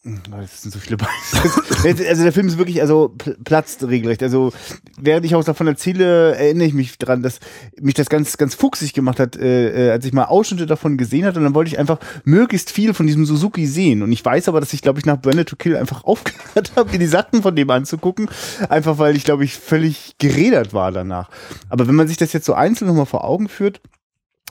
hm, 0.04 0.20
das 0.30 0.62
sind 0.62 0.72
so 0.72 0.78
viele 0.78 0.96
Beispiele. 0.96 2.08
also 2.08 2.22
der 2.22 2.32
Film 2.32 2.46
ist 2.46 2.56
wirklich 2.56 2.80
also 2.80 3.16
platzt 3.42 3.82
regelrecht. 3.82 4.22
Also 4.22 4.52
während 4.96 5.26
ich 5.26 5.34
auch 5.34 5.42
davon 5.42 5.66
erzähle, 5.66 6.36
erinnere 6.36 6.68
ich 6.68 6.72
mich 6.72 6.98
dran, 6.98 7.24
dass 7.24 7.40
mich 7.80 7.94
das 7.94 8.08
ganz 8.08 8.36
ganz 8.36 8.54
fuchsig 8.54 8.94
gemacht 8.94 9.18
hat, 9.18 9.36
äh, 9.36 9.88
äh, 9.88 9.90
als 9.90 10.04
ich 10.04 10.12
mal 10.12 10.26
Ausschnitte 10.26 10.66
davon 10.66 10.98
gesehen 10.98 11.24
hatte. 11.24 11.38
Und 11.38 11.44
dann 11.44 11.54
wollte 11.54 11.72
ich 11.72 11.80
einfach 11.80 11.98
möglichst 12.24 12.70
viel 12.70 12.94
von 12.94 13.08
diesem 13.08 13.26
Suzuki 13.26 13.66
sehen. 13.66 14.02
Und 14.02 14.12
ich 14.12 14.24
weiß 14.24 14.48
aber, 14.48 14.60
dass 14.60 14.72
ich 14.72 14.82
glaube 14.82 15.00
ich 15.00 15.04
nach 15.04 15.16
Burn 15.16 15.44
to 15.44 15.56
Kill 15.56 15.76
einfach 15.76 16.04
aufgehört 16.04 16.72
habe, 16.76 16.92
mir 16.92 16.98
die 16.98 17.06
Sachen 17.06 17.42
von 17.42 17.56
dem 17.56 17.68
anzugucken, 17.68 18.30
einfach 18.68 18.98
weil 18.98 19.16
ich 19.16 19.24
glaube 19.24 19.44
ich 19.44 19.54
völlig 19.54 20.14
geredert 20.18 20.72
war 20.72 20.92
danach. 20.92 21.28
Aber 21.70 21.88
wenn 21.88 21.96
man 21.96 22.06
sich 22.06 22.16
das 22.16 22.32
jetzt 22.32 22.46
so 22.46 22.54
einzeln 22.54 22.86
nochmal 22.86 23.06
vor 23.06 23.24
Augen 23.24 23.48
führt, 23.48 23.80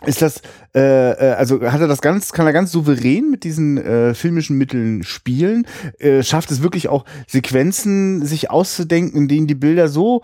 ist 0.06 0.22
das, 0.22 0.42
äh, 0.76 1.12
äh, 1.12 1.34
also 1.34 1.62
hat 1.62 1.82
er 1.82 1.88
das 1.88 2.02
ganz, 2.02 2.32
kann 2.32 2.46
er 2.46 2.54
ganz 2.54 2.72
souverän 2.72 3.32
mit 3.32 3.44
diesen 3.44 3.78
äh, 3.78 4.14
filmischen 4.14 4.58
Mitteln 4.58 5.04
spielen, 5.04 5.66
äh, 6.00 6.22
schafft 6.22 6.52
es 6.52 6.62
wirklich 6.62 6.88
auch 6.88 7.06
Sequenzen 7.28 8.26
sich 8.26 8.52
auszudenken, 8.52 9.22
in 9.22 9.28
denen 9.28 9.48
die 9.48 9.56
Bilder 9.56 9.88
so 9.88 10.22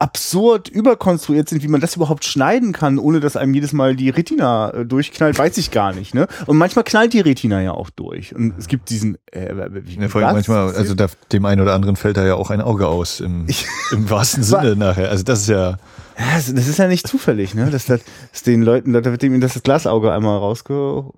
absurd 0.00 0.68
überkonstruiert 0.68 1.48
sind, 1.48 1.62
wie 1.62 1.68
man 1.68 1.80
das 1.80 1.96
überhaupt 1.96 2.24
schneiden 2.24 2.72
kann, 2.72 2.98
ohne 2.98 3.18
dass 3.18 3.36
einem 3.36 3.52
jedes 3.52 3.72
Mal 3.72 3.96
die 3.96 4.10
Retina 4.10 4.70
äh, 4.70 4.86
durchknallt, 4.86 5.36
weiß 5.36 5.58
ich 5.58 5.72
gar 5.72 5.92
nicht. 5.92 6.14
Ne? 6.14 6.28
Und 6.46 6.56
manchmal 6.56 6.84
knallt 6.84 7.12
die 7.12 7.20
Retina 7.20 7.60
ja 7.60 7.72
auch 7.72 7.90
durch. 7.90 8.34
Und 8.34 8.56
es 8.58 8.68
gibt 8.68 8.90
diesen. 8.90 9.18
Äh, 9.32 9.54
wie, 9.84 10.00
ja, 10.00 10.08
vor 10.08 10.22
allem 10.22 10.36
manchmal, 10.36 10.72
also 10.74 10.94
da, 10.94 11.08
dem 11.32 11.44
einen 11.44 11.60
oder 11.60 11.74
anderen 11.74 11.96
fällt 11.96 12.16
da 12.16 12.24
ja 12.24 12.36
auch 12.36 12.50
ein 12.50 12.60
Auge 12.60 12.86
aus 12.86 13.18
im, 13.18 13.46
im 13.90 14.08
wahrsten 14.08 14.44
Sinne 14.44 14.76
nachher. 14.76 15.10
Also 15.10 15.24
das 15.24 15.40
ist 15.40 15.48
ja. 15.48 15.78
Das, 16.16 16.52
das 16.52 16.68
ist 16.68 16.78
ja 16.78 16.88
nicht 16.88 17.06
zufällig, 17.06 17.54
ne? 17.54 17.70
Dass, 17.70 17.86
das, 17.86 18.00
dass 18.32 18.42
den 18.42 18.62
Leuten, 18.62 18.92
da 18.92 19.04
wird 19.04 19.22
ihm 19.22 19.40
das 19.40 19.62
Glasauge 19.62 20.12
einmal 20.12 20.38
rausgenommen. 20.38 21.12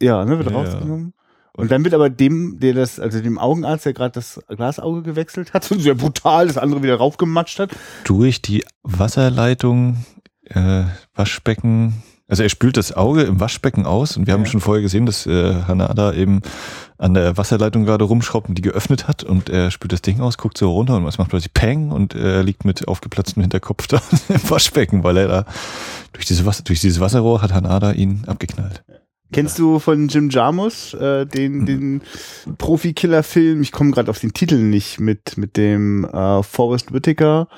Ja, 0.00 0.24
ne, 0.24 0.38
wird 0.38 0.50
ja, 0.50 0.56
rausgenommen. 0.56 1.14
Und 1.52 1.70
dann 1.70 1.84
wird 1.84 1.94
aber 1.94 2.10
dem, 2.10 2.58
der 2.60 2.74
das, 2.74 3.00
also 3.00 3.20
dem 3.20 3.38
Augenarzt, 3.38 3.84
der 3.84 3.92
gerade 3.92 4.12
das 4.12 4.40
Glasauge 4.48 5.02
gewechselt 5.02 5.52
hat, 5.52 5.64
sehr 5.78 5.94
brutal 5.94 6.46
das 6.46 6.58
andere 6.58 6.82
wieder 6.82 6.96
raufgematscht 6.96 7.58
hat. 7.58 7.70
Durch 8.04 8.40
die 8.42 8.64
Wasserleitung, 8.82 10.04
äh, 10.44 10.84
Waschbecken, 11.14 12.02
also 12.28 12.44
er 12.44 12.48
spült 12.48 12.76
das 12.76 12.92
Auge 12.92 13.22
im 13.22 13.40
Waschbecken 13.40 13.86
aus 13.86 14.16
und 14.16 14.28
wir 14.28 14.34
haben 14.34 14.46
schon 14.46 14.60
vorher 14.60 14.82
gesehen, 14.82 15.04
dass 15.04 15.26
äh, 15.26 15.62
Hanada 15.66 16.12
eben 16.12 16.42
an 16.96 17.14
der 17.14 17.36
Wasserleitung 17.36 17.84
gerade 17.84 18.04
rumschraubt 18.04 18.48
und 18.48 18.56
die 18.56 18.62
geöffnet 18.62 19.08
hat 19.08 19.24
und 19.24 19.48
er 19.48 19.72
spült 19.72 19.92
das 19.92 20.02
Ding 20.02 20.20
aus, 20.20 20.38
guckt 20.38 20.56
so 20.56 20.70
runter 20.70 20.96
und 20.96 21.06
es 21.06 21.18
macht 21.18 21.30
plötzlich 21.30 21.52
Peng 21.52 21.90
und 21.90 22.14
er 22.14 22.44
liegt 22.44 22.64
mit 22.64 22.86
aufgeplatztem 22.86 23.40
Hinterkopf 23.40 23.86
da 23.88 24.00
im 24.28 24.48
Waschbecken, 24.48 25.02
weil 25.02 25.16
er 25.16 25.26
da 25.28 25.44
durch, 26.12 26.24
diese 26.24 26.46
Wasser, 26.46 26.62
durch 26.62 26.80
dieses 26.80 27.00
Wasserrohr 27.00 27.42
hat 27.42 27.52
Hanada 27.52 27.90
ihn 27.90 28.22
abgeknallt. 28.28 28.84
Kennst 29.32 29.58
du 29.58 29.78
von 29.78 30.08
Jim 30.08 30.30
Jarmus 30.30 30.94
äh, 30.94 31.26
den, 31.26 31.58
mhm. 31.58 31.66
den 31.66 32.02
Profi-Killer-Film? 32.58 33.62
Ich 33.62 33.72
komme 33.72 33.92
gerade 33.92 34.10
auf 34.10 34.18
den 34.18 34.32
Titel 34.32 34.56
nicht 34.56 35.00
mit 35.00 35.36
mit 35.36 35.56
dem 35.56 36.04
äh, 36.04 36.42
Forrest 36.42 36.92
Whitaker. 36.92 37.48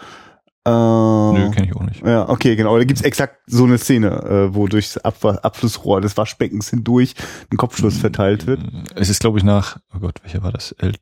Äh, 0.65 0.71
Nö, 0.71 1.51
kenne 1.51 1.67
ich 1.67 1.75
auch 1.75 1.83
nicht. 1.83 2.07
Ja, 2.07 2.29
okay, 2.29 2.55
genau. 2.55 2.79
Da 2.79 2.85
gibt's 2.85 3.03
exakt 3.03 3.41
so 3.47 3.65
eine 3.65 3.79
Szene, 3.79 4.11
äh, 4.23 4.55
wo 4.55 4.69
durchs 4.69 4.97
Ab 4.99 5.25
Abflussrohr 5.25 6.01
des 6.01 6.17
Waschbeckens 6.17 6.71
hindurch 6.71 7.15
ein 7.51 7.57
Kopfschuss 7.57 7.97
verteilt 7.97 8.47
wird. 8.47 8.61
Es 8.95 9.09
ist, 9.09 9.21
glaube 9.21 9.39
ich, 9.39 9.45
nach, 9.45 9.79
oh 9.95 9.99
Gott, 9.99 10.21
welcher 10.23 10.43
war 10.43 10.53
das? 10.53 10.73
El 10.73 10.95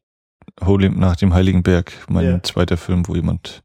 Holy, 0.64 0.88
nach 0.90 1.16
dem 1.16 1.32
Heiligen 1.32 1.62
Berg, 1.62 1.92
mein 2.08 2.24
yeah. 2.24 2.42
zweiter 2.42 2.76
Film, 2.76 3.06
wo 3.06 3.14
jemand 3.14 3.62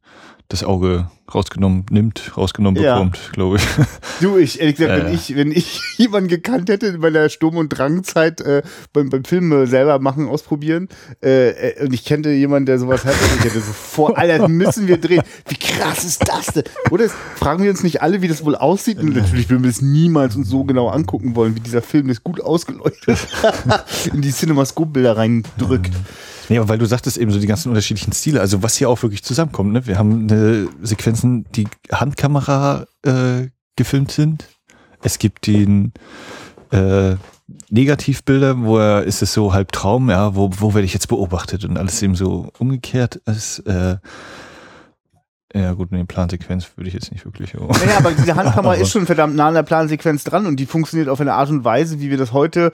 das 0.48 0.64
Auge 0.64 1.10
rausgenommen 1.34 1.86
nimmt, 1.90 2.38
rausgenommen 2.38 2.82
ja. 2.82 2.96
bekommt, 2.96 3.32
glaube 3.34 3.58
ich. 3.58 3.64
Du, 4.22 4.38
ich, 4.38 4.62
ehrlich 4.62 4.78
gesagt, 4.78 5.04
wenn 5.04 5.14
ich, 5.14 5.36
wenn 5.36 5.52
ich 5.52 5.82
jemanden 5.98 6.30
gekannt 6.30 6.70
hätte 6.70 6.88
in 6.88 7.00
meiner 7.00 7.28
Sturm- 7.30 7.58
und 7.58 7.70
Drangzeit 7.70 8.40
äh, 8.42 8.62
beim, 8.94 9.10
beim 9.10 9.26
Film 9.26 9.66
selber 9.66 10.00
machen, 10.00 10.30
ausprobieren, 10.30 10.88
äh, 11.24 11.50
äh, 11.50 11.86
und 11.86 11.94
ich 11.94 12.06
kannte 12.06 12.30
jemanden, 12.30 12.68
der 12.68 12.80
sowas 12.80 13.04
hatte, 13.04 13.18
ich 13.38 13.44
hätte 13.44 13.60
sofort, 13.60 14.18
Alter, 14.18 14.48
müssen 14.48 14.88
wir 14.88 14.98
drehen. 14.98 15.24
Wie 15.48 15.58
krass 15.58 16.06
ist 16.06 16.28
das 16.30 16.48
denn? 16.48 16.64
Oder 16.92 17.10
fragen 17.10 17.64
wir 17.64 17.72
uns 17.72 17.84
nicht 17.84 18.02
alle, 18.02 18.22
wie 18.22 18.28
das 18.28 18.46
wohl 18.46 18.56
aussieht? 18.56 19.00
Und 19.00 19.16
natürlich 19.16 19.50
würden 19.50 19.64
wir 19.64 19.72
es 19.72 19.82
niemals 19.82 20.36
uns 20.36 20.48
so 20.48 20.64
genau 20.64 20.90
angucken 20.90 21.36
wollen, 21.36 21.56
wie 21.56 21.62
dieser 21.62 21.82
Film 21.82 22.10
ist 22.10 22.24
gut 22.24 22.40
ausgeleuchtet 22.40 23.18
in 24.14 24.22
die 24.22 24.32
Cinemascope-Bilder 24.32 25.18
reindrückt. 25.18 25.92
Mhm. 25.92 26.06
Nee, 26.50 26.58
aber 26.58 26.70
weil 26.70 26.78
du 26.78 26.86
sagtest 26.86 27.18
eben 27.18 27.32
so 27.32 27.40
die 27.40 27.48
ganzen 27.48 27.70
unterschiedlichen 27.70 28.14
Stile, 28.14 28.42
also 28.42 28.62
was 28.64 28.76
hier 28.76 28.90
auch 28.90 29.02
wirklich 29.02 29.24
zusammenkommt, 29.24 29.74
ne? 29.74 29.86
Wir 29.88 29.98
haben 29.98 30.28
eine 30.30 30.68
Sequenzen, 30.82 31.46
die 31.56 31.68
Handkamera 31.92 32.86
äh, 33.04 33.48
gefilmt 33.76 34.12
sind. 34.12 34.46
Es 35.02 35.20
gibt 35.20 35.48
den 35.48 35.94
äh, 36.72 37.16
Negativbilder, 37.70 38.60
wo 38.62 38.78
er 38.78 39.04
ist 39.04 39.22
es 39.22 39.34
so 39.34 39.54
halb 39.54 39.72
Traum, 39.72 40.10
ja, 40.10 40.36
wo, 40.36 40.50
wo 40.58 40.74
werde 40.74 40.86
ich 40.86 40.94
jetzt 40.94 41.08
beobachtet 41.08 41.66
und 41.66 41.78
alles 41.78 42.02
eben 42.02 42.16
so 42.16 42.50
umgekehrt 42.58 43.18
ist. 43.26 43.60
Äh, 43.60 43.98
ja, 45.56 45.72
gut, 45.72 45.90
in 45.92 45.98
der 45.98 46.04
Plansequenz 46.04 46.68
würde 46.76 46.90
ich 46.90 46.94
jetzt 46.94 47.14
nicht 47.14 47.24
wirklich. 47.24 47.58
Oh. 47.58 47.70
Ja, 47.88 47.98
aber 48.00 48.12
diese 48.12 48.36
Handkamera 48.36 48.74
ist 48.74 48.92
schon 48.92 49.06
verdammt 49.06 49.38
nah 49.38 49.48
an 49.48 49.54
der 49.54 49.64
Plansequenz 49.64 50.26
dran 50.26 50.48
und 50.48 50.58
die 50.58 50.66
funktioniert 50.66 51.08
auf 51.08 51.22
eine 51.22 51.34
Art 51.34 51.50
und 51.50 51.64
Weise, 51.64 52.02
wie 52.02 52.10
wir 52.10 52.18
das 52.18 52.34
heute. 52.34 52.74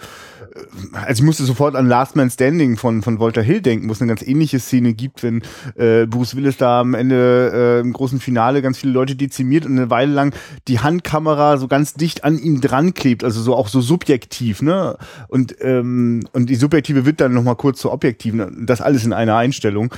Äh, 0.55 0.97
also 0.97 1.21
ich 1.21 1.25
musste 1.25 1.43
sofort 1.43 1.75
an 1.75 1.87
Last 1.87 2.15
Man 2.15 2.31
Standing 2.31 2.77
von, 2.77 3.03
von 3.03 3.19
Walter 3.19 3.43
Hill 3.43 3.61
denken, 3.61 3.87
wo 3.87 3.91
es 3.91 4.01
eine 4.01 4.09
ganz 4.09 4.23
ähnliche 4.23 4.59
Szene 4.59 4.93
gibt, 4.95 5.21
wenn 5.21 5.43
äh, 5.75 6.07
Bruce 6.07 6.35
Willis 6.35 6.57
da 6.57 6.79
am 6.79 6.95
Ende 6.95 7.51
äh, 7.53 7.79
im 7.81 7.93
großen 7.93 8.19
Finale 8.19 8.63
ganz 8.63 8.79
viele 8.79 8.93
Leute 8.93 9.15
dezimiert 9.15 9.67
und 9.67 9.77
eine 9.77 9.91
Weile 9.91 10.13
lang 10.13 10.33
die 10.67 10.79
Handkamera 10.79 11.57
so 11.57 11.67
ganz 11.67 11.93
dicht 11.93 12.23
an 12.23 12.39
ihm 12.39 12.61
dran 12.61 12.95
klebt, 12.95 13.23
also 13.23 13.43
so 13.43 13.55
auch 13.55 13.67
so 13.67 13.81
subjektiv, 13.81 14.63
ne? 14.63 14.97
Und, 15.27 15.55
ähm, 15.61 16.21
und 16.33 16.49
die 16.49 16.55
subjektive 16.55 17.05
wird 17.05 17.21
dann 17.21 17.35
nochmal 17.35 17.57
kurz 17.57 17.79
zur 17.79 17.93
objektiven. 17.93 18.65
Das 18.65 18.81
alles 18.81 19.05
in 19.05 19.13
einer 19.13 19.35
Einstellung 19.35 19.93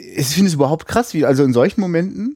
ich 0.00 0.28
finde 0.28 0.48
es 0.48 0.54
überhaupt 0.54 0.86
krass, 0.86 1.14
wie, 1.14 1.24
also 1.24 1.44
in 1.44 1.52
solchen 1.52 1.80
Momenten, 1.80 2.34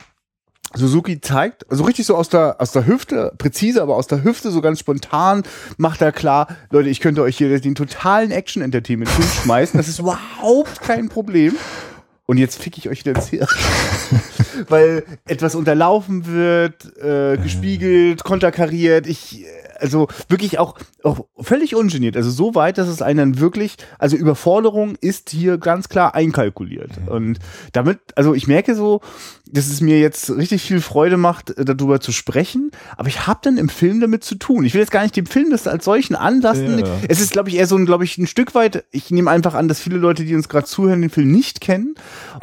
Suzuki 0.74 1.20
zeigt, 1.20 1.70
also 1.70 1.84
richtig 1.84 2.06
so 2.06 2.16
aus 2.16 2.28
der, 2.28 2.56
aus 2.60 2.72
der 2.72 2.86
Hüfte, 2.86 3.32
präzise, 3.38 3.80
aber 3.80 3.96
aus 3.96 4.08
der 4.08 4.24
Hüfte, 4.24 4.50
so 4.50 4.60
ganz 4.60 4.80
spontan, 4.80 5.44
macht 5.76 6.02
er 6.02 6.10
klar, 6.10 6.48
Leute, 6.70 6.88
ich 6.88 7.00
könnte 7.00 7.22
euch 7.22 7.38
hier 7.38 7.60
den 7.60 7.74
totalen 7.74 8.30
Action-Entertainment 8.32 9.10
schmeißen, 9.42 9.78
das 9.78 9.88
ist 9.88 10.00
überhaupt 10.00 10.80
kein 10.80 11.08
Problem. 11.08 11.56
Und 12.26 12.38
jetzt 12.38 12.60
fick 12.60 12.78
ich 12.78 12.88
euch 12.88 13.04
wieder 13.04 13.14
ins 13.16 13.28
Hirn. 13.28 13.46
Weil 14.68 15.04
etwas 15.26 15.54
unterlaufen 15.54 16.26
wird, 16.26 16.96
äh, 16.96 17.36
gespiegelt, 17.36 18.24
konterkariert. 18.24 19.06
Ich, 19.06 19.44
also 19.80 20.08
wirklich 20.28 20.58
auch, 20.58 20.78
auch 21.02 21.26
völlig 21.40 21.74
ungeniert. 21.74 22.16
Also 22.16 22.30
so 22.30 22.54
weit, 22.54 22.78
dass 22.78 22.88
es 22.88 23.02
einen 23.02 23.40
wirklich, 23.40 23.76
also 23.98 24.16
Überforderung 24.16 24.96
ist 25.00 25.30
hier 25.30 25.58
ganz 25.58 25.88
klar 25.88 26.14
einkalkuliert. 26.14 26.90
Und 27.06 27.38
damit, 27.72 27.98
also 28.16 28.34
ich 28.34 28.46
merke 28.46 28.74
so, 28.74 29.00
dass 29.50 29.68
es 29.68 29.80
mir 29.80 30.00
jetzt 30.00 30.30
richtig 30.30 30.62
viel 30.62 30.80
Freude 30.80 31.16
macht, 31.16 31.50
äh, 31.50 31.64
darüber 31.64 32.00
zu 32.00 32.12
sprechen, 32.12 32.70
aber 32.96 33.08
ich 33.08 33.26
habe 33.26 33.40
dann 33.42 33.56
im 33.56 33.68
Film 33.68 34.00
damit 34.00 34.24
zu 34.24 34.34
tun. 34.34 34.64
Ich 34.64 34.74
will 34.74 34.80
jetzt 34.80 34.90
gar 34.90 35.02
nicht 35.02 35.16
dem 35.16 35.26
Film 35.26 35.50
das 35.50 35.66
als 35.66 35.84
solchen 35.84 36.16
anlassen. 36.16 36.80
Ja. 36.80 36.86
Es 37.08 37.20
ist, 37.20 37.32
glaube 37.32 37.50
ich, 37.50 37.56
eher 37.56 37.66
so 37.66 37.76
ein, 37.76 37.86
glaube 37.86 38.04
ich, 38.04 38.18
ein 38.18 38.26
Stück 38.26 38.54
weit, 38.54 38.84
ich 38.90 39.10
nehme 39.10 39.30
einfach 39.30 39.54
an, 39.54 39.68
dass 39.68 39.80
viele 39.80 39.96
Leute, 39.96 40.24
die 40.24 40.34
uns 40.34 40.48
gerade 40.48 40.66
zuhören, 40.66 41.02
den 41.02 41.10
Film 41.10 41.30
nicht 41.30 41.60
kennen. 41.60 41.94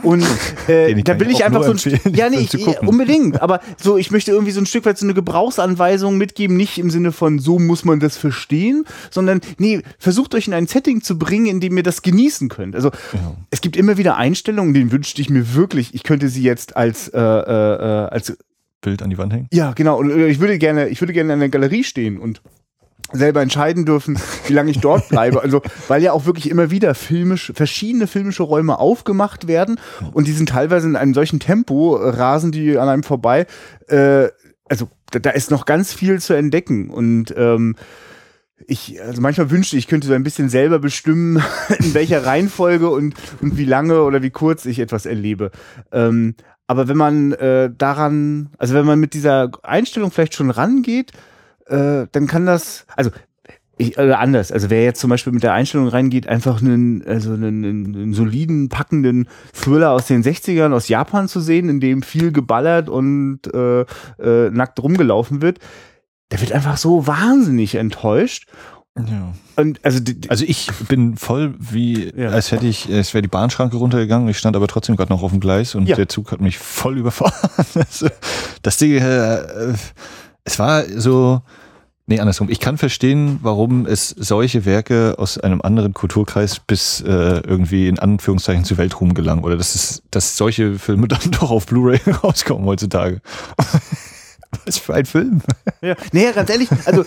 Und 0.04 0.26
äh, 0.68 0.94
da 1.04 1.20
will 1.20 1.30
ich 1.30 1.44
einfach 1.44 1.64
so 1.64 1.72
ein 1.72 2.16
Ja, 2.16 2.30
nee, 2.30 2.40
ich, 2.40 2.82
unbedingt. 2.82 3.42
Aber 3.42 3.60
so, 3.78 3.98
ich 3.98 4.12
möchte 4.12 4.32
irgendwie 4.32 4.52
so 4.52 4.62
ein 4.62 4.66
Stück 4.66 4.86
weit 4.86 4.98
so 4.98 5.06
eine 5.06 5.14
Gebrauchsanweisung 5.14 6.18
mitgeben, 6.18 6.56
nicht 6.56 6.78
im 6.78 6.90
Sinne 6.90 7.12
von 7.12 7.21
von 7.22 7.38
so 7.38 7.60
muss 7.60 7.86
man 7.86 8.00
das 8.00 8.18
verstehen, 8.18 8.84
sondern 9.12 9.42
nee, 9.60 9.82
versucht 10.00 10.34
euch 10.34 10.48
in 10.48 10.56
ein 10.56 10.66
Setting 10.66 11.02
zu 11.04 11.20
bringen, 11.20 11.46
in 11.46 11.60
dem 11.60 11.78
ihr 11.78 11.84
das 11.84 12.02
genießen 12.02 12.50
könnt. 12.50 12.76
Also 12.76 12.90
Ja. 13.14 13.36
es 13.52 13.62
gibt 13.62 13.78
immer 13.78 13.98
wieder 14.00 14.18
Einstellungen, 14.18 14.74
denen 14.74 14.92
wünschte 14.92 15.22
ich 15.22 15.30
mir 15.30 15.54
wirklich, 15.54 15.94
ich 15.94 16.02
könnte 16.02 16.30
sie 16.30 16.42
jetzt 16.42 16.76
als 16.76 17.10
äh, 17.10 17.20
äh, 17.20 17.76
äh, 17.76 18.08
als 18.10 18.36
Bild 18.82 19.04
an 19.04 19.12
die 19.12 19.20
Wand 19.20 19.32
hängen. 19.34 19.48
ja, 19.54 19.74
genau. 19.74 20.00
Und 20.00 20.10
äh, 20.10 20.28
ich 20.30 20.40
würde 20.40 20.58
gerne, 20.58 20.88
ich 20.90 21.00
würde 21.00 21.14
gerne 21.14 21.32
in 21.34 21.40
der 21.40 21.50
Galerie 21.50 21.84
stehen 21.84 22.18
und 22.18 22.42
selber 23.14 23.42
entscheiden 23.42 23.86
dürfen, 23.86 24.18
wie 24.48 24.54
lange 24.54 24.72
ich 24.72 24.80
dort 24.80 25.10
bleibe. 25.10 25.42
Also, 25.44 25.62
weil 25.90 26.02
ja 26.02 26.14
auch 26.14 26.26
wirklich 26.26 26.50
immer 26.50 26.72
wieder 26.72 26.96
filmisch, 26.96 27.52
verschiedene 27.54 28.08
filmische 28.08 28.42
Räume 28.44 28.80
aufgemacht 28.80 29.48
werden 29.48 29.80
und 30.14 30.28
die 30.28 30.32
sind 30.32 30.50
teilweise 30.50 30.88
in 30.88 30.96
einem 30.96 31.14
solchen 31.14 31.40
Tempo, 31.40 31.98
äh, 31.98 32.10
rasen 32.10 32.52
die 32.52 32.78
an 32.80 32.90
einem 32.90 33.04
vorbei. 33.04 33.46
Äh, 33.88 34.30
also, 34.72 34.90
da, 35.12 35.20
da 35.20 35.32
ist 35.32 35.52
noch 35.52 35.66
ganz 35.66 35.94
viel 35.94 36.22
zu 36.22 36.34
entdecken 36.34 36.90
und 36.90 37.34
ähm, 37.36 37.76
ich, 38.68 39.02
also 39.02 39.22
manchmal 39.22 39.52
wünschte 39.52 39.76
ich, 39.76 39.88
könnte 39.88 40.08
so 40.08 40.14
ein 40.14 40.24
bisschen 40.24 40.48
selber 40.48 40.80
bestimmen, 40.80 41.44
in 41.80 41.94
welcher 41.94 42.26
Reihenfolge 42.26 42.90
und, 42.90 43.16
und 43.42 43.58
wie 43.58 43.66
lange 43.66 44.04
oder 44.04 44.22
wie 44.22 44.30
kurz 44.30 44.66
ich 44.66 44.80
etwas 44.80 45.06
erlebe. 45.06 45.52
Ähm, 45.92 46.36
aber 46.68 46.88
wenn 46.88 46.96
man 46.96 47.34
äh, 47.34 47.70
daran, 47.78 48.52
also 48.58 48.74
wenn 48.74 48.86
man 48.86 48.98
mit 48.98 49.14
dieser 49.14 49.52
Einstellung 49.62 50.10
vielleicht 50.10 50.36
schon 50.36 50.52
rangeht, 50.52 51.12
äh, 51.66 52.08
dann 52.10 52.28
kann 52.28 52.46
das, 52.46 52.86
also 52.96 53.12
ich, 53.82 53.98
oder 53.98 54.20
anders, 54.20 54.52
also 54.52 54.70
wer 54.70 54.84
jetzt 54.84 55.00
zum 55.00 55.10
Beispiel 55.10 55.34
mit 55.34 55.44
der 55.44 55.54
Einstellung 55.54 55.88
reingeht, 55.88 56.28
einfach 56.28 56.62
einen, 56.62 57.06
also 57.06 57.34
einen, 57.34 57.64
einen, 57.66 58.14
soliden, 58.14 58.70
packenden 58.70 59.28
Thriller 59.54 59.92
aus 59.92 60.08
den 60.08 60.24
60ern 60.24 60.74
aus 60.74 60.88
Japan 60.88 61.28
zu 61.28 61.40
sehen, 61.42 61.70
in 61.70 61.80
dem 61.80 62.02
viel 62.04 62.32
geballert 62.32 62.90
und 62.90 63.40
äh, 63.54 63.82
äh, 63.82 64.50
nackt 64.52 64.82
rumgelaufen 64.82 65.42
wird, 65.42 65.60
der 66.32 66.40
wird 66.42 66.52
einfach 66.54 66.78
so 66.78 67.08
wahnsinnig 67.08 67.76
enttäuscht. 67.76 68.48
Ja. 68.98 69.34
Und 69.56 69.80
also, 69.84 70.00
Also 70.28 70.44
ich 70.46 70.70
bin 70.90 71.16
voll 71.16 71.56
wie, 71.60 72.12
Ja. 72.16 72.30
als 72.30 72.52
hätte 72.52 72.68
ich, 72.68 72.90
es 72.90 73.14
wäre 73.14 73.22
die 73.22 73.30
Bahnschranke 73.30 73.78
runtergegangen. 73.78 74.28
Ich 74.28 74.38
stand 74.38 74.56
aber 74.58 74.68
trotzdem 74.68 74.98
gerade 74.98 75.12
noch 75.14 75.24
auf 75.24 75.32
dem 75.32 75.40
Gleis 75.40 75.76
und 75.76 75.88
Ja. 75.88 75.96
der 75.96 76.10
Zug 76.10 76.32
hat 76.32 76.42
mich 76.42 76.58
voll 76.58 76.98
überfahren. 76.98 77.34
Also, 77.76 78.08
das 78.62 78.78
Ding, 78.78 78.98
äh, 78.98 79.74
es 80.44 80.60
war 80.60 80.84
so, 80.84 81.42
nee, 82.08 82.20
andersrum. 82.20 82.50
Ich 82.50 82.60
kann 82.60 82.78
verstehen, 82.78 83.40
warum 83.42 83.86
es 83.86 84.10
solche 84.10 84.66
Werke 84.66 85.16
aus 85.18 85.38
einem 85.38 85.62
anderen 85.62 85.94
Kulturkreis 85.94 86.60
bis 86.60 87.02
äh, 87.02 87.08
irgendwie 87.08 87.88
in 87.88 88.00
Anführungszeichen 88.00 88.64
zu 88.64 88.78
Weltruhm 88.78 89.14
gelangen 89.14 89.44
oder 89.44 89.58
dass 89.58 89.76
es, 89.76 90.04
dass 90.12 90.38
solche 90.38 90.78
Filme 90.80 91.08
dann 91.10 91.32
doch 91.32 91.52
auf 91.52 91.66
Blu-ray 91.66 92.00
rauskommen 92.24 92.66
heutzutage. 92.66 93.22
Was 94.66 94.78
für 94.78 94.94
ein 94.94 95.06
Film. 95.06 95.42
Ja, 95.82 95.96
naja, 96.12 96.32
ganz 96.32 96.50
ehrlich, 96.50 96.70
also, 96.86 97.06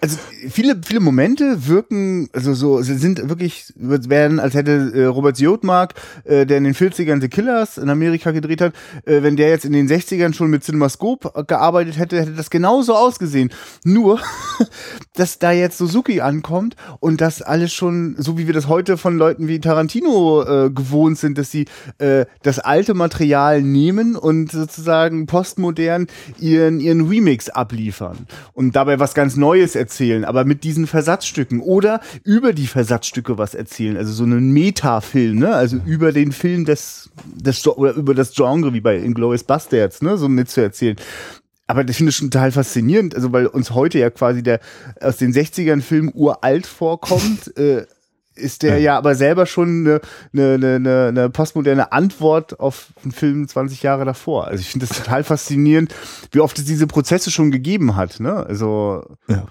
also 0.00 0.18
viele, 0.48 0.80
viele 0.84 1.00
Momente 1.00 1.66
wirken, 1.66 2.28
also 2.32 2.54
so, 2.54 2.80
sind 2.82 3.28
wirklich, 3.28 3.72
werden, 3.76 4.40
als 4.40 4.54
hätte 4.54 4.92
äh, 4.94 5.04
Robert 5.04 5.36
Siodmark, 5.36 5.94
äh, 6.24 6.46
der 6.46 6.58
in 6.58 6.64
den 6.64 6.74
40ern 6.74 7.20
The 7.20 7.28
Killers 7.28 7.78
in 7.78 7.90
Amerika 7.90 8.30
gedreht 8.30 8.60
hat, 8.60 8.74
äh, 9.04 9.22
wenn 9.22 9.36
der 9.36 9.48
jetzt 9.48 9.64
in 9.64 9.72
den 9.72 9.88
60ern 9.88 10.32
schon 10.32 10.48
mit 10.48 10.64
CinemaScope 10.64 11.44
gearbeitet 11.46 11.98
hätte, 11.98 12.20
hätte 12.20 12.32
das 12.32 12.50
genauso 12.50 12.94
ausgesehen. 12.94 13.50
Nur, 13.84 14.20
dass 15.14 15.38
da 15.38 15.52
jetzt 15.52 15.78
Suzuki 15.78 16.20
ankommt 16.20 16.76
und 17.00 17.20
das 17.20 17.42
alles 17.42 17.72
schon, 17.72 18.14
so 18.18 18.38
wie 18.38 18.46
wir 18.46 18.54
das 18.54 18.68
heute 18.68 18.96
von 18.96 19.18
Leuten 19.18 19.48
wie 19.48 19.60
Tarantino 19.60 20.42
äh, 20.42 20.70
gewohnt 20.70 21.18
sind, 21.18 21.38
dass 21.38 21.50
sie 21.50 21.66
äh, 21.98 22.26
das 22.42 22.58
alte 22.58 22.94
Material 22.94 23.62
nehmen 23.62 24.16
und 24.16 24.52
sozusagen 24.52 25.26
postmodern 25.26 26.06
ihren, 26.38 26.75
ihren 26.80 27.08
Remix 27.08 27.48
abliefern 27.48 28.26
und 28.52 28.76
dabei 28.76 28.98
was 28.98 29.14
ganz 29.14 29.36
Neues 29.36 29.74
erzählen, 29.74 30.24
aber 30.24 30.44
mit 30.44 30.64
diesen 30.64 30.86
Versatzstücken 30.86 31.60
oder 31.60 32.00
über 32.24 32.52
die 32.52 32.66
Versatzstücke 32.66 33.38
was 33.38 33.54
erzählen, 33.54 33.96
also 33.96 34.12
so 34.12 34.24
einen 34.24 34.50
Metafilm, 34.52 35.38
ne? 35.38 35.54
also 35.54 35.78
über 35.84 36.12
den 36.12 36.32
Film 36.32 36.64
des, 36.64 37.10
des 37.34 37.66
oder 37.66 37.94
über 37.94 38.14
das 38.14 38.34
Genre, 38.34 38.72
wie 38.72 38.80
bei 38.80 38.96
Inglourious 38.96 39.44
Bastards, 39.44 40.02
ne? 40.02 40.16
so 40.16 40.28
mitzuerzählen. 40.28 40.96
Aber 41.68 41.82
das 41.82 41.96
finde 41.96 42.10
ich 42.10 42.16
schon 42.16 42.30
total 42.30 42.52
faszinierend, 42.52 43.14
also 43.14 43.32
weil 43.32 43.46
uns 43.46 43.72
heute 43.72 43.98
ja 43.98 44.10
quasi 44.10 44.42
der 44.42 44.60
aus 45.00 45.16
den 45.16 45.32
60ern 45.32 45.80
Film 45.80 46.10
uralt 46.14 46.66
vorkommt, 46.66 47.56
äh, 47.56 47.86
ist 48.36 48.62
der 48.62 48.78
ja 48.78 48.96
aber 48.96 49.14
selber 49.14 49.46
schon 49.46 49.86
eine, 49.86 50.00
eine, 50.32 50.74
eine, 50.76 51.06
eine 51.08 51.30
postmoderne 51.30 51.92
Antwort 51.92 52.60
auf 52.60 52.88
einen 53.02 53.12
Film 53.12 53.48
20 53.48 53.82
Jahre 53.82 54.04
davor. 54.04 54.46
Also 54.46 54.60
ich 54.60 54.70
finde 54.70 54.86
das 54.86 54.96
total 54.96 55.24
faszinierend, 55.24 55.94
wie 56.32 56.40
oft 56.40 56.58
es 56.58 56.64
diese 56.64 56.86
Prozesse 56.86 57.30
schon 57.30 57.50
gegeben 57.50 57.96
hat. 57.96 58.20
Ne? 58.20 58.34
Also 58.34 59.04
Ja. 59.28 59.44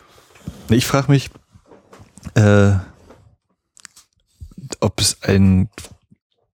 Ich 0.69 0.85
frage 0.85 1.11
mich, 1.11 1.29
äh, 2.35 2.73
ob 4.79 4.99
es 4.99 5.21
einen, 5.23 5.69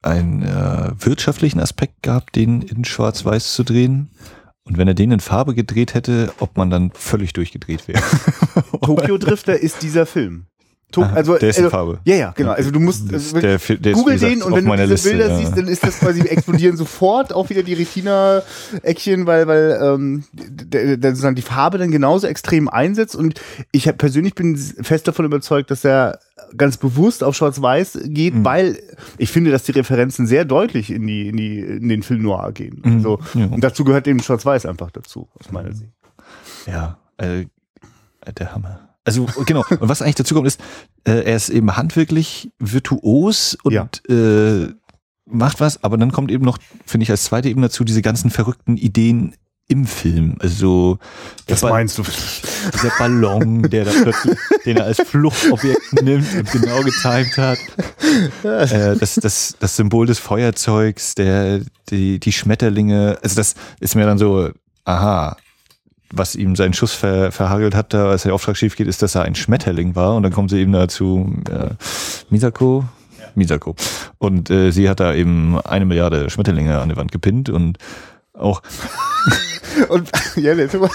einen 0.01 0.43
äh, 0.43 0.91
wirtschaftlichen 0.97 1.59
Aspekt 1.59 2.03
gab, 2.03 2.32
den 2.34 2.61
in 2.61 2.84
Schwarz-Weiß 2.86 3.53
zu 3.53 3.63
drehen. 3.63 4.11
Und 4.63 4.77
wenn 4.77 4.88
er 4.88 4.93
den 4.93 5.11
in 5.11 5.19
Farbe 5.19 5.55
gedreht 5.55 5.93
hätte, 5.93 6.34
ob 6.39 6.57
man 6.57 6.69
dann 6.69 6.91
völlig 6.91 7.34
durchgedreht 7.34 7.88
wäre. 7.88 8.01
Tokyo 8.86 9.17
Drifter 9.17 9.59
ist 9.59 9.82
dieser 9.82 10.05
Film. 10.05 10.45
To 10.91 11.03
Aha, 11.03 11.13
also, 11.13 11.37
der 11.37 11.49
ist 11.49 11.57
also, 11.57 11.69
Farbe. 11.69 11.99
Ja, 12.03 12.15
ja, 12.15 12.33
genau. 12.35 12.51
Also 12.51 12.69
du 12.71 12.79
musst 12.79 13.11
also 13.13 13.39
der 13.39 13.57
der 13.57 13.93
Google 13.93 14.13
wie 14.15 14.19
gesagt, 14.19 14.31
den 14.33 14.43
und 14.43 14.53
wenn 14.53 14.65
du 14.65 14.71
diese 14.75 14.85
Liste, 14.87 15.09
Bilder 15.09 15.29
ja. 15.29 15.37
siehst, 15.37 15.57
dann 15.57 15.67
ist 15.67 15.83
das 15.83 15.99
quasi 15.99 16.21
explodieren 16.21 16.75
sofort 16.75 17.33
auch 17.33 17.49
wieder 17.49 17.63
die 17.63 17.73
Retina-Eckchen, 17.73 19.25
weil, 19.25 19.47
weil 19.47 19.79
ähm, 19.81 20.23
der, 20.33 20.97
der 20.97 21.11
sozusagen 21.11 21.35
die 21.35 21.41
Farbe 21.41 21.77
dann 21.77 21.91
genauso 21.91 22.27
extrem 22.27 22.67
einsetzt. 22.69 23.15
Und 23.15 23.39
ich 23.71 23.87
hab, 23.87 23.97
persönlich 23.97 24.35
bin 24.35 24.57
fest 24.57 25.07
davon 25.07 25.25
überzeugt, 25.25 25.71
dass 25.71 25.85
er 25.85 26.19
ganz 26.57 26.77
bewusst 26.77 27.23
auf 27.23 27.35
Schwarz-Weiß 27.35 27.99
geht, 28.05 28.35
Mhm. 28.35 28.45
weil 28.45 28.79
ich 29.17 29.31
finde, 29.31 29.51
dass 29.51 29.63
die 29.63 29.71
Referenzen 29.71 30.27
sehr 30.27 30.43
deutlich 30.45 30.91
in 30.91 31.07
die, 31.07 31.29
in 31.29 31.37
die, 31.37 31.59
in 31.59 31.87
den 31.87 32.03
Film 32.03 32.21
Noir 32.23 32.51
gehen. 32.51 32.81
Mhm, 32.83 32.95
Also, 32.97 33.19
ja. 33.33 33.45
Und 33.45 33.63
dazu 33.63 33.83
gehört 33.83 34.07
eben 34.07 34.21
Schwarz-Weiß 34.21 34.65
einfach 34.65 34.91
dazu, 34.91 35.29
aus 35.39 35.51
meiner 35.51 35.73
Sicht. 35.73 35.91
Ja, 36.65 36.97
äh, 37.17 37.45
der 38.37 38.53
Hammer. 38.53 38.89
Also 39.04 39.26
genau, 39.45 39.64
und 39.70 39.89
was 39.89 40.02
eigentlich 40.02 40.16
dazu 40.16 40.36
kommt, 40.36 40.47
ist, 40.47 40.60
äh, 41.06 41.24
er 41.24 41.36
ist 41.36 41.49
eben 41.49 41.76
handwerklich 41.76 42.52
virtuos 42.60 43.58
und 43.64 43.74
Ja. 43.74 43.89
äh, 44.10 44.68
macht 45.26 45.60
was, 45.60 45.84
aber 45.84 45.97
dann 45.97 46.12
kommt 46.12 46.30
eben 46.32 46.45
noch, 46.45 46.58
finde 46.86 47.04
ich, 47.04 47.10
als 47.12 47.24
zweite 47.24 47.49
Ebene 47.49 47.68
dazu, 47.68 47.84
diese 47.84 48.02
ganzen 48.02 48.30
verrückten 48.30 48.78
Ideen 48.78 49.36
im 49.68 49.86
Film. 49.86 50.36
Also 50.39 50.99
Ball- 51.47 51.72
meinst 51.72 51.97
du? 51.97 52.04
dieser 52.04 52.91
Ballon, 52.99 53.64
der 53.70 53.86
da 53.86 53.91
plötzlich, 54.04 54.38
den 54.66 54.78
er 54.78 54.84
als 54.86 55.02
Fluchtobjekt 55.02 56.04
nimmt 56.04 56.28
und 56.36 56.52
genau 56.52 56.82
getimt 56.82 57.38
hat. 57.38 57.58
Äh, 58.43 58.97
das, 58.97 59.16
das, 59.16 59.56
das 59.60 59.76
Symbol 59.78 60.06
des 60.08 60.20
Feuerzeugs, 60.20 61.16
der, 61.16 61.62
die, 61.89 62.20
die 62.20 62.32
Schmetterlinge, 62.34 63.18
also 63.24 63.36
das 63.36 63.56
ist 63.80 63.95
mir 63.95 64.06
dann 64.06 64.18
so, 64.18 64.49
aha, 64.84 65.38
was 66.14 66.36
ihm 66.36 66.55
seinen 66.55 66.74
Schuss 66.74 66.93
ver, 66.93 67.32
verhagelt 67.32 67.76
hat, 67.76 67.93
da, 67.93 68.09
als 68.09 68.24
der 68.24 68.34
Auftrag 68.34 68.57
schief 68.57 68.76
geht, 68.76 68.88
ist, 68.88 69.01
dass 69.01 69.16
er 69.16 69.24
ein 69.24 69.36
Schmetterling 69.36 69.95
war. 69.95 70.16
Und 70.16 70.24
dann 70.24 70.32
kommen 70.32 70.49
sie 70.49 70.59
eben 70.59 70.72
dazu, 70.72 71.34
äh, 71.49 71.70
Misako, 72.30 72.86
Misako. 73.36 73.76
Und 74.18 74.49
äh, 74.49 74.72
sie 74.72 74.89
hat 74.89 74.99
da 74.99 75.14
eben 75.14 75.59
eine 75.62 75.86
Milliarde 75.86 76.30
Schmetterlinge 76.30 76.80
an 76.80 76.89
die 76.89 76.97
Wand 76.97 77.12
gepinnt 77.12 77.49
und 77.49 77.78
auch, 78.34 78.62
Und 79.89 80.12
ja, 80.36 80.55
der 80.55 80.70
von, 80.70 80.89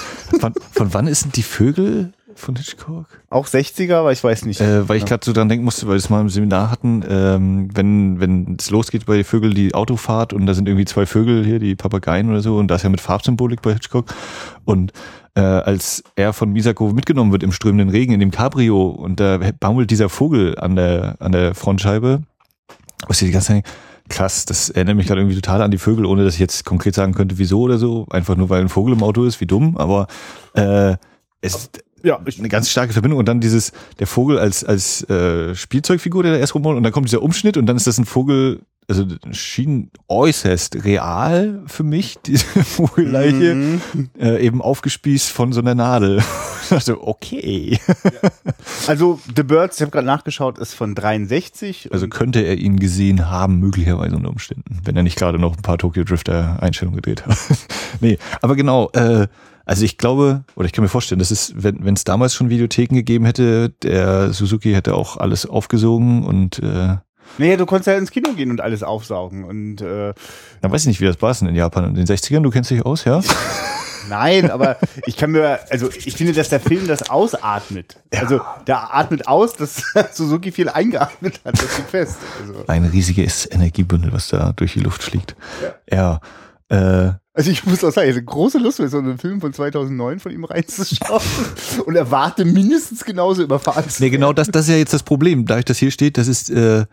von 0.73 0.95
wann 0.95 1.07
ist 1.07 1.25
denn 1.25 1.33
die 1.33 1.43
Vögel 1.43 2.13
von 2.39 2.57
Hitchcock? 2.57 3.07
auch 3.31 3.47
60er, 3.47 3.97
aber 3.97 4.13
ich 4.13 4.23
weiß 4.23 4.45
nicht. 4.45 4.61
Äh, 4.61 4.89
weil 4.89 4.97
ich 4.99 5.05
gerade 5.05 5.25
so 5.25 5.33
dran 5.33 5.49
denken 5.49 5.65
musste, 5.65 5.87
weil 5.87 5.95
wir 5.95 5.99
es 5.99 6.11
mal 6.11 6.21
im 6.21 6.29
Seminar 6.29 6.71
hatten, 6.71 7.05
ähm, 7.09 7.69
wenn 7.75 8.21
wenn 8.21 8.57
es 8.59 8.71
losgeht 8.71 9.07
bei 9.07 9.25
Vögel 9.25 9.55
die 9.55 9.75
Autofahrt 9.75 10.33
und 10.33 10.47
da 10.47 10.55
sind 10.55 10.69
irgendwie 10.69 10.85
zwei 10.85 11.07
Vögel 11.07 11.45
hier, 11.45 11.59
die 11.59 11.75
Papageien 11.75 12.31
oder 12.31 12.41
so 12.41 12.57
und 12.57 12.69
da 12.69 12.77
ist 12.77 12.83
ja 12.83 12.89
mit 12.89 13.01
Farbsymbolik 13.01 13.63
bei 13.63 13.73
Hitchcock 13.73 14.07
und 14.65 14.93
äh, 15.35 15.41
als 15.41 16.03
er 16.15 16.33
von 16.33 16.53
Misako 16.53 16.93
mitgenommen 16.93 17.33
wird 17.33 17.43
im 17.43 17.53
strömenden 17.53 17.91
Regen 17.91 18.13
in 18.13 18.21
dem 18.21 18.31
Cabrio 18.31 18.89
und 18.89 19.21
da 19.21 19.39
baumelt 19.59 19.91
dieser 19.91 20.09
Vogel 20.09 20.59
an 20.59 20.77
der 20.77 21.17
an 21.21 21.33
der 21.33 21.55
Frontscheibe, 21.55 22.23
was 23.07 23.21
ich 23.21 23.29
die 23.29 23.33
ganze 23.33 23.49
Zeit 23.49 23.65
krass, 24.09 24.45
das 24.45 24.71
erinnert 24.71 24.97
mich 24.97 25.07
gerade 25.07 25.21
irgendwie 25.21 25.35
total 25.37 25.63
an 25.63 25.71
die 25.71 25.79
Vögel, 25.79 26.07
ohne 26.07 26.25
dass 26.25 26.35
ich 26.35 26.41
jetzt 26.41 26.65
konkret 26.65 26.95
sagen 26.95 27.13
könnte, 27.13 27.39
wieso 27.39 27.63
oder 27.63 27.79
so, 27.79 28.07
einfach 28.11 28.37
nur 28.37 28.49
weil 28.51 28.61
ein 28.61 28.69
Vogel 28.69 28.95
im 28.95 29.03
Auto 29.03 29.25
ist, 29.25 29.41
wie 29.41 29.47
dumm, 29.47 29.77
aber 29.77 30.07
äh, 30.55 30.97
es 31.41 31.71
ja, 32.07 32.21
ich, 32.25 32.39
eine 32.39 32.49
ganz 32.49 32.71
starke 32.71 32.93
Verbindung 32.93 33.19
und 33.19 33.27
dann 33.27 33.41
dieses 33.41 33.73
der 33.99 34.07
Vogel 34.07 34.39
als 34.39 34.65
als 34.65 35.03
äh, 35.11 35.55
Spielzeugfigur, 35.57 36.23
der 36.23 36.33
da 36.35 36.39
erst 36.39 36.55
rumholt 36.55 36.77
und 36.77 36.85
dann 36.85 36.93
kommt 36.93 37.09
dieser 37.09 37.21
Umschnitt 37.23 37.57
und 37.57 37.67
dann 37.67 37.77
ist 37.77 37.89
das 37.89 37.99
ein 37.99 38.05
Vogel, 38.05 38.61
also 38.89 39.05
schien 39.33 39.91
äußerst 40.07 40.85
real 40.85 41.63
für 41.67 41.83
mich 41.83 42.19
diese 42.25 42.45
Vogelleiche 42.63 43.55
Mhm. 43.57 43.81
äh, 44.21 44.39
eben 44.45 44.63
aufgespießt 44.63 45.31
von 45.31 45.53
so 45.53 45.61
einer 45.61 45.75
Nadel. 45.75 46.23
also 46.71 47.01
okay, 47.03 47.79
Also 48.87 49.19
The 49.35 49.43
Birds, 49.43 49.77
ich 49.77 49.83
habe 49.83 49.91
gerade 49.91 50.07
nachgeschaut, 50.07 50.59
ist 50.59 50.75
von 50.75 50.95
63. 50.95 51.89
also 51.93 52.07
könnte 52.07 52.41
er 52.41 52.57
ihn 52.57 52.79
gesehen 52.79 53.29
haben 53.29 53.59
möglicherweise 53.59 54.15
unter 54.15 54.29
Umständen, 54.31 54.79
wenn 54.85 54.97
er 54.97 55.03
nicht 55.03 55.19
gerade 55.19 55.39
noch 55.41 55.57
ein 55.57 55.63
paar 55.63 55.79
Tokyo 55.79 56.05
Drifter 56.05 56.63
Einstellungen 56.63 56.97
gedreht 57.03 57.27
hat. 57.27 57.37
nee, 58.01 58.19
aber 58.43 58.55
genau, 58.55 58.91
äh, 58.93 59.27
also 59.67 59.85
ich 59.85 59.99
glaube, 59.99 60.45
oder 60.55 60.67
ich 60.67 60.73
kann 60.73 60.85
mir 60.85 60.89
vorstellen, 60.89 61.19
das 61.19 61.33
ist, 61.33 61.53
wenn 61.57 61.93
es 61.93 62.05
damals 62.05 62.35
schon 62.35 62.51
Videotheken 62.51 62.95
gegeben 62.95 63.25
hätte, 63.25 63.71
der 63.83 64.33
Suzuki 64.33 64.73
hätte 64.73 64.95
auch 64.95 65.17
alles 65.17 65.45
aufgesogen 65.45 66.25
und 66.25 66.61
äh, 66.61 66.97
Naja, 67.39 67.57
du 67.57 67.67
konntest 67.67 67.89
ja 67.89 67.95
ins 67.95 68.13
Kino 68.13 68.33
gehen 68.35 68.51
und 68.51 68.61
alles 68.61 68.85
aufsaugen. 68.85 69.43
Und 69.43 69.81
äh, 69.81 70.15
dann 70.63 70.71
weiß 70.71 70.83
ich 70.83 70.87
nicht, 70.87 71.01
wie 71.01 71.07
das 71.07 71.21
war 71.21 71.35
denn 71.35 71.49
in 71.49 71.57
Japan 71.57 71.85
in 71.85 71.95
den 71.97 72.07
60ern, 72.07 72.43
du 72.43 72.51
kennst 72.51 72.71
dich 72.71 72.87
aus, 72.87 73.05
ja? 73.05 73.21
nein, 74.09 74.53
aber 74.53 74.77
ich 75.05 75.17
kann 75.17 75.33
mir, 75.33 75.59
also 75.69 75.89
ich 75.91 76.15
finde, 76.15 76.33
dass 76.33 76.49
der 76.49 76.61
Film 76.61 76.87
das 76.87 77.11
ausatmet. 77.11 77.97
Also 78.13 78.41
der 78.69 78.95
atmet 78.95 79.27
aus, 79.27 79.55
dass 79.55 79.83
Suzuki 80.13 80.53
viel 80.53 80.69
eingeatmet 80.69 81.41
hat, 81.45 81.61
das 81.61 81.73
steht 81.73 81.87
fest. 81.87 82.19
Also, 82.41 82.65
Ein 82.69 82.85
riesiges 82.85 83.51
Energiebündel, 83.51 84.13
was 84.13 84.29
da 84.29 84.53
durch 84.53 84.75
die 84.75 84.81
Luft 84.81 85.03
fliegt. 85.03 85.35
Ja. 85.91 86.21
Äh, 86.69 87.15
also 87.37 87.51
ich 87.51 87.67
muss 87.67 87.85
auch 87.85 87.93
sagen, 87.93 88.09
ich 88.09 88.25
große 88.25 88.57
Lust, 88.59 88.79
mir 88.79 88.89
so 88.89 88.97
einen 88.97 89.19
Film 89.19 89.43
von 89.43 89.53
2009 89.53 90.21
von 90.21 90.33
ihm 90.33 90.45
reinzuschauen 90.45 91.21
und 91.85 91.95
erwarte 91.95 92.47
mindestens 92.47 93.05
genauso 93.05 93.43
überfahren 93.43 93.85
nee, 93.99 94.09
genau 94.09 94.33
das, 94.33 94.49
das 94.49 94.63
ist 94.63 94.71
ja 94.71 94.79
jetzt 94.79 94.95
das 94.95 95.03
Problem. 95.03 95.45
Da 95.45 95.61
das 95.61 95.77
hier 95.77 95.91
steht, 95.91 96.17
das 96.17 96.29
ist 96.29 96.49
äh, 96.49 96.87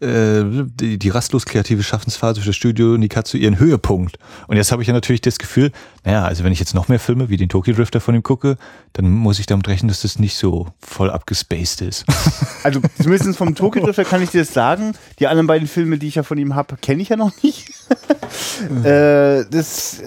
äh, 0.00 0.44
die, 0.44 0.98
die 0.98 1.08
rastlos 1.08 1.46
kreative 1.46 1.82
Schaffensphase 1.82 2.40
für 2.40 2.48
das 2.48 2.56
Studio 2.56 2.98
Nikatsu 2.98 3.38
ihren 3.38 3.58
Höhepunkt. 3.58 4.18
Und 4.46 4.56
jetzt 4.56 4.70
habe 4.70 4.82
ich 4.82 4.88
ja 4.88 4.94
natürlich 4.94 5.22
das 5.22 5.38
Gefühl, 5.38 5.72
naja, 6.04 6.24
also 6.24 6.44
wenn 6.44 6.52
ich 6.52 6.60
jetzt 6.60 6.74
noch 6.74 6.88
mehr 6.88 7.00
Filme 7.00 7.30
wie 7.30 7.36
den 7.36 7.48
Tokyo 7.48 7.74
Drifter 7.74 8.00
von 8.00 8.14
ihm 8.14 8.22
gucke, 8.22 8.56
dann 8.92 9.10
muss 9.10 9.38
ich 9.38 9.46
damit 9.46 9.68
rechnen, 9.68 9.88
dass 9.88 10.02
das 10.02 10.18
nicht 10.18 10.36
so 10.36 10.68
voll 10.80 11.10
abgespaced 11.10 11.80
ist. 11.82 12.04
Also 12.62 12.80
zumindest 13.00 13.36
vom 13.36 13.54
Tokyo 13.54 13.84
Drifter 13.84 14.04
kann 14.04 14.20
ich 14.22 14.30
dir 14.30 14.40
das 14.40 14.52
sagen. 14.52 14.94
Die 15.20 15.28
anderen 15.28 15.46
beiden 15.46 15.68
Filme, 15.68 15.98
die 15.98 16.08
ich 16.08 16.16
ja 16.16 16.24
von 16.24 16.36
ihm 16.36 16.56
habe, 16.56 16.76
kenne 16.76 17.00
ich 17.00 17.10
ja 17.10 17.16
noch 17.16 17.30
nicht. 17.44 17.68
äh, 18.84 19.44
das, 19.48 20.02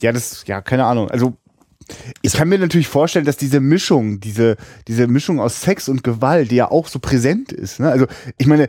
ja, 0.00 0.12
das, 0.12 0.44
ja, 0.46 0.60
keine 0.60 0.84
Ahnung. 0.84 1.10
Also 1.10 1.36
ich 2.22 2.32
kann 2.34 2.48
mir 2.48 2.58
natürlich 2.58 2.88
vorstellen, 2.88 3.24
dass 3.24 3.36
diese 3.36 3.60
Mischung, 3.60 4.20
diese, 4.20 4.56
diese 4.86 5.06
Mischung 5.06 5.40
aus 5.40 5.60
Sex 5.60 5.88
und 5.88 6.04
Gewalt, 6.04 6.50
die 6.50 6.56
ja 6.56 6.70
auch 6.70 6.88
so 6.88 6.98
präsent 6.98 7.52
ist. 7.52 7.80
Ne? 7.80 7.90
Also 7.90 8.06
ich 8.36 8.46
meine, 8.46 8.68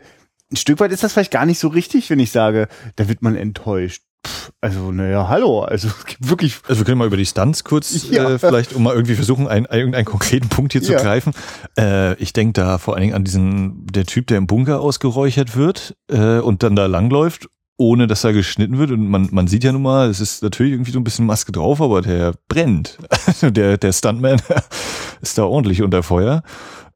ein 0.52 0.56
Stück 0.56 0.80
weit 0.80 0.92
ist 0.92 1.02
das 1.02 1.12
vielleicht 1.12 1.30
gar 1.30 1.46
nicht 1.46 1.58
so 1.60 1.68
richtig, 1.68 2.10
wenn 2.10 2.18
ich 2.18 2.32
sage, 2.32 2.68
da 2.96 3.08
wird 3.08 3.22
man 3.22 3.36
enttäuscht. 3.36 4.02
Pff, 4.26 4.52
also, 4.60 4.92
naja, 4.92 5.28
hallo. 5.28 5.62
Also 5.62 5.88
es 5.88 6.04
gibt 6.04 6.28
wirklich. 6.28 6.56
Also 6.68 6.80
wir 6.80 6.84
können 6.84 6.98
mal 6.98 7.06
über 7.06 7.16
die 7.16 7.24
Stunts 7.24 7.64
kurz 7.64 8.10
Ja. 8.10 8.32
äh, 8.32 8.38
vielleicht, 8.38 8.74
um 8.74 8.82
mal 8.82 8.94
irgendwie 8.94 9.14
versuchen, 9.14 9.48
einen, 9.48 9.64
irgendeinen 9.64 10.04
konkreten 10.04 10.48
Punkt 10.48 10.72
hier 10.72 10.82
zu 10.82 10.92
Ja. 10.92 11.00
greifen. 11.00 11.32
Äh, 11.78 12.14
ich 12.16 12.32
denke 12.34 12.52
da 12.54 12.76
vor 12.76 12.94
allen 12.94 13.02
Dingen 13.02 13.14
an 13.14 13.24
diesen, 13.24 13.86
der 13.86 14.04
Typ, 14.04 14.26
der 14.26 14.36
im 14.38 14.46
Bunker 14.46 14.80
ausgeräuchert 14.80 15.56
wird 15.56 15.96
äh, 16.10 16.38
und 16.38 16.62
dann 16.62 16.76
da 16.76 16.84
langläuft, 16.86 17.48
ohne 17.80 18.06
dass 18.06 18.24
er 18.24 18.34
geschnitten 18.34 18.78
wird. 18.78 18.90
Und 18.90 19.08
man, 19.08 19.28
man 19.32 19.48
sieht 19.48 19.64
ja 19.64 19.72
nun 19.72 19.82
mal, 19.82 20.10
es 20.10 20.20
ist 20.20 20.42
natürlich 20.42 20.74
irgendwie 20.74 20.90
so 20.90 21.00
ein 21.00 21.04
bisschen 21.04 21.24
Maske 21.24 21.50
drauf, 21.50 21.80
aber 21.80 22.02
der 22.02 22.34
brennt. 22.48 22.98
Also 23.26 23.50
der, 23.50 23.78
der 23.78 23.92
Stuntman 23.92 24.42
ist 25.22 25.38
da 25.38 25.44
ordentlich 25.44 25.82
unter 25.82 26.02
Feuer. 26.02 26.42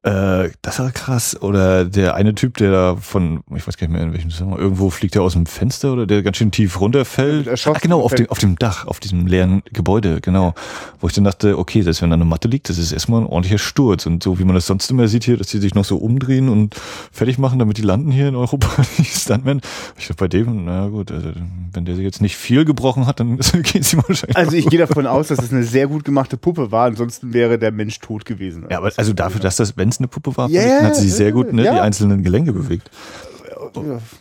Äh, 0.04 0.50
das 0.60 0.80
war 0.80 0.90
krass. 0.90 1.40
Oder 1.40 1.86
der 1.86 2.14
eine 2.14 2.34
Typ, 2.34 2.58
der 2.58 2.70
da 2.70 2.96
von, 2.96 3.42
ich 3.56 3.66
weiß 3.66 3.78
gar 3.78 3.86
nicht 3.86 3.96
mehr 3.96 4.02
in 4.02 4.12
welchem 4.12 4.28
Zusammenhang, 4.28 4.60
irgendwo 4.60 4.90
fliegt 4.90 5.16
er 5.16 5.22
aus 5.22 5.32
dem 5.32 5.46
Fenster 5.46 5.94
oder 5.94 6.06
der 6.06 6.22
ganz 6.22 6.36
schön 6.36 6.50
tief 6.50 6.78
runterfällt. 6.78 7.48
Ach, 7.48 7.80
genau, 7.80 8.02
auf 8.02 8.14
dem, 8.14 8.28
auf 8.28 8.38
dem 8.38 8.56
Dach, 8.56 8.86
auf 8.86 9.00
diesem 9.00 9.26
leeren 9.26 9.62
Gebäude, 9.72 10.20
genau. 10.20 10.54
Wo 11.00 11.06
ich 11.06 11.14
dann 11.14 11.24
dachte, 11.24 11.58
okay, 11.58 11.80
selbst 11.80 12.02
wenn 12.02 12.10
da 12.10 12.14
eine 12.14 12.26
Matte 12.26 12.48
liegt, 12.48 12.68
das 12.68 12.76
ist 12.76 12.92
erstmal 12.92 13.22
ein 13.22 13.26
ordentlicher 13.26 13.56
Sturz. 13.56 14.04
Und 14.04 14.22
so 14.22 14.38
wie 14.38 14.44
man 14.44 14.54
das 14.54 14.66
sonst 14.66 14.90
immer 14.90 15.08
sieht 15.08 15.24
hier, 15.24 15.38
dass 15.38 15.46
die 15.46 15.58
sich 15.58 15.74
noch 15.74 15.86
so 15.86 15.96
umdrehen 15.96 16.50
und 16.50 16.74
fertig 17.10 17.38
machen, 17.38 17.58
damit 17.58 17.78
die 17.78 17.82
landen 17.82 18.10
hier 18.10 18.28
in 18.28 18.36
Europa, 18.36 18.68
die 18.98 19.04
Stuntmen. 19.04 19.62
Ich 19.96 20.08
dachte 20.08 20.18
bei 20.22 20.28
dem, 20.28 20.66
na 20.66 20.88
gut, 20.88 21.12
also, 21.12 21.30
wenn 21.72 21.86
der 21.86 21.94
sich 21.94 22.04
jetzt 22.04 22.20
nicht 22.20 22.36
viel 22.36 22.66
gebrochen 22.66 23.06
hat, 23.06 23.20
dann 23.20 23.38
geht 23.62 23.86
sie 23.86 23.96
wahrscheinlich. 23.96 24.36
Also 24.36 24.54
ich 24.54 24.66
gehe 24.68 24.78
davon 24.78 25.06
aus, 25.06 25.28
dass 25.28 25.38
es 25.38 25.50
eine 25.50 25.64
sehr 25.64 25.86
gut 25.86 26.04
gemachte 26.04 26.36
Puppe 26.36 26.70
war, 26.70 26.84
ansonsten 26.84 27.32
wäre 27.32 27.58
der 27.58 27.72
Mensch 27.72 28.00
tot 28.00 28.26
gewesen. 28.26 28.66
ja, 28.68 28.76
aber 28.76 28.92
also 28.96 29.14
dafür, 29.14 29.40
dass 29.40 29.56
das, 29.56 29.78
wenn 29.78 29.93
es 29.94 29.98
eine 30.00 30.08
Puppe 30.08 30.36
war, 30.36 30.48
Ja, 30.48 30.62
dann 30.62 30.86
hat 30.86 30.96
sie 30.96 31.08
sehr 31.08 31.32
gut 31.32 31.52
ne, 31.52 31.64
ja. 31.64 31.74
die 31.74 31.80
einzelnen 31.80 32.22
Gelenke 32.22 32.52
bewegt. 32.52 32.90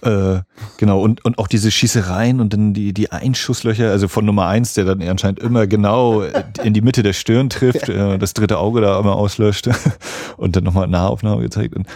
Äh, 0.02 0.42
genau, 0.78 1.02
und, 1.02 1.24
und 1.26 1.38
auch 1.38 1.48
diese 1.48 1.70
Schießereien 1.70 2.40
und 2.40 2.54
dann 2.54 2.74
die, 2.74 2.94
die 2.94 3.12
Einschusslöcher, 3.12 3.92
also 3.92 4.08
von 4.08 4.26
Nummer 4.26 4.48
eins, 4.48 4.74
der 4.74 4.86
dann 4.86 5.02
anscheinend 5.04 5.40
immer 5.40 5.68
genau 5.68 6.24
in 6.64 6.74
die 6.74 6.82
Mitte 6.82 7.04
der 7.04 7.14
Stirn 7.14 7.50
trifft, 7.50 7.90
äh, 7.90 8.18
das 8.18 8.34
dritte 8.34 8.58
Auge 8.58 8.82
da 8.82 9.00
immer 9.00 9.16
auslöscht 9.16 9.70
und 10.38 10.56
dann 10.56 10.64
nochmal 10.64 10.88
Nahaufnahme 10.88 11.42
gezeigt. 11.42 11.76
Und, 11.76 11.88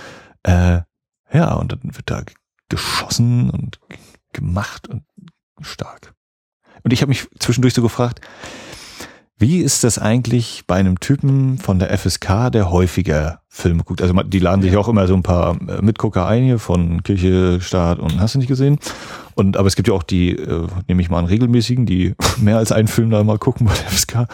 äh, 0.43 0.81
ja, 1.33 1.53
und 1.55 1.71
dann 1.71 1.81
wird 1.83 2.09
da 2.09 2.21
geschossen 2.69 3.49
und 3.49 3.79
gemacht 4.33 4.87
und 4.87 5.03
stark. 5.61 6.13
Und 6.83 6.93
ich 6.93 7.01
habe 7.01 7.09
mich 7.09 7.27
zwischendurch 7.39 7.73
so 7.73 7.81
gefragt, 7.81 8.21
wie 9.39 9.59
ist 9.59 9.83
das 9.83 9.99
eigentlich 9.99 10.63
bei 10.65 10.75
einem 10.75 10.99
Typen 10.99 11.59
von 11.59 11.77
der 11.77 11.95
FSK, 11.95 12.51
der 12.51 12.71
häufiger 12.71 13.41
Filme 13.47 13.83
guckt? 13.83 14.01
Also 14.01 14.13
die 14.23 14.39
laden 14.39 14.63
sich 14.63 14.75
auch 14.77 14.87
immer 14.87 15.05
so 15.05 15.13
ein 15.13 15.21
paar 15.21 15.59
äh, 15.69 15.81
Mitgucker 15.81 16.25
ein 16.25 16.43
hier 16.43 16.59
von 16.59 17.03
Kirche, 17.03 17.61
Staat 17.61 17.99
und 17.99 18.19
hast 18.19 18.33
du 18.33 18.39
nicht 18.39 18.47
gesehen? 18.47 18.79
Und 19.35 19.55
aber 19.55 19.67
es 19.67 19.75
gibt 19.75 19.87
ja 19.87 19.93
auch 19.93 20.01
die, 20.01 20.31
äh, 20.31 20.67
nehme 20.87 21.01
ich 21.03 21.11
mal 21.11 21.19
an, 21.19 21.25
regelmäßigen, 21.25 21.85
die 21.85 22.15
mehr 22.37 22.57
als 22.57 22.71
einen 22.71 22.87
Film 22.87 23.11
da 23.11 23.23
mal 23.23 23.37
gucken 23.37 23.67
bei 23.67 23.73
der 23.73 23.89
FSK. 23.89 24.27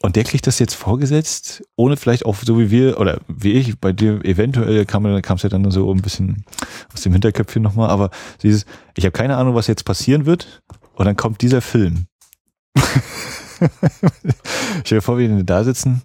Und 0.00 0.14
der 0.14 0.22
kriegt 0.22 0.46
das 0.46 0.60
jetzt 0.60 0.74
vorgesetzt, 0.74 1.64
ohne 1.74 1.96
vielleicht 1.96 2.24
auch 2.24 2.36
so 2.36 2.60
wie 2.60 2.70
wir, 2.70 3.00
oder 3.00 3.18
wie 3.26 3.54
ich, 3.54 3.80
bei 3.80 3.92
dir 3.92 4.24
eventuell 4.24 4.84
kam 4.84 5.04
es 5.04 5.42
ja 5.42 5.48
dann 5.48 5.68
so 5.72 5.92
ein 5.92 6.02
bisschen 6.02 6.44
aus 6.94 7.00
dem 7.00 7.10
Hinterköpfchen 7.10 7.64
nochmal, 7.64 7.90
aber 7.90 8.10
dieses, 8.44 8.64
ich 8.96 9.04
habe 9.04 9.10
keine 9.10 9.36
Ahnung, 9.36 9.56
was 9.56 9.66
jetzt 9.66 9.84
passieren 9.84 10.24
wird, 10.24 10.62
und 10.94 11.06
dann 11.06 11.16
kommt 11.16 11.42
dieser 11.42 11.60
Film. 11.60 12.06
ich 14.84 14.90
mir 14.90 15.02
vor, 15.02 15.18
wie 15.18 15.28
wir 15.28 15.44
da 15.44 15.64
sitzen. 15.64 16.02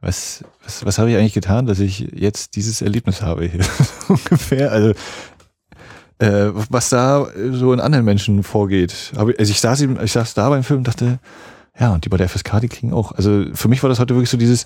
Was, 0.00 0.44
was, 0.64 0.84
was 0.84 0.98
habe 0.98 1.10
ich 1.10 1.16
eigentlich 1.16 1.32
getan, 1.32 1.66
dass 1.66 1.78
ich 1.78 2.00
jetzt 2.12 2.56
dieses 2.56 2.82
Erlebnis 2.82 3.22
habe 3.22 3.46
hier? 3.46 3.64
Ungefähr. 4.08 4.72
Also, 4.72 4.94
äh, 6.18 6.50
was 6.52 6.88
da 6.88 7.28
so 7.52 7.72
in 7.72 7.80
anderen 7.80 8.04
Menschen 8.04 8.42
vorgeht. 8.42 9.12
Also 9.16 9.52
ich 9.52 9.60
saß, 9.60 9.80
ich 9.80 10.12
saß 10.12 10.34
da 10.34 10.48
beim 10.48 10.64
Film 10.64 10.78
und 10.78 10.88
dachte, 10.88 11.20
ja, 11.78 11.92
und 11.92 12.04
die 12.04 12.08
bei 12.08 12.16
der 12.16 12.28
FSK, 12.28 12.60
die 12.60 12.68
kriegen 12.68 12.92
auch. 12.92 13.12
Also 13.12 13.44
für 13.54 13.68
mich 13.68 13.82
war 13.82 13.88
das 13.88 13.98
heute 13.98 14.14
wirklich 14.14 14.30
so 14.30 14.36
dieses 14.36 14.64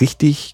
richtig, 0.00 0.52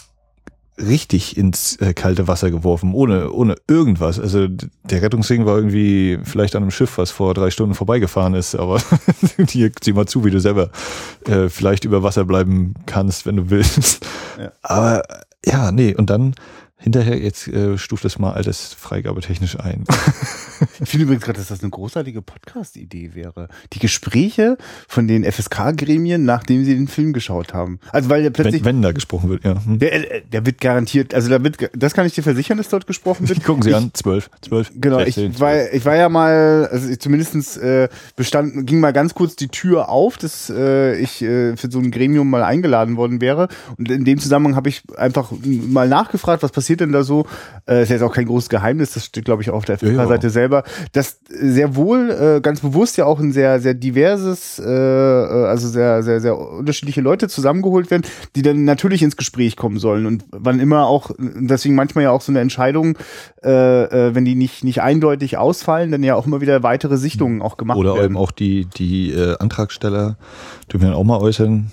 richtig 0.78 1.36
ins 1.36 1.76
äh, 1.76 1.94
kalte 1.94 2.28
Wasser 2.28 2.50
geworfen, 2.50 2.92
ohne, 2.92 3.30
ohne 3.30 3.56
irgendwas. 3.68 4.20
Also 4.20 4.46
der 4.48 5.02
Rettungsring 5.02 5.46
war 5.46 5.56
irgendwie 5.56 6.18
vielleicht 6.22 6.54
an 6.54 6.62
einem 6.62 6.70
Schiff, 6.70 6.98
was 6.98 7.10
vor 7.10 7.34
drei 7.34 7.50
Stunden 7.50 7.74
vorbeigefahren 7.74 8.34
ist, 8.34 8.54
aber 8.54 8.80
hier 9.48 9.70
sieh 9.82 9.92
mal 9.92 10.06
zu, 10.06 10.24
wie 10.24 10.30
du 10.30 10.40
selber 10.40 10.70
äh, 11.26 11.48
vielleicht 11.48 11.84
über 11.84 12.02
Wasser 12.02 12.24
bleiben 12.24 12.74
kannst, 12.86 13.26
wenn 13.26 13.36
du 13.36 13.50
willst. 13.50 14.06
Ja. 14.38 14.52
Aber 14.62 15.02
ja, 15.44 15.72
nee, 15.72 15.94
und 15.94 16.10
dann 16.10 16.34
hinterher, 16.86 17.18
jetzt 17.18 17.48
äh, 17.48 17.76
stuft 17.78 18.04
das 18.04 18.16
mal 18.20 18.32
alles 18.32 18.72
freigabetechnisch 18.72 19.58
ein. 19.58 19.84
Ich 20.80 20.88
finde 20.90 21.04
übrigens 21.04 21.24
gerade, 21.24 21.38
dass 21.38 21.48
das 21.48 21.62
eine 21.62 21.70
großartige 21.70 22.22
Podcast-Idee 22.22 23.14
wäre. 23.14 23.48
Die 23.72 23.78
Gespräche 23.78 24.56
von 24.88 25.06
den 25.06 25.30
FSK-Gremien, 25.30 26.24
nachdem 26.24 26.64
sie 26.64 26.74
den 26.74 26.88
Film 26.88 27.12
geschaut 27.12 27.52
haben. 27.54 27.78
Also 27.92 28.08
weil 28.08 28.22
der 28.22 28.30
plötzlich, 28.30 28.64
wenn, 28.64 28.76
wenn 28.76 28.82
da 28.82 28.92
gesprochen 28.92 29.28
wird, 29.28 29.44
ja. 29.44 29.62
Hm. 29.64 29.78
der, 29.78 30.16
äh, 30.16 30.22
der 30.22 30.46
wird 30.46 30.60
garantiert, 30.60 31.14
also 31.14 31.28
da 31.28 31.42
wird, 31.42 31.70
das 31.76 31.94
kann 31.94 32.06
ich 32.06 32.14
dir 32.14 32.22
versichern, 32.22 32.56
dass 32.56 32.68
dort 32.68 32.86
gesprochen 32.86 33.28
wird. 33.28 33.44
Gucken 33.44 33.62
Sie 33.62 33.70
ich, 33.70 33.76
an, 33.76 33.90
zwölf, 33.92 34.30
zwölf. 34.40 34.70
Genau, 34.74 35.00
ich 35.00 35.16
16, 35.16 35.40
war, 35.40 35.72
ich 35.72 35.84
war 35.84 35.96
ja 35.96 36.08
mal, 36.08 36.68
also 36.70 36.88
ich 36.88 37.00
zumindestens 37.00 37.56
äh, 37.56 37.88
bestand, 38.16 38.66
ging 38.66 38.80
mal 38.80 38.92
ganz 38.92 39.14
kurz 39.14 39.36
die 39.36 39.48
Tür 39.48 39.88
auf, 39.88 40.16
dass 40.18 40.50
äh, 40.50 40.96
ich 40.96 41.22
äh, 41.22 41.56
für 41.56 41.70
so 41.70 41.78
ein 41.78 41.90
Gremium 41.90 42.30
mal 42.30 42.42
eingeladen 42.42 42.96
worden 42.96 43.20
wäre. 43.20 43.48
Und 43.76 43.90
in 43.90 44.04
dem 44.04 44.18
Zusammenhang 44.18 44.56
habe 44.56 44.68
ich 44.68 44.82
einfach 44.96 45.32
mal 45.44 45.88
nachgefragt, 45.88 46.42
was 46.42 46.52
passiert 46.52 46.75
denn 46.80 46.92
da 46.92 47.02
so? 47.02 47.26
Äh, 47.68 47.82
ist 47.82 47.90
jetzt 47.90 48.02
auch 48.02 48.12
kein 48.12 48.26
großes 48.26 48.48
Geheimnis, 48.48 48.92
das 48.92 49.04
steht, 49.06 49.24
glaube 49.24 49.42
ich, 49.42 49.50
auch 49.50 49.56
auf 49.56 49.64
der 49.64 49.76
Ja, 49.80 49.88
ja. 49.88 49.94
FSK-Seite 49.94 50.30
selber, 50.30 50.64
dass 50.92 51.20
sehr 51.28 51.74
wohl 51.76 52.10
äh, 52.10 52.40
ganz 52.40 52.60
bewusst 52.60 52.96
ja 52.96 53.06
auch 53.06 53.18
ein 53.18 53.32
sehr, 53.32 53.60
sehr 53.60 53.74
diverses, 53.74 54.58
äh, 54.58 54.64
äh, 54.64 55.46
also 55.46 55.68
sehr, 55.68 56.02
sehr, 56.02 56.20
sehr 56.20 56.38
unterschiedliche 56.38 57.00
Leute 57.00 57.28
zusammengeholt 57.28 57.90
werden, 57.90 58.02
die 58.34 58.42
dann 58.42 58.64
natürlich 58.64 59.02
ins 59.02 59.16
Gespräch 59.16 59.56
kommen 59.56 59.78
sollen. 59.78 60.06
Und 60.06 60.24
wann 60.30 60.60
immer 60.60 60.86
auch, 60.86 61.10
deswegen 61.18 61.74
manchmal 61.74 62.04
ja 62.04 62.10
auch 62.10 62.20
so 62.20 62.32
eine 62.32 62.40
Entscheidung, 62.40 62.98
äh, 63.42 63.84
äh, 64.08 64.14
wenn 64.14 64.24
die 64.24 64.34
nicht, 64.34 64.64
nicht 64.64 64.82
eindeutig 64.82 65.38
ausfallen, 65.38 65.90
dann 65.90 66.02
ja 66.02 66.14
auch 66.14 66.26
immer 66.26 66.40
wieder 66.40 66.62
weitere 66.62 66.96
Sichtungen 66.96 67.42
auch 67.42 67.56
gemacht 67.56 67.78
Oder 67.78 67.94
werden. 67.94 68.06
eben 68.06 68.16
auch 68.16 68.30
die, 68.30 68.66
die 68.66 69.12
äh, 69.12 69.36
Antragsteller 69.38 70.16
dürfen 70.72 70.86
dann 70.86 70.94
auch 70.94 71.04
mal 71.04 71.18
äußern. 71.18 71.70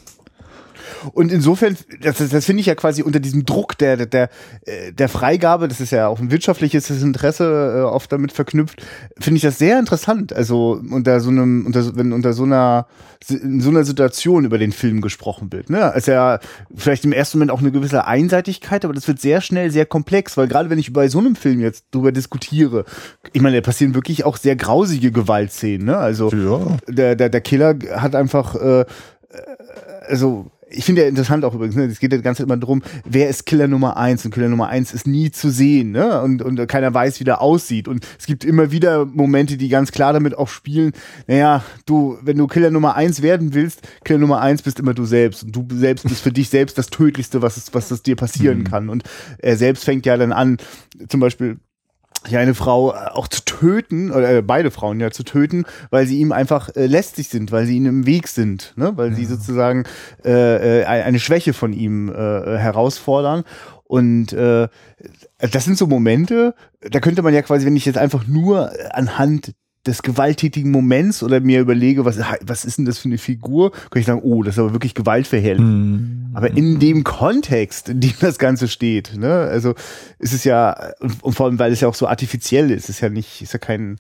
Und 1.14 1.32
insofern, 1.32 1.78
das, 2.02 2.18
das 2.18 2.46
finde 2.46 2.62
ich 2.62 2.68
ja 2.68 2.76
quasi 2.76 3.02
unter 3.02 3.20
diesem 3.20 3.46
Druck 3.46 3.78
der, 3.78 3.98
der, 3.98 4.06
der, 4.06 4.30
äh, 4.66 4.92
der 4.92 5.10
Freigabe, 5.10 5.68
das 5.68 5.80
ist 5.80 5.92
ja 5.92 6.08
auch 6.08 6.20
ein 6.20 6.32
wirtschaftliches 6.32 6.90
Interesse 6.90 7.76
äh, 7.78 7.82
oft 7.82 8.12
damit 8.12 8.32
verknüpft, 8.32 8.82
finde 9.20 9.38
ich 9.38 9.44
das 9.44 9.58
sehr 9.58 9.80
interessant. 9.80 10.34
Also 10.34 10.82
unter 10.90 11.20
so 11.20 11.30
einem, 11.30 11.66
unter, 11.66 11.96
wenn 11.96 12.14
unter 12.14 12.34
so 12.34 12.44
einer, 12.44 12.88
in 13.30 13.62
so 13.62 13.70
einer 13.70 13.86
Situation 13.86 14.46
über 14.46 14.58
den 14.58 14.72
Film 14.72 15.02
gesprochen 15.02 15.52
wird. 15.52 15.70
Ne? 15.70 15.94
Ist 15.96 16.08
ja 16.08 16.40
vielleicht 16.76 17.06
im 17.06 17.14
ersten 17.14 17.38
Moment 17.38 17.52
auch 17.52 17.60
eine 17.60 17.72
gewisse 17.72 18.06
Einseitigkeit, 18.06 18.84
aber 18.84 18.94
das 18.94 19.08
wird 19.08 19.20
sehr 19.20 19.42
schnell 19.42 19.72
sehr 19.72 19.86
komplex, 19.86 20.36
weil 20.38 20.48
gerade 20.48 20.70
wenn 20.70 20.80
ich 20.80 20.92
bei 20.92 21.08
so 21.08 21.20
einem 21.20 21.36
Film 21.36 21.62
jetzt 21.62 21.86
drüber 21.92 22.12
diskutiere, 22.12 22.86
ich 23.32 23.42
meine, 23.42 23.56
da 23.56 23.62
passieren 23.62 23.96
wirklich 23.96 24.26
auch 24.26 24.38
sehr 24.38 24.56
grausige 24.56 25.12
Gewaltszenen. 25.12 25.88
Ne? 25.88 25.98
Also 25.98 26.30
ja. 26.32 26.78
der, 26.88 27.16
der, 27.16 27.30
der 27.30 27.42
Killer 27.42 27.76
hat 27.96 28.16
einfach 28.16 28.56
äh, 28.56 28.86
also 30.08 30.52
ich 30.74 30.86
finde 30.86 31.04
ja 31.04 31.08
interessant 31.08 31.46
auch 31.46 31.54
übrigens, 31.54 31.76
ne, 31.76 31.86
es 31.86 32.00
geht 32.00 32.12
ja 32.12 32.18
die 32.18 32.24
ganze 32.24 32.40
Zeit 32.40 32.48
immer 32.48 32.58
darum, 32.58 32.82
wer 33.06 33.30
ist 33.30 33.46
Killer 33.46 33.68
Nummer 33.68 33.98
eins 33.98 34.26
und 34.26 34.34
Killer 34.34 34.50
Nummer 34.50 34.68
eins 34.68 34.94
ist 34.94 35.08
nie 35.08 35.32
zu 35.32 35.50
sehen, 35.50 35.92
ne? 35.92 36.22
Und, 36.22 36.42
und 36.42 36.68
keiner 36.68 36.94
weiß, 36.94 37.20
wie 37.20 37.24
der 37.24 37.42
aussieht. 37.42 37.88
Und 37.88 38.06
es 38.20 38.26
gibt 38.26 38.44
immer 38.44 38.72
wieder 38.72 39.06
Momente, 39.06 39.58
die 39.58 39.70
ganz 39.70 39.92
klar 39.92 40.14
damit 40.14 40.38
auch 40.38 40.48
spielen, 40.48 40.92
naja, 41.28 41.64
du, 41.86 42.18
wenn 42.22 42.38
du 42.38 42.48
Killer 42.48 42.72
Nummer 42.72 42.96
eins 42.96 43.22
werden 43.22 43.54
willst, 43.54 43.82
Killer 44.04 44.20
Nummer 44.20 44.42
eins 44.42 44.62
bist 44.62 44.80
immer 44.80 44.94
du 44.94 45.06
selbst. 45.06 45.44
Und 45.44 45.56
du 45.56 45.66
selbst 45.72 46.08
bist 46.08 46.22
für 46.22 46.32
dich 46.32 46.50
selbst 46.50 46.78
das 46.78 46.88
Tödlichste, 46.88 47.42
was, 47.42 47.58
es, 47.58 47.74
was 47.74 47.90
das 47.90 48.04
dir 48.04 48.16
passieren 48.16 48.60
mhm. 48.60 48.64
kann. 48.66 48.90
Und 48.90 49.04
er 49.40 49.58
selbst 49.58 49.86
fängt 49.86 50.06
ja 50.06 50.18
dann 50.18 50.32
an, 50.32 50.58
zum 51.08 51.20
Beispiel 51.20 51.58
ja 52.28 52.40
eine 52.40 52.56
Frau 52.56 52.94
äh, 52.94 53.08
auch 53.12 53.28
zu 53.28 53.44
töten 53.46 54.12
oder 54.12 54.38
äh, 54.38 54.42
beide 54.42 54.72
Frauen 54.72 55.00
ja 55.00 55.12
zu 55.12 55.24
töten, 55.24 55.66
weil 55.90 56.08
sie 56.08 56.20
ihm 56.20 56.32
einfach 56.32 56.70
äh, 56.76 56.86
lästig 56.86 57.30
sind, 57.30 57.52
weil 57.52 57.66
sie 57.66 57.78
ihm 57.78 57.86
im 57.86 58.06
Weg 58.06 58.28
sind, 58.28 58.74
ne? 58.76 58.94
weil 58.96 59.10
ja. 59.10 59.16
sie 59.16 59.26
sozusagen 59.26 59.84
äh, 60.24 60.82
äh, 60.82 60.86
eine 60.86 61.20
Schwäche 61.20 61.54
von 61.54 61.74
ihm 61.74 62.10
äh, 62.10 62.58
herausfordern 62.58 63.44
und 63.84 64.34
äh, 64.34 64.68
das 65.40 65.66
sind 65.66 65.78
so 65.78 65.88
Momente, 65.88 66.56
da 66.82 67.00
könnte 67.00 67.22
man 67.22 67.34
ja 67.34 67.42
quasi, 67.42 67.66
wenn 67.66 67.76
ich 67.76 67.86
jetzt 67.86 67.98
einfach 67.98 68.26
nur 68.28 68.72
anhand 68.92 69.54
des 69.86 70.02
gewalttätigen 70.02 70.72
Moments 70.72 71.24
oder 71.24 71.42
mir 71.42 71.60
überlege, 71.60 72.06
was, 72.06 72.20
was 72.42 72.64
ist 72.64 72.78
denn 72.78 72.86
das 72.86 73.00
für 73.00 73.10
eine 73.10 73.18
Figur, 73.18 73.72
kann 73.72 74.00
ich 74.00 74.06
sagen, 74.06 74.22
oh, 74.24 74.44
das 74.44 74.56
ist 74.56 74.60
aber 74.60 74.74
wirklich 74.74 74.94
gewaltverherrlichend. 74.94 76.32
Mm. 76.32 76.36
Aber 76.36 76.52
in 76.52 76.80
dem 76.80 77.04
Kontext, 77.04 77.90
in 77.90 78.00
dem 78.00 78.14
das 78.22 78.40
Ganze 78.40 78.68
steht, 78.68 79.18
ne, 79.18 79.34
also 79.34 79.76
ist 80.20 80.34
es 80.34 80.46
ja, 80.46 80.94
und, 81.00 81.24
und 81.24 81.34
vor 81.34 81.48
allem, 81.48 81.60
weil 81.60 81.72
es 81.72 81.82
ja 81.82 81.90
auch 81.90 81.96
so 81.96 82.08
artifiziell 82.08 82.72
ist, 82.72 82.90
ist 82.90 83.02
ja 83.02 83.10
nicht, 83.10 83.42
ist 83.42 83.54
ja 83.54 83.60
kein, 83.60 83.98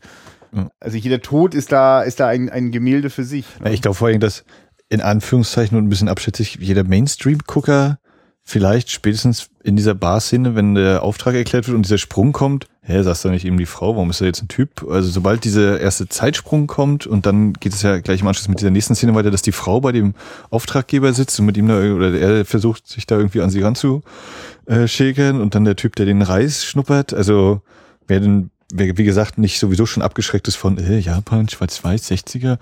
also 0.79 0.97
jeder 0.97 1.21
Tod 1.21 1.53
ist 1.53 1.71
da, 1.71 2.01
ist 2.01 2.19
da 2.19 2.27
ein, 2.27 2.49
ein 2.49 2.71
Gemälde 2.71 3.09
für 3.09 3.23
sich. 3.23 3.45
Ne? 3.59 3.73
Ich 3.73 3.81
glaube 3.81 3.95
vor 3.95 4.07
allem, 4.07 4.19
dass 4.19 4.45
in 4.89 5.01
Anführungszeichen 5.01 5.77
und 5.77 5.85
ein 5.85 5.89
bisschen 5.89 6.09
abschätzig 6.09 6.59
jeder 6.61 6.83
Mainstream-Gucker 6.83 7.99
vielleicht 8.43 8.91
spätestens 8.91 9.49
in 9.63 9.75
dieser 9.75 9.95
Bar-Szene, 9.95 10.55
wenn 10.55 10.75
der 10.75 11.03
Auftrag 11.03 11.33
erklärt 11.35 11.67
wird 11.67 11.75
und 11.75 11.85
dieser 11.85 11.97
Sprung 11.97 12.33
kommt, 12.33 12.67
hä, 12.81 13.01
sagst 13.01 13.23
du 13.23 13.29
nicht 13.29 13.45
eben 13.45 13.57
die 13.57 13.65
Frau, 13.65 13.95
warum 13.95 14.09
ist 14.09 14.19
er 14.19 14.27
jetzt 14.27 14.43
ein 14.43 14.49
Typ? 14.49 14.85
Also 14.89 15.09
sobald 15.09 15.45
dieser 15.45 15.79
erste 15.79 16.09
Zeitsprung 16.09 16.67
kommt 16.67 17.07
und 17.07 17.25
dann 17.25 17.53
geht 17.53 17.73
es 17.73 17.81
ja 17.81 17.99
gleich 17.99 18.19
im 18.21 18.27
Anschluss 18.27 18.49
mit 18.49 18.59
dieser 18.59 18.71
nächsten 18.71 18.95
Szene 18.95 19.15
weiter, 19.15 19.31
dass 19.31 19.41
die 19.41 19.53
Frau 19.53 19.79
bei 19.79 19.93
dem 19.93 20.13
Auftraggeber 20.49 21.13
sitzt 21.13 21.39
und 21.39 21.45
mit 21.45 21.55
ihm 21.55 21.69
da, 21.69 21.79
oder 21.79 22.13
er 22.13 22.43
versucht 22.43 22.87
sich 22.87 23.07
da 23.07 23.15
irgendwie 23.15 23.41
an 23.41 23.49
sie 23.49 23.61
ranzuschäkern 23.61 25.39
und 25.39 25.55
dann 25.55 25.63
der 25.63 25.77
Typ, 25.77 25.95
der 25.95 26.05
den 26.05 26.21
Reis 26.21 26.65
schnuppert, 26.65 27.13
also 27.13 27.61
wer 28.07 28.19
denn, 28.19 28.49
wer 28.73 28.97
wie 28.97 29.05
gesagt 29.05 29.37
nicht 29.37 29.59
sowieso 29.59 29.85
schon 29.85 30.03
abgeschreckt 30.03 30.49
ist 30.49 30.57
von 30.57 30.77
äh, 30.77 30.99
Japan, 30.99 31.47
Schwarz-Weiß, 31.47 32.11
60er, 32.11 32.57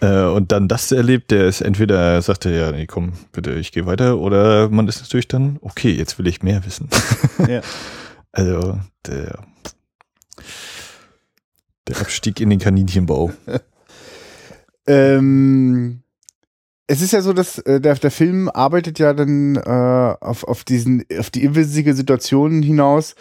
äh, 0.00 0.24
und 0.24 0.52
dann 0.52 0.68
das 0.68 0.92
erlebt, 0.92 1.30
der 1.30 1.46
ist 1.46 1.60
entweder 1.60 2.20
sagt 2.22 2.46
er 2.46 2.52
ja, 2.52 2.72
nee, 2.72 2.86
komm, 2.86 3.12
bitte, 3.32 3.52
ich 3.52 3.72
gehe 3.72 3.86
weiter, 3.86 4.18
oder 4.18 4.68
man 4.68 4.88
ist 4.88 5.00
natürlich 5.00 5.28
dann, 5.28 5.58
okay, 5.62 5.92
jetzt 5.92 6.18
will 6.18 6.26
ich 6.26 6.42
mehr 6.42 6.64
wissen. 6.64 6.88
Ja. 7.46 7.60
also 8.32 8.78
der, 9.06 9.40
der 11.88 12.00
Abstieg 12.00 12.40
in 12.40 12.50
den 12.50 12.58
Kaninchenbau. 12.58 13.32
ähm, 14.86 16.02
es 16.86 17.02
ist 17.02 17.12
ja 17.12 17.22
so, 17.22 17.32
dass 17.32 17.58
äh, 17.58 17.80
der, 17.80 17.94
der 17.94 18.10
Film 18.10 18.48
arbeitet 18.48 18.98
ja 18.98 19.12
dann 19.12 19.54
äh, 19.54 19.60
auf, 20.20 20.42
auf 20.44 20.64
diesen, 20.64 21.04
auf 21.18 21.30
die 21.30 21.44
irrwitzige 21.44 21.94
Situation 21.94 22.62
hinaus, 22.62 23.14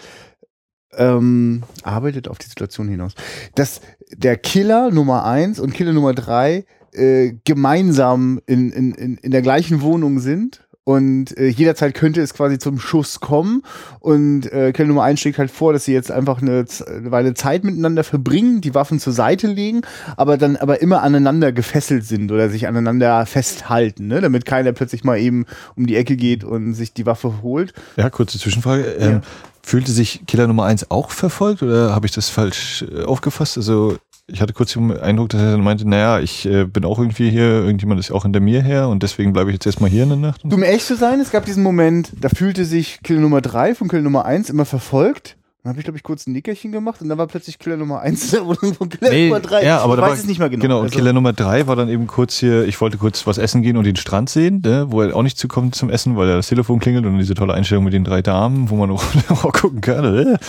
ähm, 0.97 1.63
arbeitet 1.83 2.27
auf 2.27 2.37
die 2.37 2.47
Situation 2.47 2.87
hinaus, 2.87 3.13
dass 3.55 3.81
der 4.11 4.37
Killer 4.37 4.91
Nummer 4.91 5.25
eins 5.25 5.59
und 5.59 5.73
Killer 5.73 5.93
Nummer 5.93 6.13
drei 6.13 6.65
äh, 6.93 7.33
gemeinsam 7.43 8.41
in, 8.45 8.71
in, 8.71 8.93
in, 8.93 9.17
in 9.17 9.31
der 9.31 9.41
gleichen 9.41 9.81
Wohnung 9.81 10.19
sind 10.19 10.67
und 10.89 11.37
äh, 11.37 11.49
jederzeit 11.49 11.93
könnte 11.93 12.19
es 12.19 12.33
quasi 12.33 12.57
zum 12.57 12.79
Schuss 12.79 13.19
kommen. 13.19 13.61
Und 13.99 14.51
äh, 14.51 14.71
Killer 14.71 14.87
Nummer 14.87 15.03
1 15.03 15.19
schlägt 15.19 15.37
halt 15.37 15.51
vor, 15.51 15.71
dass 15.71 15.85
sie 15.85 15.93
jetzt 15.93 16.09
einfach 16.09 16.41
eine, 16.41 16.65
eine 16.87 17.11
Weile 17.11 17.35
Zeit 17.35 17.63
miteinander 17.63 18.03
verbringen, 18.03 18.59
die 18.59 18.73
Waffen 18.73 18.99
zur 18.99 19.13
Seite 19.13 19.45
legen, 19.45 19.81
aber 20.17 20.37
dann 20.37 20.57
aber 20.57 20.81
immer 20.81 21.03
aneinander 21.03 21.51
gefesselt 21.51 22.05
sind 22.05 22.31
oder 22.31 22.49
sich 22.49 22.67
aneinander 22.67 23.27
festhalten, 23.27 24.07
ne? 24.07 24.19
damit 24.19 24.45
keiner 24.45 24.71
plötzlich 24.71 25.03
mal 25.03 25.19
eben 25.19 25.45
um 25.75 25.85
die 25.85 25.95
Ecke 25.95 26.15
geht 26.15 26.43
und 26.43 26.73
sich 26.73 26.91
die 26.91 27.05
Waffe 27.05 27.43
holt. 27.43 27.71
Ja, 27.95 28.09
kurze 28.09 28.39
Zwischenfrage. 28.39 28.81
Ähm, 28.97 29.11
ja. 29.11 29.21
Fühlte 29.61 29.91
sich 29.91 30.21
Killer 30.25 30.47
Nummer 30.47 30.65
1 30.65 30.89
auch 30.89 31.11
verfolgt 31.11 31.61
oder 31.61 31.93
habe 31.93 32.07
ich 32.07 32.13
das 32.13 32.29
falsch 32.29 32.83
äh, 32.91 33.03
aufgefasst? 33.03 33.57
Also 33.57 33.99
ich 34.31 34.41
hatte 34.41 34.53
kurz 34.53 34.73
den 34.73 34.97
Eindruck, 34.97 35.29
dass 35.29 35.41
er 35.41 35.51
dann 35.51 35.61
meinte, 35.61 35.87
naja, 35.87 36.19
ich 36.19 36.45
äh, 36.45 36.65
bin 36.65 36.85
auch 36.85 36.99
irgendwie 36.99 37.29
hier, 37.29 37.43
irgendjemand 37.43 37.99
ist 37.99 38.11
auch 38.11 38.23
hinter 38.23 38.39
mir 38.39 38.61
her 38.61 38.89
und 38.89 39.03
deswegen 39.03 39.33
bleibe 39.33 39.49
ich 39.49 39.55
jetzt 39.55 39.65
erstmal 39.65 39.89
hier 39.89 40.03
in 40.03 40.09
der 40.09 40.17
Nacht. 40.17 40.43
Um 40.43 40.63
echt 40.63 40.85
zu 40.85 40.95
sein, 40.95 41.19
es 41.19 41.31
gab 41.31 41.45
diesen 41.45 41.63
Moment, 41.63 42.11
da 42.19 42.29
fühlte 42.29 42.65
sich 42.65 42.99
Kill 43.03 43.19
Nummer 43.19 43.41
3 43.41 43.75
von 43.75 43.87
Kill 43.87 44.01
Nummer 44.01 44.25
1 44.25 44.49
immer 44.49 44.65
verfolgt 44.65 45.35
dann 45.63 45.71
habe 45.71 45.79
ich, 45.79 45.83
glaube 45.83 45.97
ich, 45.97 46.03
kurz 46.03 46.25
ein 46.25 46.31
Nickerchen 46.31 46.71
gemacht 46.71 47.01
und 47.01 47.09
dann 47.09 47.17
war 47.17 47.27
plötzlich 47.27 47.59
Killer 47.59 47.75
Nummer 47.75 47.99
1 47.99 48.33
und 48.35 48.89
Killer 48.97 49.11
nee, 49.11 49.27
Nummer 49.27 49.41
3. 49.41 49.65
Ja, 49.65 49.79
aber 49.79 49.95
ich 49.95 50.01
weiß 50.01 50.09
war, 50.09 50.17
es 50.17 50.25
nicht 50.25 50.39
mehr 50.39 50.49
genau. 50.49 50.61
Genau, 50.61 50.77
und 50.77 50.85
also, 50.85 50.97
Killer 50.97 51.11
Nummer 51.11 51.33
3 51.33 51.67
war 51.67 51.75
dann 51.75 51.89
eben 51.89 52.07
kurz 52.07 52.37
hier, 52.37 52.63
ich 52.63 52.79
wollte 52.79 52.97
kurz 52.97 53.27
was 53.27 53.37
essen 53.37 53.61
gehen 53.61 53.75
und 53.75 53.83
den 53.83 53.97
Strand 53.97 54.29
sehen, 54.29 54.61
ne, 54.63 54.85
wo 54.89 55.01
er 55.01 55.13
auch 55.13 55.21
nicht 55.21 55.37
zukommt 55.37 55.75
zum 55.75 55.89
Essen, 55.89 56.15
weil 56.15 56.29
er 56.29 56.37
das 56.37 56.47
Telefon 56.47 56.79
klingelt 56.79 57.05
und 57.05 57.17
diese 57.17 57.33
tolle 57.33 57.53
Einstellung 57.55 57.83
mit 57.83 57.91
den 57.91 58.05
drei 58.05 58.21
Damen, 58.21 58.69
wo 58.69 58.77
man 58.77 58.89
auch, 58.91 59.03
auch 59.27 59.51
gucken 59.51 59.81
kann. 59.81 60.01
Ne? 60.03 60.39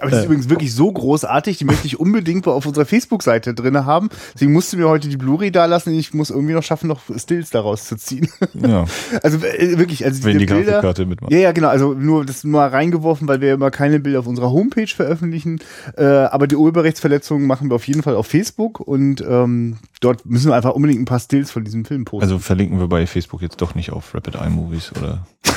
Aber 0.00 0.10
die 0.10 0.16
ist 0.16 0.22
äh. 0.22 0.24
übrigens 0.24 0.48
wirklich 0.48 0.74
so 0.74 0.90
großartig, 0.90 1.58
die 1.58 1.66
möchte 1.66 1.86
ich 1.86 2.00
unbedingt 2.00 2.46
auf 2.46 2.64
unserer 2.64 2.86
Facebook-Seite 2.86 3.52
drin 3.52 3.84
haben. 3.84 4.08
Deswegen 4.32 4.54
musste 4.54 4.78
mir 4.78 4.88
heute 4.88 5.10
die 5.10 5.18
Blu-ray 5.18 5.50
da 5.50 5.66
lassen. 5.66 5.92
Ich 5.92 6.14
muss 6.14 6.30
irgendwie 6.30 6.54
noch 6.54 6.62
schaffen, 6.62 6.88
noch 6.88 7.00
Stills 7.14 7.50
daraus 7.50 7.84
zu 7.84 7.96
ziehen. 7.96 8.28
Ja. 8.54 8.86
Also 9.22 9.38
äh, 9.38 9.78
wirklich, 9.78 10.04
also 10.04 10.24
Wenn 10.24 10.38
die 10.38 10.46
Bilder, 10.46 10.72
Grafikkarte 10.72 11.06
mitmacht. 11.06 11.32
Ja, 11.32 11.38
ja, 11.38 11.52
genau. 11.52 11.68
Also 11.68 11.94
nur 11.94 12.24
das 12.24 12.44
mal 12.44 12.68
reingeworfen, 12.68 13.26
weil 13.26 13.40
wir 13.40 13.54
immer 13.54 13.70
keine 13.70 13.98
Bilder 13.98 14.20
auf 14.20 14.26
unserer 14.26 14.45
Homepage 14.50 14.86
veröffentlichen 14.86 15.16
veröffentlichen. 15.16 15.60
Äh, 15.96 16.04
aber 16.04 16.46
die 16.46 16.56
Urheberrechtsverletzungen 16.56 17.46
machen 17.46 17.70
wir 17.70 17.74
auf 17.74 17.86
jeden 17.86 18.02
Fall 18.02 18.16
auf 18.16 18.26
Facebook 18.26 18.80
und 18.80 19.20
ähm, 19.20 19.78
dort 20.00 20.26
müssen 20.26 20.50
wir 20.50 20.56
einfach 20.56 20.72
unbedingt 20.72 21.00
ein 21.00 21.06
paar 21.06 21.20
Stills 21.20 21.50
von 21.50 21.64
diesem 21.64 21.84
Film 21.84 22.04
posten. 22.04 22.22
Also 22.22 22.38
verlinken 22.38 22.78
wir 22.78 22.88
bei 22.88 23.06
Facebook 23.06 23.42
jetzt 23.42 23.60
doch 23.60 23.74
nicht 23.74 23.92
auf 23.92 24.14
Rapid 24.14 24.36
Eye 24.36 24.50
Movies 24.50 24.92
oder? 24.96 25.26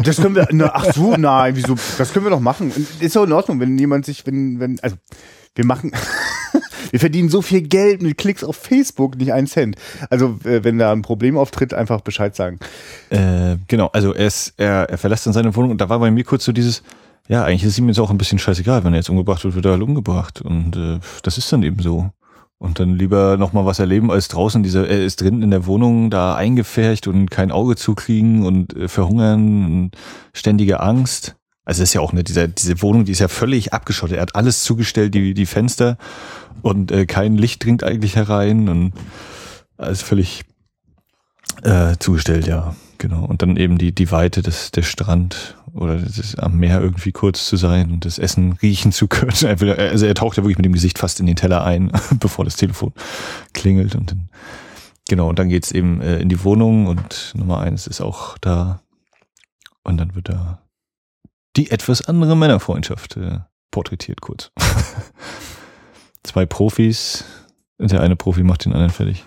Das 0.00 0.18
können 0.18 0.36
wir, 0.36 0.46
na, 0.52 0.70
ach 0.72 0.92
so, 0.94 1.16
nein, 1.16 1.56
wieso, 1.56 1.74
das 1.98 2.12
können 2.12 2.24
wir 2.24 2.30
doch 2.30 2.38
machen. 2.38 2.72
Ist 3.00 3.16
doch 3.16 3.24
in 3.24 3.32
Ordnung, 3.32 3.58
wenn 3.58 3.76
jemand 3.76 4.06
sich, 4.06 4.24
wenn, 4.28 4.60
wenn, 4.60 4.78
also, 4.78 4.94
wir 5.56 5.66
machen, 5.66 5.90
wir 6.92 7.00
verdienen 7.00 7.30
so 7.30 7.42
viel 7.42 7.62
Geld 7.62 8.00
mit 8.00 8.16
Klicks 8.16 8.44
auf 8.44 8.54
Facebook, 8.54 9.16
nicht 9.16 9.32
einen 9.32 9.48
Cent. 9.48 9.74
Also, 10.08 10.38
äh, 10.44 10.62
wenn 10.62 10.78
da 10.78 10.92
ein 10.92 11.02
Problem 11.02 11.36
auftritt, 11.36 11.74
einfach 11.74 12.02
Bescheid 12.02 12.36
sagen. 12.36 12.60
Äh, 13.10 13.56
genau, 13.66 13.88
also 13.88 14.14
er, 14.14 14.28
ist, 14.28 14.54
er, 14.56 14.88
er 14.88 14.98
verlässt 14.98 15.26
dann 15.26 15.32
seine 15.32 15.56
Wohnung 15.56 15.72
und 15.72 15.80
da 15.80 15.88
war 15.88 15.98
bei 15.98 16.12
mir 16.12 16.22
kurz 16.22 16.44
so 16.44 16.52
dieses, 16.52 16.84
ja, 17.28 17.44
eigentlich 17.44 17.64
ist 17.64 17.78
ihm 17.78 17.88
jetzt 17.88 18.00
auch 18.00 18.10
ein 18.10 18.18
bisschen 18.18 18.38
scheißegal, 18.38 18.84
wenn 18.84 18.94
er 18.94 18.98
jetzt 18.98 19.10
umgebracht 19.10 19.44
wird, 19.44 19.54
wird 19.54 19.66
er 19.66 19.72
halt 19.72 19.82
umgebracht. 19.82 20.40
Und 20.40 20.76
äh, 20.76 20.98
das 21.22 21.36
ist 21.36 21.52
dann 21.52 21.62
eben 21.62 21.80
so. 21.80 22.10
Und 22.56 22.80
dann 22.80 22.96
lieber 22.96 23.36
nochmal 23.36 23.66
was 23.66 23.78
erleben, 23.78 24.10
als 24.10 24.28
draußen 24.28 24.62
dieser, 24.62 24.88
er 24.88 25.04
ist 25.04 25.20
drin 25.20 25.42
in 25.42 25.50
der 25.50 25.66
Wohnung 25.66 26.10
da 26.10 26.34
eingefärcht 26.34 27.06
und 27.06 27.30
kein 27.30 27.52
Auge 27.52 27.76
zukriegen 27.76 28.44
und 28.44 28.74
äh, 28.74 28.88
verhungern 28.88 29.64
und 29.66 29.90
ständige 30.32 30.80
Angst. 30.80 31.36
Also 31.64 31.82
das 31.82 31.90
ist 31.90 31.94
ja 31.94 32.00
auch 32.00 32.12
eine, 32.12 32.24
diese, 32.24 32.48
diese 32.48 32.80
Wohnung, 32.80 33.04
die 33.04 33.12
ist 33.12 33.20
ja 33.20 33.28
völlig 33.28 33.74
abgeschottet. 33.74 34.16
Er 34.16 34.22
hat 34.22 34.34
alles 34.34 34.64
zugestellt, 34.64 35.14
die, 35.14 35.34
die 35.34 35.46
Fenster 35.46 35.98
und 36.62 36.90
äh, 36.90 37.04
kein 37.04 37.36
Licht 37.36 37.62
dringt 37.62 37.84
eigentlich 37.84 38.16
herein 38.16 38.70
und 38.70 38.92
alles 39.76 40.00
völlig 40.00 40.44
äh, 41.62 41.96
zugestellt, 41.98 42.46
ja. 42.46 42.74
Genau. 42.98 43.24
Und 43.24 43.42
dann 43.42 43.56
eben 43.56 43.78
die, 43.78 43.94
die 43.94 44.10
Weite 44.10 44.42
des, 44.42 44.72
der 44.72 44.82
Strand 44.82 45.56
oder 45.72 45.96
das 45.96 46.34
am 46.34 46.58
Meer 46.58 46.80
irgendwie 46.80 47.12
kurz 47.12 47.46
zu 47.46 47.56
sein 47.56 47.92
und 47.92 48.04
das 48.04 48.18
Essen 48.18 48.58
riechen 48.60 48.92
zu 48.92 49.06
können. 49.06 49.28
Also 49.78 50.06
er 50.06 50.14
taucht 50.14 50.36
ja 50.36 50.42
wirklich 50.42 50.58
mit 50.58 50.66
dem 50.66 50.72
Gesicht 50.72 50.98
fast 50.98 51.20
in 51.20 51.26
den 51.26 51.36
Teller 51.36 51.64
ein, 51.64 51.92
bevor 52.18 52.44
das 52.44 52.56
Telefon 52.56 52.92
klingelt 53.52 53.94
und 53.94 54.10
dann, 54.10 54.28
genau, 55.08 55.28
und 55.28 55.38
dann 55.38 55.48
geht's 55.48 55.70
eben 55.70 56.00
äh, 56.00 56.18
in 56.18 56.28
die 56.28 56.42
Wohnung 56.42 56.86
und 56.86 57.32
Nummer 57.36 57.60
eins 57.60 57.86
ist 57.86 58.00
auch 58.00 58.36
da. 58.38 58.82
Und 59.84 59.96
dann 59.98 60.14
wird 60.14 60.28
da 60.28 60.60
die 61.56 61.70
etwas 61.70 62.02
andere 62.02 62.36
Männerfreundschaft 62.36 63.16
äh, 63.16 63.38
porträtiert 63.70 64.20
kurz. 64.20 64.50
Zwei 66.24 66.46
Profis, 66.46 67.24
der 67.78 68.00
eine 68.00 68.16
Profi 68.16 68.42
macht 68.42 68.64
den 68.64 68.72
anderen 68.72 68.92
fertig. 68.92 69.24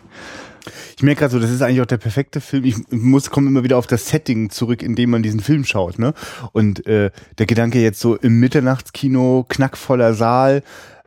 Ich 0.97 1.03
merke 1.03 1.19
gerade 1.19 1.31
so, 1.31 1.39
das 1.39 1.51
ist 1.51 1.61
eigentlich 1.61 1.81
auch 1.81 1.85
der 1.85 1.97
perfekte 1.97 2.41
Film. 2.41 2.63
Ich 2.65 2.75
muss 2.91 3.29
komme 3.29 3.47
immer 3.47 3.63
wieder 3.63 3.77
auf 3.77 3.87
das 3.87 4.07
Setting 4.07 4.49
zurück, 4.49 4.83
in 4.83 4.95
dem 4.95 5.09
man 5.09 5.23
diesen 5.23 5.39
Film 5.39 5.65
schaut, 5.65 5.99
ne? 5.99 6.13
Und 6.51 6.85
äh, 6.87 7.11
der 7.37 7.45
Gedanke 7.45 7.81
jetzt 7.81 7.99
so 7.99 8.15
im 8.15 8.39
Mitternachtskino, 8.39 9.45
knackvoller 9.47 10.13
Saal, 10.13 10.63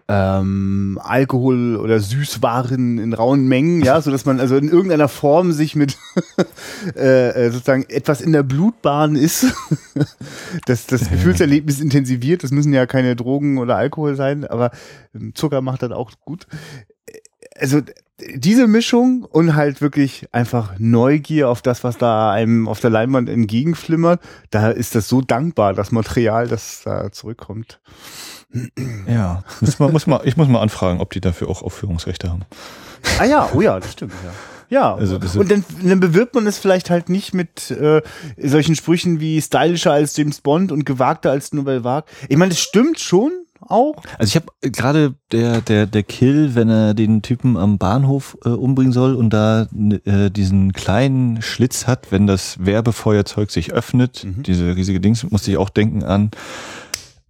ähm, 0.07 1.01
Alkohol 1.03 1.77
oder 1.77 1.99
Süßwaren 1.99 2.99
in 2.99 3.15
rauen 3.15 3.49
Mengen, 3.49 3.83
ja, 3.83 4.01
so 4.03 4.11
dass 4.11 4.27
man 4.27 4.39
also 4.39 4.57
in 4.57 4.69
irgendeiner 4.69 5.09
Form 5.09 5.53
sich 5.53 5.77
mit 5.77 5.97
äh, 6.97 7.29
äh, 7.29 7.51
sozusagen 7.51 7.87
etwas 7.89 8.21
in 8.21 8.33
der 8.33 8.43
Blutbahn 8.43 9.17
ist, 9.17 9.47
dass 10.67 10.87
das 10.89 11.09
Gefühlserlebnis 11.09 11.81
intensiviert. 11.81 12.45
Das 12.45 12.51
müssen 12.51 12.75
ja 12.75 12.85
keine 12.85 13.17
Drogen 13.17 13.57
oder 13.57 13.77
Alkohol 13.77 14.15
sein, 14.15 14.45
aber 14.45 14.73
ähm, 15.15 15.35
Zucker 15.35 15.63
macht 15.63 15.83
das 15.83 15.93
auch 15.93 16.11
gut. 16.25 16.47
Also 17.57 17.81
diese 18.19 18.67
Mischung 18.69 19.25
und 19.25 19.57
halt 19.57 19.81
wirklich 19.81 20.29
einfach 20.33 20.75
Neugier 20.79 21.49
auf 21.49 21.63
das, 21.63 21.83
was 21.83 21.99
da 21.99 22.31
einem 22.31 22.69
auf 22.69 22.81
der 22.81 22.91
Leinwand 22.91 23.29
entgegenflimmert, 23.29 24.21
da 24.51 24.71
ist 24.71 24.95
das 24.95 25.09
so 25.09 25.21
dankbar, 25.21 25.75
das 25.75 25.91
Material, 25.91 26.47
das 26.47 26.83
da 26.85 27.11
zurückkommt. 27.11 27.81
Ja, 29.09 29.43
muss 29.61 29.79
man, 29.81 29.93
muss 29.93 30.07
man, 30.07 30.21
ich 30.25 30.37
muss 30.37 30.47
mal 30.47 30.61
anfragen, 30.61 31.01
ob 31.01 31.11
die 31.11 31.21
dafür 31.21 31.49
auch 31.49 31.63
Aufführungsrechte 31.63 32.31
haben. 32.31 32.43
Ah 33.19 33.25
ja, 33.25 33.51
oh 33.53 33.61
ja, 33.61 33.81
das 33.81 33.93
stimmt, 33.93 34.13
ja. 34.25 34.31
Ja, 34.71 34.95
Also 34.95 35.17
und 35.39 35.51
dann, 35.51 35.65
dann 35.83 36.01
bewirbt 36.01 36.35
man 36.35 36.47
es 36.47 36.59
vielleicht 36.59 36.91
halt 36.91 37.09
nicht 37.09 37.35
mit 37.35 37.71
äh, 37.71 38.01
solchen 38.39 38.75
Sprüchen 38.75 39.21
wie 39.21 39.41
stylischer 39.41 39.93
als 39.93 40.17
James 40.17 40.41
Bond 40.41 40.73
und 40.73 40.87
gewagter 40.87 41.31
als 41.31 41.53
Nouvelle 41.53 41.85
Vague. 41.85 42.11
Ich 42.29 42.37
meine, 42.37 42.51
das 42.51 42.61
stimmt 42.61 42.99
schon 42.99 43.44
auch. 43.69 43.97
Also 44.19 44.31
ich 44.31 44.37
habe 44.37 44.47
gerade 44.61 45.15
der, 45.33 45.61
der, 45.61 45.87
der 45.87 46.03
Kill, 46.03 46.55
wenn 46.55 46.69
er 46.69 46.95
den 46.95 47.23
Typen 47.23 47.57
am 47.57 47.79
Bahnhof 47.79 48.37
äh, 48.45 48.51
umbringen 48.51 48.93
soll 48.93 49.15
und 49.15 49.31
da 49.31 49.67
äh, 50.05 50.31
diesen 50.31 50.73
kleinen 50.73 51.43
Schlitz 51.43 51.87
hat, 51.87 52.11
wenn 52.11 52.27
das 52.27 52.65
Werbefeuerzeug 52.65 53.51
sich 53.51 53.73
öffnet, 53.73 54.27
diese 54.47 54.77
riesige 54.77 55.01
Dings, 55.01 55.29
musste 55.31 55.51
ich 55.51 55.57
auch 55.57 55.71
denken 55.71 56.03
an 56.03 56.31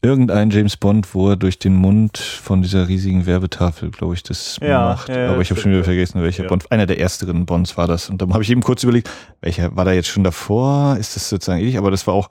irgendein 0.04 0.50
James 0.50 0.76
Bond, 0.76 1.14
wo 1.14 1.30
er 1.30 1.36
durch 1.36 1.58
den 1.58 1.74
Mund 1.74 2.18
von 2.18 2.62
dieser 2.62 2.86
riesigen 2.88 3.26
Werbetafel, 3.26 3.90
glaube 3.90 4.14
ich, 4.14 4.22
das 4.22 4.58
Ja, 4.62 4.90
macht. 4.90 5.08
ja, 5.08 5.30
Aber 5.30 5.40
ich 5.40 5.50
habe 5.50 5.60
schon 5.60 5.72
wieder 5.72 5.82
vergessen, 5.84 6.22
welcher 6.22 6.44
Ja. 6.44 6.48
Bond. 6.48 6.70
Einer 6.70 6.86
der 6.86 7.00
ersteren 7.00 7.46
Bonds 7.46 7.76
war 7.76 7.86
das. 7.88 8.10
Und 8.10 8.20
dann 8.22 8.32
habe 8.32 8.42
ich 8.42 8.50
eben 8.50 8.62
kurz 8.62 8.82
überlegt, 8.82 9.10
welcher 9.40 9.74
war 9.74 9.84
da 9.84 9.92
jetzt 9.92 10.08
schon 10.08 10.22
davor? 10.24 10.96
Ist 10.98 11.16
das 11.16 11.28
sozusagen 11.28 11.58
ähnlich? 11.60 11.78
Aber 11.78 11.90
das 11.90 12.06
war 12.06 12.14
auch, 12.14 12.28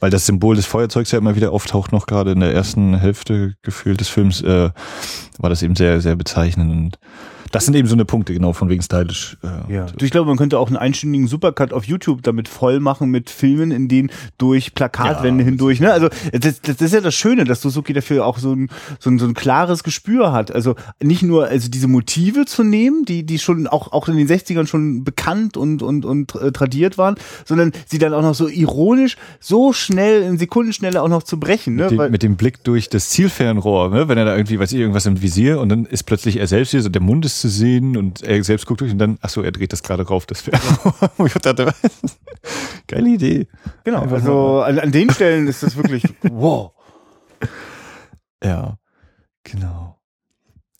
weil 0.00 0.10
das 0.10 0.26
Symbol 0.26 0.56
des 0.56 0.66
Feuerzeugs 0.66 1.10
ja 1.12 1.18
immer 1.18 1.36
wieder 1.36 1.52
auftaucht, 1.52 1.92
noch 1.92 2.06
gerade 2.06 2.32
in 2.32 2.40
der 2.40 2.54
ersten 2.54 2.94
Hälfte 2.96 3.54
gefühlt 3.62 4.00
des 4.00 4.08
Films, 4.08 4.40
äh, 4.42 4.70
war 5.38 5.50
das 5.50 5.62
eben 5.62 5.74
sehr, 5.76 6.00
sehr 6.00 6.16
bezeichnend. 6.16 6.70
Und 6.70 6.98
das 7.56 7.64
sind 7.64 7.74
eben 7.74 7.88
so 7.88 7.94
eine 7.94 8.04
Punkte, 8.04 8.34
genau, 8.34 8.52
von 8.52 8.68
wegen 8.68 8.82
stylisch. 8.82 9.38
Äh, 9.42 9.72
Ja. 9.72 9.86
Ich 9.98 10.10
glaube, 10.10 10.28
man 10.28 10.36
könnte 10.36 10.58
auch 10.58 10.66
einen 10.66 10.76
einstündigen 10.76 11.26
Supercut 11.26 11.72
auf 11.72 11.84
YouTube 11.84 12.22
damit 12.22 12.48
voll 12.48 12.80
machen 12.80 13.10
mit 13.10 13.30
Filmen, 13.30 13.70
in 13.70 13.88
denen 13.88 14.10
durch 14.36 14.74
Plakatwände 14.74 15.42
Ja, 15.42 15.48
hindurch. 15.48 15.80
Ne? 15.80 15.90
Also 15.90 16.10
das, 16.32 16.60
das 16.60 16.82
ist 16.82 16.92
ja 16.92 17.00
das 17.00 17.14
Schöne, 17.14 17.44
dass 17.44 17.62
Suzuki 17.62 17.94
dafür 17.94 18.26
auch 18.26 18.36
so 18.36 18.52
ein, 18.52 18.68
so, 18.98 19.08
ein, 19.08 19.18
so 19.18 19.24
ein 19.24 19.32
klares 19.32 19.84
Gespür 19.84 20.32
hat. 20.32 20.54
Also 20.54 20.74
nicht 21.02 21.22
nur 21.22 21.46
also 21.46 21.70
diese 21.70 21.88
Motive 21.88 22.44
zu 22.44 22.62
nehmen, 22.62 23.06
die 23.06 23.24
die 23.24 23.38
schon 23.38 23.66
auch 23.66 23.90
auch 23.92 24.06
in 24.08 24.18
den 24.18 24.28
60ern 24.28 24.66
schon 24.66 25.02
bekannt 25.02 25.56
und 25.56 25.82
und 25.82 26.04
und 26.04 26.34
äh, 26.34 26.52
tradiert 26.52 26.98
waren, 26.98 27.14
sondern 27.46 27.72
sie 27.86 27.96
dann 27.96 28.12
auch 28.12 28.20
noch 28.20 28.34
so 28.34 28.48
ironisch, 28.48 29.16
so 29.40 29.72
schnell 29.72 30.22
in 30.22 30.36
Sekundenschnelle 30.36 31.00
auch 31.00 31.08
noch 31.08 31.22
zu 31.22 31.40
brechen. 31.40 31.76
Ne? 31.76 31.88
Mit, 31.90 31.98
dem, 31.98 32.10
mit 32.10 32.22
dem 32.22 32.36
Blick 32.36 32.62
durch 32.64 32.90
das 32.90 33.08
Zielfernrohr, 33.08 33.88
ne? 33.88 34.08
wenn 34.08 34.18
er 34.18 34.26
da 34.26 34.36
irgendwie, 34.36 34.58
weiß 34.58 34.72
ich, 34.72 34.78
irgendwas 34.78 35.06
im 35.06 35.22
Visier 35.22 35.58
und 35.58 35.70
dann 35.70 35.86
ist 35.86 36.02
plötzlich 36.02 36.36
er 36.36 36.46
selbst 36.46 36.72
hier, 36.72 36.82
so 36.82 36.90
der 36.90 37.02
Mund 37.02 37.24
ist 37.24 37.40
zu 37.46 37.58
sehen 37.58 37.96
und 37.96 38.22
er 38.22 38.42
selbst 38.42 38.66
guckt 38.66 38.80
durch 38.80 38.90
und 38.90 38.98
dann, 38.98 39.18
ach 39.20 39.28
so, 39.28 39.42
er 39.42 39.52
dreht 39.52 39.72
das 39.72 39.82
gerade 39.82 40.06
rauf, 40.06 40.26
das. 40.26 40.42
Und 41.16 41.26
ich 41.26 41.32
dachte, 41.34 41.72
geile 42.88 43.08
Idee. 43.08 43.46
genau. 43.84 44.02
Einfach 44.02 44.16
Also 44.16 44.62
an, 44.62 44.78
an 44.80 44.90
den 44.90 45.10
Stellen 45.10 45.46
ist 45.46 45.62
das 45.62 45.76
wirklich 45.76 46.02
wow. 46.22 46.72
Ja, 48.42 48.78
genau. 49.44 49.98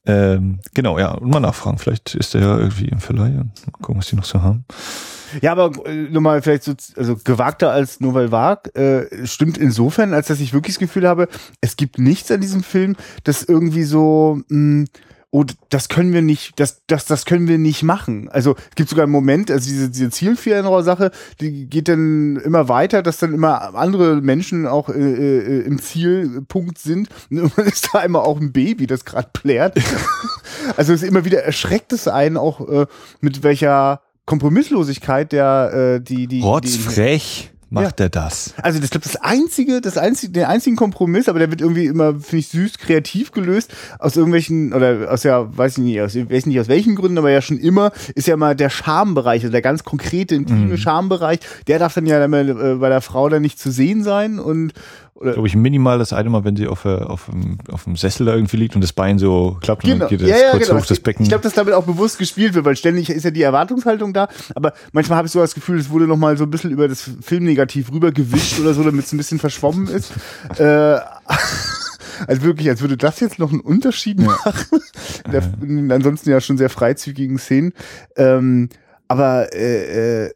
Ähm, 0.06 0.60
genau, 0.74 0.98
ja, 0.98 1.12
und 1.12 1.30
mal 1.30 1.40
nachfragen. 1.40 1.78
Vielleicht 1.78 2.14
ist 2.14 2.34
der 2.34 2.40
ja 2.40 2.58
irgendwie 2.58 2.86
im 2.86 2.98
Verleih 3.00 3.38
und 3.38 3.52
mal 3.66 3.72
gucken, 3.80 3.98
was 3.98 4.06
die 4.06 4.16
noch 4.16 4.24
so 4.24 4.42
haben. 4.42 4.64
Ja, 5.42 5.52
aber 5.52 5.70
äh, 5.86 6.08
nochmal 6.10 6.42
vielleicht 6.42 6.64
so, 6.64 6.74
also 6.96 7.16
gewagter 7.16 7.70
als 7.70 8.00
Nouvelle 8.00 8.30
Vague 8.32 8.74
äh, 8.74 9.26
stimmt 9.26 9.58
insofern, 9.58 10.14
als 10.14 10.28
dass 10.28 10.40
ich 10.40 10.52
wirklich 10.52 10.74
das 10.76 10.80
Gefühl 10.80 11.08
habe, 11.08 11.28
es 11.60 11.76
gibt 11.76 11.98
nichts 11.98 12.30
an 12.30 12.40
diesem 12.40 12.62
Film, 12.62 12.96
das 13.24 13.42
irgendwie 13.42 13.82
so, 13.84 14.40
mh, 14.48 14.86
oh, 15.30 15.44
das 15.68 15.88
können 15.88 16.12
wir 16.12 16.22
nicht, 16.22 16.58
das, 16.58 16.82
das, 16.86 17.04
das 17.04 17.24
können 17.26 17.48
wir 17.48 17.58
nicht 17.58 17.82
machen. 17.82 18.28
Also 18.28 18.56
es 18.70 18.74
gibt 18.74 18.88
sogar 18.88 19.04
einen 19.04 19.12
Moment, 19.12 19.50
also 19.50 19.68
diese, 19.68 19.90
diese 19.90 20.10
Zielfernrohr-Sache, 20.10 21.10
die 21.40 21.66
geht 21.66 21.88
dann 21.88 22.36
immer 22.36 22.68
weiter, 22.68 23.02
dass 23.02 23.18
dann 23.18 23.34
immer 23.34 23.74
andere 23.74 24.22
Menschen 24.22 24.66
auch 24.66 24.88
äh, 24.88 24.92
äh, 24.92 25.60
im 25.66 25.80
Zielpunkt 25.80 26.78
sind. 26.78 27.08
Und 27.30 27.38
irgendwann 27.38 27.66
ist 27.66 27.90
da 27.92 27.98
einmal 27.98 28.22
auch 28.22 28.40
ein 28.40 28.52
Baby, 28.52 28.86
das 28.86 29.04
gerade 29.04 29.28
plärt. 29.32 29.76
also 30.76 30.92
es 30.92 31.02
ist 31.02 31.08
immer 31.08 31.24
wieder 31.24 31.42
erschreckt 31.42 31.92
es 31.92 32.08
einen 32.08 32.36
auch, 32.36 32.66
äh, 32.68 32.86
mit 33.20 33.42
welcher 33.42 34.00
Kompromisslosigkeit 34.26 35.32
der 35.32 35.96
äh, 35.96 36.00
die 36.00 36.26
die, 36.26 36.38
die 36.38 36.40
Rotzfrech 36.42 37.52
macht 37.68 38.00
er 38.00 38.08
das. 38.08 38.54
also 38.62 38.78
das 38.78 38.90
glaube 38.90 39.04
das 39.04 39.16
einzige 39.16 39.80
das 39.80 39.98
einzige 39.98 40.32
der 40.32 40.48
einzigen 40.48 40.76
Kompromiss 40.76 41.28
aber 41.28 41.40
der 41.40 41.50
wird 41.50 41.60
irgendwie 41.60 41.86
immer 41.86 42.14
finde 42.14 42.38
ich 42.38 42.48
süß 42.48 42.78
kreativ 42.78 43.32
gelöst 43.32 43.72
aus 43.98 44.16
irgendwelchen 44.16 44.72
oder 44.72 45.10
aus 45.10 45.24
ja 45.24 45.56
weiß 45.56 45.78
ich 45.78 45.84
nicht 45.84 46.00
aus 46.00 46.14
weiß 46.14 46.46
nicht 46.46 46.60
aus 46.60 46.68
welchen 46.68 46.94
Gründen 46.94 47.18
aber 47.18 47.30
ja 47.30 47.42
schon 47.42 47.58
immer 47.58 47.92
ist 48.14 48.28
ja 48.28 48.36
mal 48.36 48.54
der 48.54 48.70
Schambereich 48.70 49.42
also 49.42 49.52
der 49.52 49.62
ganz 49.62 49.84
konkrete 49.84 50.34
intime 50.34 50.76
Schambereich. 50.78 51.40
Der 51.66 51.78
darf 51.78 51.94
dann 51.94 52.06
ja 52.06 52.18
dann 52.18 52.30
mal, 52.30 52.48
äh, 52.48 52.74
bei 52.76 52.88
der 52.88 53.00
Frau 53.00 53.28
dann 53.28 53.42
nicht 53.42 53.58
zu 53.58 53.70
sehen 53.70 54.02
sein 54.02 54.38
und 54.38 54.72
oder 55.18 55.32
Glaube 55.32 55.48
ich, 55.48 55.56
minimal 55.56 55.98
das 55.98 56.12
eine 56.12 56.28
Mal, 56.28 56.44
wenn 56.44 56.56
sie 56.56 56.66
auf, 56.66 56.84
äh, 56.84 56.88
auf, 56.88 57.26
dem, 57.26 57.56
auf 57.72 57.84
dem 57.84 57.96
Sessel 57.96 58.26
da 58.26 58.34
irgendwie 58.34 58.58
liegt 58.58 58.74
und 58.74 58.82
das 58.82 58.92
Bein 58.92 59.18
so 59.18 59.56
klappt 59.62 59.84
und 59.84 59.90
Genau. 59.90 60.00
dann 60.00 60.08
geht 60.10 60.20
das 60.20 60.28
Ja, 60.28 60.36
ja, 60.36 60.50
kurz 60.50 60.66
genau. 60.68 60.78
hoch, 60.80 60.86
das 60.86 61.00
Becken. 61.00 61.22
Ich 61.22 61.30
glaube, 61.30 61.42
dass 61.42 61.54
damit 61.54 61.72
auch 61.72 61.84
bewusst 61.84 62.18
gespielt 62.18 62.52
wird, 62.52 62.66
weil 62.66 62.76
ständig 62.76 63.08
ist 63.08 63.24
ja 63.24 63.30
die 63.30 63.40
Erwartungshaltung 63.42 64.12
da. 64.12 64.28
Aber 64.54 64.74
manchmal 64.92 65.16
habe 65.16 65.26
ich 65.26 65.32
so 65.32 65.40
das 65.40 65.54
Gefühl, 65.54 65.78
es 65.78 65.88
wurde 65.88 66.06
noch 66.06 66.18
mal 66.18 66.36
so 66.36 66.44
ein 66.44 66.50
bisschen 66.50 66.70
über 66.70 66.86
das 66.86 67.10
Filmnegativ 67.22 67.90
rübergewischt 67.90 68.60
oder 68.60 68.74
so, 68.74 68.82
damit 68.82 69.06
es 69.06 69.12
ein 69.12 69.16
bisschen 69.16 69.38
verschwommen 69.38 69.88
ist. 69.88 70.12
äh, 70.58 70.98
also 72.26 72.42
wirklich, 72.42 72.68
als 72.68 72.82
würde 72.82 72.98
das 72.98 73.18
jetzt 73.20 73.38
noch 73.38 73.50
einen 73.52 73.60
Unterschied 73.60 74.20
machen. 74.20 74.80
In, 75.24 75.32
der, 75.32 75.42
in 75.62 75.92
ansonsten 75.92 76.30
ja 76.30 76.40
schon 76.40 76.58
sehr 76.58 76.70
freizügigen 76.70 77.38
Szenen. 77.38 77.72
Ähm, 78.16 78.68
aber 79.08 79.52
äh, 79.54 80.26
äh, 80.26 80.30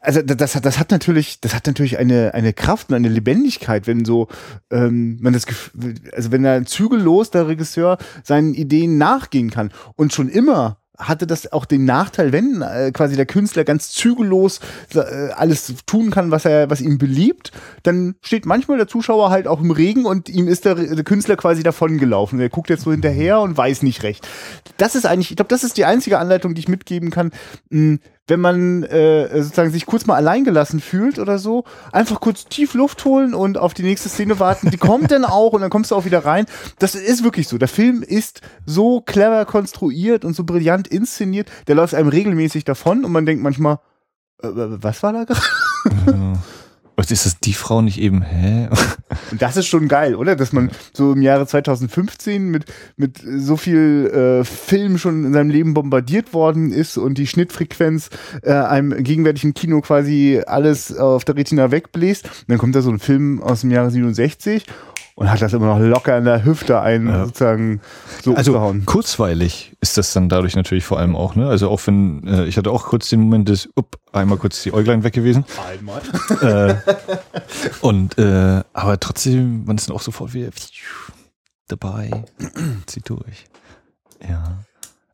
also 0.00 0.22
das 0.22 0.54
hat 0.54 0.64
das 0.64 0.78
hat 0.78 0.90
natürlich 0.90 1.40
das 1.40 1.54
hat 1.54 1.66
natürlich 1.66 1.98
eine 1.98 2.34
eine 2.34 2.52
Kraft 2.52 2.90
und 2.90 2.94
eine 2.94 3.08
Lebendigkeit 3.08 3.86
wenn 3.86 4.04
so 4.04 4.28
ähm, 4.70 5.18
man 5.20 5.32
das 5.32 5.46
Gefühl, 5.46 5.94
also 6.12 6.30
wenn 6.30 6.44
er 6.44 6.64
zügellos 6.64 7.30
der 7.30 7.48
Regisseur 7.48 7.98
seinen 8.22 8.54
Ideen 8.54 8.98
nachgehen 8.98 9.50
kann 9.50 9.72
und 9.96 10.12
schon 10.12 10.28
immer 10.28 10.78
hatte 10.98 11.26
das 11.26 11.52
auch 11.52 11.64
den 11.64 11.84
Nachteil, 11.84 12.32
wenn 12.32 12.62
äh, 12.62 12.92
quasi 12.92 13.16
der 13.16 13.26
Künstler 13.26 13.64
ganz 13.64 13.90
zügellos 13.90 14.60
äh, 14.94 15.30
alles 15.34 15.74
tun 15.86 16.10
kann, 16.10 16.30
was 16.30 16.44
er, 16.44 16.70
was 16.70 16.80
ihm 16.80 16.98
beliebt, 16.98 17.50
dann 17.82 18.14
steht 18.20 18.46
manchmal 18.46 18.76
der 18.76 18.88
Zuschauer 18.88 19.30
halt 19.30 19.46
auch 19.46 19.60
im 19.60 19.70
Regen 19.70 20.04
und 20.04 20.28
ihm 20.28 20.48
ist 20.48 20.64
der, 20.64 20.74
der 20.74 21.04
Künstler 21.04 21.36
quasi 21.36 21.62
davongelaufen. 21.62 22.38
Er 22.40 22.50
guckt 22.50 22.70
jetzt 22.70 22.84
so 22.84 22.92
hinterher 22.92 23.40
und 23.40 23.56
weiß 23.56 23.82
nicht 23.82 24.02
recht. 24.02 24.28
Das 24.76 24.94
ist 24.94 25.06
eigentlich, 25.06 25.30
ich 25.30 25.36
glaube, 25.36 25.48
das 25.48 25.64
ist 25.64 25.76
die 25.76 25.84
einzige 25.84 26.18
Anleitung, 26.18 26.54
die 26.54 26.60
ich 26.60 26.68
mitgeben 26.68 27.10
kann. 27.10 27.32
Mh, 27.70 27.98
wenn 28.28 28.40
man 28.40 28.84
äh, 28.84 29.42
sozusagen 29.42 29.70
sich 29.70 29.86
kurz 29.86 30.06
mal 30.06 30.14
alleingelassen 30.14 30.80
fühlt 30.80 31.18
oder 31.18 31.38
so, 31.38 31.64
einfach 31.92 32.20
kurz 32.20 32.44
tief 32.44 32.74
Luft 32.74 33.04
holen 33.04 33.34
und 33.34 33.58
auf 33.58 33.74
die 33.74 33.82
nächste 33.82 34.08
Szene 34.08 34.38
warten. 34.38 34.70
Die 34.70 34.76
kommt 34.76 35.10
dann 35.10 35.24
auch 35.24 35.52
und 35.52 35.60
dann 35.60 35.70
kommst 35.70 35.90
du 35.90 35.96
auch 35.96 36.04
wieder 36.04 36.24
rein. 36.24 36.46
Das 36.78 36.94
ist 36.94 37.24
wirklich 37.24 37.48
so. 37.48 37.58
Der 37.58 37.68
Film 37.68 38.02
ist 38.02 38.40
so 38.64 39.00
clever 39.00 39.44
konstruiert 39.44 40.24
und 40.24 40.34
so 40.34 40.44
brillant 40.44 40.88
inszeniert. 40.88 41.50
Der 41.66 41.74
läuft 41.74 41.94
einem 41.94 42.08
regelmäßig 42.08 42.64
davon 42.64 43.04
und 43.04 43.12
man 43.12 43.26
denkt 43.26 43.42
manchmal, 43.42 43.80
äh, 44.42 44.48
was 44.52 45.02
war 45.02 45.12
da 45.12 45.24
gerade? 45.24 45.40
Ja. 46.06 46.32
Was 47.02 47.10
ist 47.10 47.26
das, 47.26 47.40
die 47.40 47.52
Frau 47.52 47.82
nicht 47.82 47.98
eben, 48.00 48.22
hä? 48.22 48.68
Und 49.32 49.42
das 49.42 49.56
ist 49.56 49.66
schon 49.66 49.88
geil, 49.88 50.14
oder? 50.14 50.36
Dass 50.36 50.52
man 50.52 50.70
so 50.92 51.12
im 51.14 51.20
Jahre 51.22 51.48
2015 51.48 52.48
mit, 52.48 52.66
mit 52.96 53.18
so 53.38 53.56
viel 53.56 54.06
äh, 54.42 54.44
Film 54.44 54.98
schon 54.98 55.24
in 55.24 55.32
seinem 55.32 55.50
Leben 55.50 55.74
bombardiert 55.74 56.32
worden 56.32 56.70
ist 56.70 56.96
und 56.98 57.18
die 57.18 57.26
Schnittfrequenz 57.26 58.08
äh, 58.42 58.52
einem 58.52 59.02
gegenwärtigen 59.02 59.52
Kino 59.52 59.80
quasi 59.80 60.42
alles 60.46 60.96
auf 60.96 61.24
der 61.24 61.34
Retina 61.34 61.72
wegbläst. 61.72 62.24
Und 62.24 62.44
dann 62.50 62.58
kommt 62.58 62.76
da 62.76 62.82
so 62.82 62.90
ein 62.90 63.00
Film 63.00 63.42
aus 63.42 63.62
dem 63.62 63.72
Jahre 63.72 63.90
67 63.90 64.64
und 65.16 65.28
hat 65.28 65.42
das 65.42 65.52
immer 65.54 65.66
noch 65.66 65.80
locker 65.80 66.16
in 66.16 66.24
der 66.24 66.44
Hüfte 66.44 66.80
ein, 66.80 67.08
Ja. 67.08 67.24
sozusagen 67.26 67.80
so 68.22 68.34
Also 68.36 68.52
umgehauen. 68.52 68.86
kurzweilig 68.86 69.74
ist 69.80 69.98
das 69.98 70.12
dann 70.12 70.28
dadurch 70.28 70.54
natürlich 70.54 70.84
vor 70.84 71.00
allem 71.00 71.16
auch, 71.16 71.34
ne? 71.34 71.48
Also 71.48 71.68
auch 71.68 71.80
wenn, 71.88 72.24
äh, 72.28 72.44
ich 72.46 72.56
hatte 72.56 72.70
auch 72.70 72.84
kurz 72.86 73.08
den 73.08 73.20
Moment 73.22 73.48
des, 73.48 73.68
up, 73.74 73.96
einmal 74.12 74.38
kurz 74.38 74.62
die 74.62 74.72
Äuglein 74.72 75.02
weg 75.04 75.12
gewesen. 75.12 75.44
Einmal. 75.68 76.02
äh, 76.40 76.74
und 77.80 78.18
äh, 78.18 78.62
aber 78.72 79.00
trotzdem, 79.00 79.64
man 79.64 79.76
ist 79.76 79.88
dann 79.88 79.96
auch 79.96 80.02
sofort 80.02 80.34
wieder 80.34 80.50
dabei, 81.68 82.24
zieht 82.86 83.08
durch. 83.08 83.46
Ja. 84.28 84.64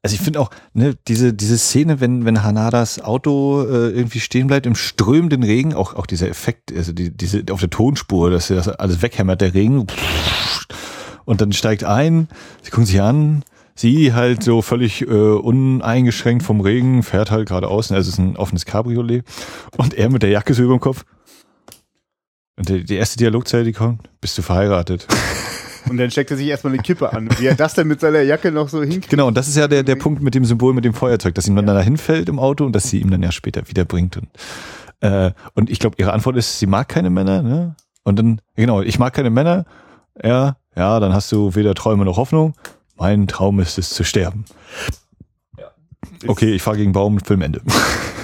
Also 0.03 0.14
ich 0.14 0.20
finde 0.20 0.40
auch, 0.40 0.51
ne, 0.74 0.96
diese, 1.09 1.34
diese 1.34 1.59
Szene, 1.59 2.01
wenn, 2.01 2.24
wenn 2.24 2.42
Hanadas 2.42 3.01
Auto 3.01 3.62
äh, 3.64 3.90
irgendwie 3.90 4.20
stehen 4.20 4.46
bleibt 4.46 4.64
im 4.64 4.76
strömenden 4.76 5.42
Regen, 5.42 5.74
auch, 5.74 5.94
auch 5.94 6.07
dieser 6.07 6.28
Effekt, 6.28 6.72
also 6.72 6.92
die, 6.92 7.11
diese 7.11 7.44
auf 7.51 7.61
der 7.61 7.70
Tonspur, 7.70 8.30
dass 8.30 8.49
das 8.49 8.68
alles 8.68 9.03
weghämmert, 9.03 9.40
der 9.40 9.55
Regen. 9.55 9.86
Und 11.24 11.40
dann 11.40 11.53
steigt 11.53 11.84
ein, 11.84 12.28
sie 12.62 12.70
gucken 12.70 12.86
sich 12.86 13.03
an, 13.03 13.44
sie 13.81 14.12
halt 14.12 14.43
so 14.43 14.62
völlig 14.62 15.03
äh, 15.03 15.07
uneingeschränkt 15.07 16.43
vom 16.45 16.61
Regen, 16.61 17.03
fährt 17.03 17.31
halt 17.31 17.49
geradeaus, 17.49 17.91
also 17.93 18.09
es 18.09 18.14
ist 18.14 18.18
ein 18.18 18.37
offenes 18.37 18.66
Cabriolet. 18.66 19.24
Und 19.76 19.95
er 19.95 20.11
mit 20.11 20.22
der 20.22 20.31
Jacke 20.31 20.55
so 20.55 20.62
über 20.62 20.76
dem 20.76 20.81
Kopf. 20.81 21.05
Und 22.57 22.68
die, 22.68 22.85
die 22.85 22.97
erste 22.97 23.18
Dialogzeile, 23.18 23.64
die 23.64 23.72
kommt, 23.72 24.09
bist 24.20 24.37
du 24.37 24.43
verheiratet? 24.43 25.07
Und 25.89 25.97
dann 25.97 26.11
steckt 26.11 26.31
er 26.31 26.37
sich 26.37 26.49
erstmal 26.49 26.74
eine 26.74 26.83
Kippe 26.83 27.12
an. 27.12 27.29
Wie 27.39 27.47
er 27.47 27.55
das 27.55 27.74
denn 27.74 27.87
mit 27.87 28.01
seiner 28.01 28.20
Jacke 28.20 28.51
noch 28.53 28.68
so 28.68 28.81
hinkriegt. 28.81 29.09
Genau, 29.09 29.29
und 29.29 29.37
das 29.37 29.49
ist 29.49 29.57
ja 29.57 29.68
der, 29.68 29.83
der 29.83 29.97
Punkt 29.97 30.22
mit 30.22 30.35
dem 30.35 30.45
Symbol 30.45 30.74
mit 30.74 30.85
dem 30.85 30.93
Feuerzeug, 30.93 31.35
dass 31.35 31.47
ihm 31.47 31.57
dann 31.57 31.66
ja. 31.66 31.74
da 31.74 31.81
hinfällt 31.81 32.29
im 32.29 32.39
Auto 32.39 32.64
und 32.64 32.74
dass 32.74 32.91
sie 32.91 33.01
ihm 33.01 33.11
dann 33.11 33.22
ja 33.22 33.33
später 33.33 33.68
wiederbringt. 33.68 34.16
Und, 34.16 34.29
äh, 35.01 35.31
und 35.55 35.70
ich 35.70 35.79
glaube, 35.79 35.97
ihre 35.99 36.12
Antwort 36.12 36.37
ist, 36.37 36.59
sie 36.59 36.66
mag 36.66 36.89
keine 36.89 37.11
Männer, 37.11 37.43
ne? 37.43 37.76
Und 38.03 38.18
dann, 38.18 38.41
genau, 38.57 38.83
ich 38.83 38.99
mag 38.99 39.14
keine 39.14 39.31
Männer. 39.31 39.64
Ja, 40.22 40.57
ja, 40.76 41.01
dann 41.01 41.12
hast 41.14 41.31
du 41.33 41.55
weder 41.55 41.74
Träume 41.74 42.05
noch 42.05 42.16
Hoffnung. 42.16 42.55
Mein 42.99 43.28
Traum 43.28 43.61
ist 43.61 43.78
es 43.78 43.90
zu 43.90 44.05
sterben. 44.05 44.44
Okay, 46.26 46.53
ich 46.53 46.62
fahre 46.62 46.76
gegen 46.76 46.92
Baum, 46.92 47.20
Filmende. 47.20 47.61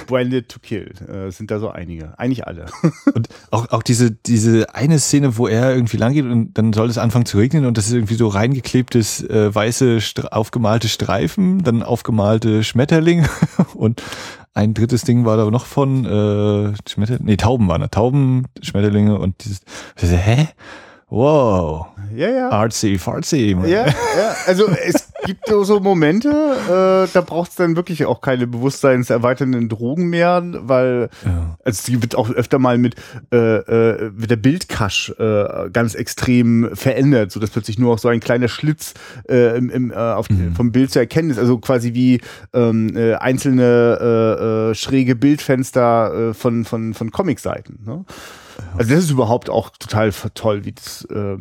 Branded 0.07 0.49
to 0.51 0.59
Kill. 0.59 0.91
Äh, 1.07 1.31
sind 1.31 1.49
da 1.49 1.59
so 1.59 1.69
einige. 1.69 2.17
Eigentlich 2.19 2.45
alle. 2.45 2.65
und 3.13 3.29
auch, 3.51 3.69
auch 3.71 3.83
diese, 3.83 4.11
diese 4.11 4.75
eine 4.75 4.99
Szene, 4.99 5.37
wo 5.37 5.47
er 5.47 5.73
irgendwie 5.73 5.97
lang 5.97 6.13
geht 6.13 6.25
und 6.25 6.57
dann 6.57 6.73
soll 6.73 6.89
es 6.89 6.97
anfangen 6.97 7.25
zu 7.25 7.37
regnen 7.37 7.65
und 7.65 7.77
das 7.77 7.87
ist 7.87 7.93
irgendwie 7.93 8.15
so 8.15 8.27
reingeklebtes, 8.27 9.23
äh, 9.23 9.53
weiße, 9.53 9.99
aufgemalte 10.31 10.89
Streifen, 10.89 11.63
dann 11.63 11.83
aufgemalte 11.83 12.63
Schmetterlinge 12.63 13.29
und 13.75 14.03
ein 14.53 14.73
drittes 14.73 15.03
Ding 15.03 15.25
war 15.25 15.37
da 15.37 15.49
noch 15.49 15.65
von 15.65 16.05
äh, 16.05 16.73
Schmetterlinge, 16.87 17.29
nee, 17.29 17.37
Tauben 17.37 17.67
waren 17.67 17.81
da, 17.81 17.87
Tauben, 17.87 18.45
Schmetterlinge 18.61 19.19
und 19.19 19.43
dieses, 19.43 19.61
hä? 20.11 20.47
Wow. 21.15 21.87
Ja, 22.13 22.29
ja. 22.29 22.49
Artsy, 22.49 22.97
fartsy. 22.97 23.55
Ja, 23.65 23.85
ja. 23.85 23.93
Also 24.47 24.67
es 24.67 25.13
gibt 25.25 25.47
so 25.47 25.79
Momente, 25.79 26.27
äh, 26.29 27.09
da 27.13 27.21
braucht 27.21 27.51
es 27.51 27.55
dann 27.55 27.77
wirklich 27.77 28.05
auch 28.05 28.19
keine 28.19 28.47
bewusstseinserweiternden 28.47 29.69
Drogen 29.69 30.09
mehr, 30.09 30.43
weil 30.43 31.09
ja. 31.25 31.57
also 31.63 31.81
sie 31.83 32.01
wird 32.01 32.15
auch 32.15 32.29
öfter 32.29 32.59
mal 32.59 32.77
mit, 32.77 32.95
äh, 33.31 33.37
äh, 33.37 34.11
mit 34.13 34.29
der 34.29 34.35
Bildkasch 34.35 35.13
äh, 35.17 35.69
ganz 35.71 35.95
extrem 35.95 36.69
verändert, 36.73 37.31
so 37.31 37.39
dass 37.39 37.49
plötzlich 37.49 37.79
nur 37.79 37.93
auch 37.93 37.99
so 37.99 38.09
ein 38.09 38.19
kleiner 38.19 38.49
Schlitz 38.49 38.93
äh, 39.29 39.57
im, 39.57 39.69
im, 39.69 39.91
äh, 39.91 39.95
auf, 39.95 40.29
mhm. 40.29 40.53
vom 40.53 40.73
Bild 40.73 40.91
zu 40.91 40.99
erkennen 40.99 41.29
ist. 41.29 41.39
Also 41.39 41.59
quasi 41.59 41.93
wie 41.93 42.19
ähm, 42.53 42.91
äh, 42.97 43.13
einzelne 43.13 43.99
äh, 44.01 44.71
äh, 44.71 44.75
schräge 44.75 45.15
Bildfenster 45.15 46.31
äh, 46.31 46.33
von, 46.33 46.65
von, 46.65 46.93
von 46.93 47.11
Comicseiten. 47.11 47.79
Ne? 47.85 48.03
Also 48.77 48.93
das 48.93 49.05
ist 49.05 49.11
überhaupt 49.11 49.49
auch 49.49 49.69
total 49.69 50.11
toll, 50.33 50.65
wie 50.65 50.73
das, 50.73 51.07
äh, 51.09 51.37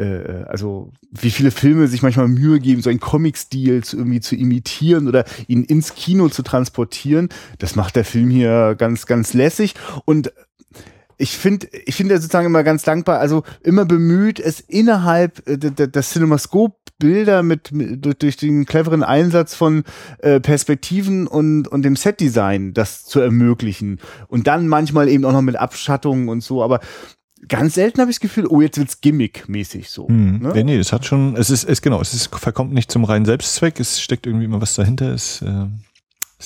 äh, 0.00 0.44
also 0.44 0.92
wie 1.10 1.30
viele 1.30 1.50
Filme 1.50 1.88
sich 1.88 2.02
manchmal 2.02 2.28
Mühe 2.28 2.60
geben, 2.60 2.82
so 2.82 2.90
einen 2.90 3.00
Comic-Stil 3.00 3.82
irgendwie 3.92 4.20
zu 4.20 4.36
imitieren 4.36 5.08
oder 5.08 5.24
ihn 5.46 5.64
ins 5.64 5.94
Kino 5.94 6.28
zu 6.28 6.42
transportieren. 6.42 7.28
Das 7.58 7.76
macht 7.76 7.96
der 7.96 8.04
Film 8.04 8.30
hier 8.30 8.74
ganz, 8.76 9.06
ganz 9.06 9.34
lässig 9.34 9.74
und 10.04 10.32
ich 11.22 11.38
finde, 11.38 11.68
ich 11.86 11.94
finde 11.94 12.16
sozusagen 12.16 12.46
immer 12.46 12.64
ganz 12.64 12.82
dankbar, 12.82 13.20
also 13.20 13.44
immer 13.62 13.84
bemüht, 13.84 14.40
es 14.40 14.58
innerhalb 14.58 15.48
äh, 15.48 15.56
des 15.56 16.10
Cinemascope 16.10 16.74
Bilder 16.98 17.44
mit, 17.44 17.70
mit 17.70 18.04
durch, 18.04 18.18
durch, 18.18 18.36
den 18.36 18.66
cleveren 18.66 19.04
Einsatz 19.04 19.54
von 19.54 19.84
äh, 20.18 20.40
Perspektiven 20.40 21.28
und, 21.28 21.68
und 21.68 21.82
dem 21.82 21.94
Setdesign 21.94 22.74
das 22.74 23.04
zu 23.04 23.20
ermöglichen. 23.20 24.00
Und 24.26 24.48
dann 24.48 24.66
manchmal 24.66 25.08
eben 25.08 25.24
auch 25.24 25.32
noch 25.32 25.42
mit 25.42 25.56
Abschattungen 25.56 26.28
und 26.28 26.42
so, 26.42 26.62
aber 26.62 26.80
ganz 27.48 27.74
selten 27.74 28.00
habe 28.00 28.10
ich 28.10 28.16
das 28.16 28.20
Gefühl, 28.20 28.46
oh, 28.48 28.60
jetzt 28.60 28.78
wird's 28.78 29.00
gimmick-mäßig 29.00 29.90
so. 29.90 30.08
Mhm. 30.08 30.40
Ne? 30.42 30.52
Nee, 30.54 30.64
nee, 30.64 30.76
es 30.76 30.92
hat 30.92 31.06
schon, 31.06 31.36
es 31.36 31.50
ist, 31.50 31.64
es 31.64 31.82
genau, 31.82 32.00
es 32.00 32.14
ist, 32.14 32.34
verkommt 32.34 32.72
nicht 32.72 32.90
zum 32.90 33.04
reinen 33.04 33.26
Selbstzweck, 33.26 33.78
es 33.78 34.00
steckt 34.00 34.26
irgendwie 34.26 34.46
immer 34.46 34.60
was 34.60 34.74
dahinter, 34.74 35.12
es, 35.12 35.42
äh 35.42 35.66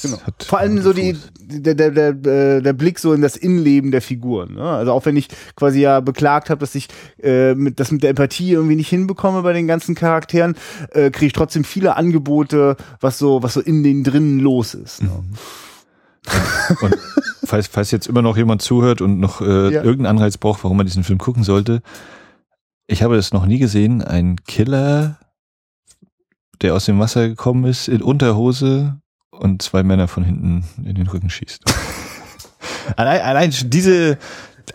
Genau. 0.02 0.18
Vor 0.40 0.58
allem 0.58 0.80
so 0.82 0.92
die, 0.92 1.16
der, 1.40 1.74
der, 1.74 1.90
der, 1.90 2.08
äh, 2.08 2.62
der 2.62 2.72
Blick 2.72 2.98
so 2.98 3.12
in 3.12 3.22
das 3.22 3.36
Innenleben 3.36 3.90
der 3.90 4.02
Figuren. 4.02 4.54
Ne? 4.54 4.62
Also 4.62 4.92
auch 4.92 5.04
wenn 5.06 5.16
ich 5.16 5.28
quasi 5.54 5.80
ja 5.80 6.00
beklagt 6.00 6.50
habe, 6.50 6.60
dass 6.60 6.74
ich 6.74 6.88
äh, 7.22 7.54
mit, 7.54 7.80
das 7.80 7.92
mit 7.92 8.02
der 8.02 8.10
Empathie 8.10 8.52
irgendwie 8.52 8.76
nicht 8.76 8.88
hinbekomme 8.88 9.42
bei 9.42 9.52
den 9.52 9.66
ganzen 9.66 9.94
Charakteren, 9.94 10.56
äh, 10.90 11.10
kriege 11.10 11.26
ich 11.26 11.32
trotzdem 11.32 11.64
viele 11.64 11.96
Angebote, 11.96 12.76
was 13.00 13.18
so, 13.18 13.42
was 13.42 13.54
so 13.54 13.60
in 13.60 13.82
den 13.82 14.04
drinnen 14.04 14.40
los 14.40 14.74
ist. 14.74 15.02
Ne? 15.02 15.08
Mhm. 15.08 15.34
Und 16.82 16.96
falls, 17.44 17.68
falls 17.68 17.90
jetzt 17.90 18.08
immer 18.08 18.22
noch 18.22 18.36
jemand 18.36 18.62
zuhört 18.62 19.00
und 19.00 19.20
noch 19.20 19.40
äh, 19.40 19.44
ja. 19.44 19.82
irgendeinen 19.82 20.18
Anreiz 20.18 20.36
braucht, 20.36 20.64
warum 20.64 20.76
man 20.76 20.86
diesen 20.86 21.04
Film 21.04 21.18
gucken 21.18 21.44
sollte, 21.44 21.82
ich 22.86 23.02
habe 23.02 23.16
das 23.16 23.32
noch 23.32 23.46
nie 23.46 23.58
gesehen. 23.58 24.02
Ein 24.02 24.36
Killer, 24.46 25.18
der 26.62 26.74
aus 26.74 26.84
dem 26.86 26.98
Wasser 26.98 27.28
gekommen 27.28 27.64
ist, 27.64 27.88
in 27.88 28.02
Unterhose 28.02 29.00
und 29.38 29.62
zwei 29.62 29.82
Männer 29.82 30.08
von 30.08 30.24
hinten 30.24 30.64
in 30.84 30.94
den 30.94 31.06
Rücken 31.06 31.30
schießt. 31.30 31.64
allein, 32.96 33.20
allein 33.20 33.54
diese 33.64 34.18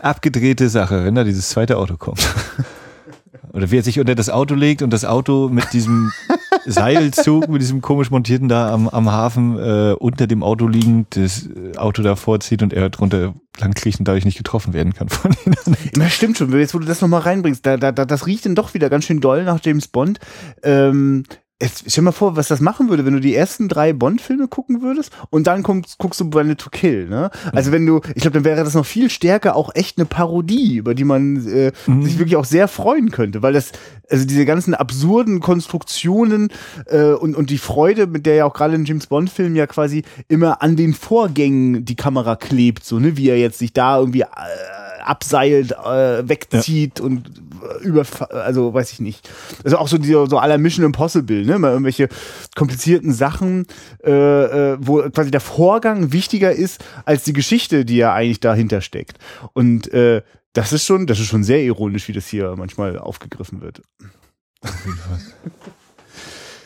abgedrehte 0.00 0.68
Sache, 0.68 1.04
wenn 1.04 1.14
da 1.14 1.24
dieses 1.24 1.50
zweite 1.50 1.78
Auto 1.78 1.96
kommt. 1.96 2.26
Oder 3.52 3.70
wie 3.70 3.78
er 3.78 3.82
sich 3.82 4.00
unter 4.00 4.14
das 4.14 4.30
Auto 4.30 4.54
legt 4.54 4.80
und 4.80 4.90
das 4.90 5.04
Auto 5.04 5.50
mit 5.50 5.72
diesem 5.74 6.10
Seilzug, 6.66 7.48
mit 7.48 7.60
diesem 7.60 7.82
komisch 7.82 8.10
montierten 8.10 8.48
da 8.48 8.72
am, 8.72 8.88
am 8.88 9.12
Hafen 9.12 9.58
äh, 9.58 9.94
unter 9.98 10.26
dem 10.26 10.42
Auto 10.42 10.66
liegend, 10.66 11.16
das 11.16 11.48
Auto 11.76 12.02
davor 12.02 12.40
zieht 12.40 12.62
und 12.62 12.72
er 12.72 12.88
drunter 12.88 13.34
lang 13.58 13.74
kriecht 13.74 13.98
und 13.98 14.08
dadurch 14.08 14.24
nicht 14.24 14.38
getroffen 14.38 14.72
werden 14.72 14.94
kann 14.94 15.10
von 15.10 15.36
ihnen. 15.44 15.76
Das 15.92 16.12
stimmt 16.12 16.38
schon, 16.38 16.58
jetzt 16.58 16.72
wo 16.74 16.78
du 16.78 16.86
das 16.86 17.02
nochmal 17.02 17.20
reinbringst, 17.20 17.66
da, 17.66 17.76
da, 17.76 17.92
das 17.92 18.26
riecht 18.26 18.46
dann 18.46 18.54
doch 18.54 18.72
wieder 18.72 18.88
ganz 18.88 19.04
schön 19.04 19.20
doll 19.20 19.44
nach 19.44 19.60
James 19.62 19.88
Bond. 19.88 20.18
Ähm, 20.62 21.24
Jetzt 21.62 21.84
stell 21.86 22.02
mal 22.02 22.10
vor, 22.10 22.34
was 22.34 22.48
das 22.48 22.60
machen 22.60 22.88
würde, 22.88 23.06
wenn 23.06 23.12
du 23.12 23.20
die 23.20 23.36
ersten 23.36 23.68
drei 23.68 23.92
Bond-Filme 23.92 24.48
gucken 24.48 24.82
würdest 24.82 25.12
und 25.30 25.46
dann 25.46 25.62
guckst, 25.62 25.96
guckst 25.96 26.18
du 26.18 26.28
Branded 26.28 26.58
to 26.58 26.70
Kill, 26.70 27.06
ne? 27.06 27.30
Also 27.52 27.70
wenn 27.70 27.86
du, 27.86 28.00
ich 28.16 28.22
glaube, 28.22 28.32
dann 28.32 28.44
wäre 28.44 28.64
das 28.64 28.74
noch 28.74 28.84
viel 28.84 29.08
stärker 29.10 29.54
auch 29.54 29.70
echt 29.76 29.96
eine 29.96 30.06
Parodie, 30.06 30.76
über 30.76 30.94
die 30.94 31.04
man 31.04 31.46
äh, 31.46 31.70
mhm. 31.86 32.02
sich 32.02 32.18
wirklich 32.18 32.34
auch 32.34 32.44
sehr 32.44 32.66
freuen 32.66 33.12
könnte, 33.12 33.42
weil 33.42 33.52
das, 33.52 33.70
also 34.10 34.26
diese 34.26 34.44
ganzen 34.44 34.74
absurden 34.74 35.38
Konstruktionen 35.38 36.48
äh, 36.86 37.12
und, 37.12 37.36
und 37.36 37.50
die 37.50 37.58
Freude, 37.58 38.08
mit 38.08 38.26
der 38.26 38.34
ja 38.34 38.44
auch 38.44 38.54
gerade 38.54 38.74
in 38.74 38.84
James 38.84 39.06
Bond-Filmen 39.06 39.54
ja 39.54 39.68
quasi 39.68 40.02
immer 40.26 40.62
an 40.62 40.74
den 40.74 40.94
Vorgängen 40.94 41.84
die 41.84 41.96
Kamera 41.96 42.34
klebt, 42.34 42.84
so, 42.84 42.98
ne, 42.98 43.16
wie 43.16 43.28
er 43.28 43.38
jetzt 43.38 43.60
sich 43.60 43.72
da 43.72 43.98
irgendwie 43.98 44.22
äh, 44.22 44.26
abseilt, 45.04 45.72
äh, 45.72 46.28
wegzieht 46.28 46.98
ja. 46.98 47.04
und 47.04 47.30
über, 47.82 48.04
also 48.30 48.72
weiß 48.72 48.92
ich 48.92 49.00
nicht. 49.00 49.28
Also 49.64 49.78
auch 49.78 49.88
so 49.88 49.98
die, 49.98 50.12
so 50.12 50.38
aller 50.38 50.58
Mission 50.58 50.84
Impossible, 50.84 51.44
ne? 51.44 51.58
Mal 51.58 51.70
irgendwelche 51.70 52.08
komplizierten 52.54 53.12
Sachen, 53.12 53.66
äh, 54.04 54.10
äh, 54.10 54.76
wo 54.80 55.02
quasi 55.10 55.30
der 55.30 55.40
Vorgang 55.40 56.12
wichtiger 56.12 56.52
ist 56.52 56.84
als 57.04 57.24
die 57.24 57.32
Geschichte, 57.32 57.84
die 57.84 57.96
ja 57.96 58.14
eigentlich 58.14 58.40
dahinter 58.40 58.80
steckt. 58.80 59.18
Und 59.52 59.92
äh, 59.92 60.22
das 60.52 60.72
ist 60.72 60.84
schon, 60.84 61.06
das 61.06 61.18
ist 61.18 61.26
schon 61.26 61.44
sehr 61.44 61.62
ironisch, 61.62 62.08
wie 62.08 62.12
das 62.12 62.26
hier 62.26 62.54
manchmal 62.56 62.98
aufgegriffen 62.98 63.60
wird. 63.62 63.82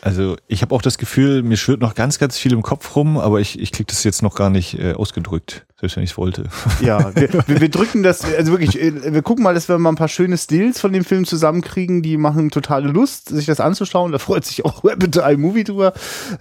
Also 0.07 0.37
ich 0.47 0.61
habe 0.61 0.73
auch 0.73 0.81
das 0.81 0.97
Gefühl, 0.97 1.43
mir 1.43 1.57
schwirrt 1.57 1.81
noch 1.81 1.93
ganz, 1.93 2.17
ganz 2.17 2.37
viel 2.37 2.53
im 2.53 2.61
Kopf 2.61 2.95
rum, 2.95 3.17
aber 3.17 3.41
ich, 3.41 3.59
ich 3.59 3.73
kriege 3.73 3.87
das 3.87 4.05
jetzt 4.05 4.23
noch 4.23 4.35
gar 4.35 4.49
nicht 4.49 4.79
äh, 4.79 4.93
ausgedrückt, 4.93 5.65
selbst 5.77 5.97
wenn 5.97 6.03
ich 6.03 6.11
es 6.11 6.17
wollte. 6.17 6.45
Ja, 6.79 7.13
wir, 7.15 7.29
wir, 7.45 7.69
drücken 7.69 8.03
das, 8.03 8.23
also 8.23 8.53
wirklich, 8.53 8.81
äh, 8.81 9.13
wir 9.13 9.21
gucken 9.21 9.43
mal, 9.43 9.53
dass 9.53 9.67
wir 9.67 9.77
mal 9.77 9.89
ein 9.89 9.95
paar 9.95 10.07
schöne 10.07 10.37
Stills 10.37 10.79
von 10.79 10.93
dem 10.93 11.03
Film 11.03 11.25
zusammenkriegen, 11.25 12.03
die 12.03 12.15
machen 12.15 12.51
totale 12.51 12.87
Lust, 12.87 13.27
sich 13.27 13.45
das 13.47 13.59
anzuschauen. 13.59 14.13
Da 14.13 14.17
freut 14.17 14.45
sich 14.45 14.63
auch 14.63 14.81
Rapid 14.85 15.17
Eye 15.17 15.35
Movie 15.35 15.65
drüber. 15.65 15.91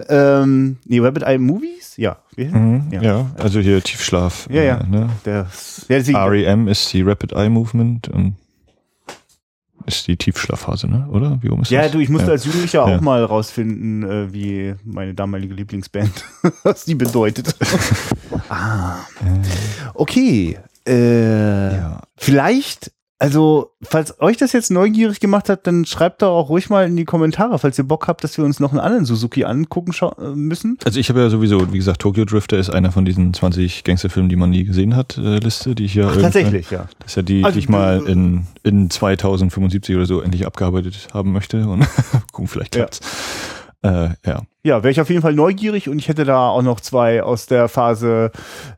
Ähm, 0.09 0.77
nee, 0.85 1.01
Rapid 1.01 1.25
Eye 1.25 1.39
Movies? 1.39 1.97
Ja. 1.97 2.19
Mhm, 2.37 2.85
ja. 2.93 3.03
ja. 3.03 3.31
also 3.37 3.59
hier 3.59 3.83
Tiefschlaf. 3.83 4.47
Ja, 4.49 4.63
ja. 4.63 4.79
Äh, 4.79 4.87
ne? 4.87 5.11
Der, 5.25 5.49
ja 5.89 6.25
REM 6.25 6.69
ist 6.69 6.93
die 6.93 7.03
Rapid 7.03 7.33
Eye 7.33 7.49
Movement 7.49 8.07
und 8.11 8.37
ist 9.87 10.07
die 10.07 10.17
Tiefschlafphase, 10.17 10.89
ne? 10.89 11.09
Oder? 11.11 11.39
Wie 11.43 11.49
um 11.49 11.63
ist 11.63 11.71
ja, 11.71 11.83
das? 11.83 11.93
du, 11.93 12.01
ich 12.01 12.09
musste 12.09 12.29
ja. 12.29 12.33
als 12.33 12.45
Jugendlicher 12.45 12.87
ja. 12.87 12.97
auch 12.97 13.01
mal 13.01 13.25
rausfinden, 13.25 14.03
äh, 14.03 14.33
wie 14.33 14.75
meine 14.85 15.15
damalige 15.15 15.55
Lieblingsband, 15.55 16.25
was 16.63 16.85
die 16.85 16.95
bedeutet. 16.95 17.55
ah. 18.49 18.99
Okay. 19.95 20.59
Äh, 20.87 21.77
ja. 21.77 22.03
Vielleicht 22.17 22.93
also, 23.19 23.73
falls 23.83 24.21
euch 24.21 24.37
das 24.37 24.53
jetzt 24.53 24.71
neugierig 24.71 25.21
gemacht 25.21 25.49
hat, 25.49 25.67
dann 25.67 25.87
schreibt 25.87 26.21
doch 26.21 26.33
auch 26.37 26.51
ruhig 26.51 26.69
mal 26.69 26.87
in 26.87 26.97
die 26.97 27.07
Kommentare, 27.07 27.59
falls 27.59 27.79
ihr 27.79 27.85
Bock 27.85 28.09
habt, 28.09 28.23
dass 28.23 28.37
wir 28.37 28.45
uns 28.45 28.61
noch 28.61 28.73
einen 28.73 28.81
anderen 28.81 29.07
Suzuki 29.07 29.45
angucken 29.45 29.93
äh, 30.19 30.35
müssen. 30.35 30.77
Also 30.85 31.01
ich 31.01 31.09
habe 31.09 31.21
ja 31.21 31.31
sowieso, 31.31 31.73
wie 31.73 31.79
gesagt, 31.79 32.03
Tokyo 32.03 32.27
Drifter 32.27 32.59
ist 32.59 32.69
einer 32.69 32.93
von 32.93 33.07
diesen 33.07 33.33
20 33.33 33.85
Gangsterfilmen, 33.85 34.29
die 34.29 34.37
man 34.37 34.51
nie 34.51 34.65
gesehen 34.65 34.95
hat, 34.95 35.17
äh, 35.17 35.39
Liste, 35.39 35.75
die 35.75 35.87
ich 35.87 35.95
ja 35.95 36.09
Ach, 36.09 36.21
tatsächlich, 36.21 36.71
ja. 36.71 36.89
Das 36.99 37.13
ist 37.13 37.17
ja 37.17 37.23
die, 37.23 37.43
also, 37.43 37.55
die 37.55 37.59
ich 37.61 37.71
mal 37.71 38.07
in, 38.07 38.47
in 38.63 38.91
2075 38.91 39.97
oder 39.97 40.05
so 40.05 40.21
endlich 40.21 40.47
abgearbeitet 40.47 41.09
haben 41.15 41.33
möchte 41.33 41.67
und 41.67 41.87
gucken, 42.33 42.49
vielleicht 42.49 42.73
klappt's. 42.73 43.01
Ja. 43.83 44.05
Äh, 44.07 44.11
ja. 44.27 44.43
Ja, 44.67 44.83
wäre 44.83 44.91
ich 44.91 45.01
auf 45.01 45.09
jeden 45.09 45.23
Fall 45.23 45.35
neugierig 45.35 45.89
und 45.89 45.99
ich 45.99 46.09
hätte 46.09 46.25
da 46.25 46.49
auch 46.49 46.63
noch 46.63 46.81
zwei 46.81 47.23
aus 47.23 47.47
der 47.47 47.69
Phase 47.69 48.31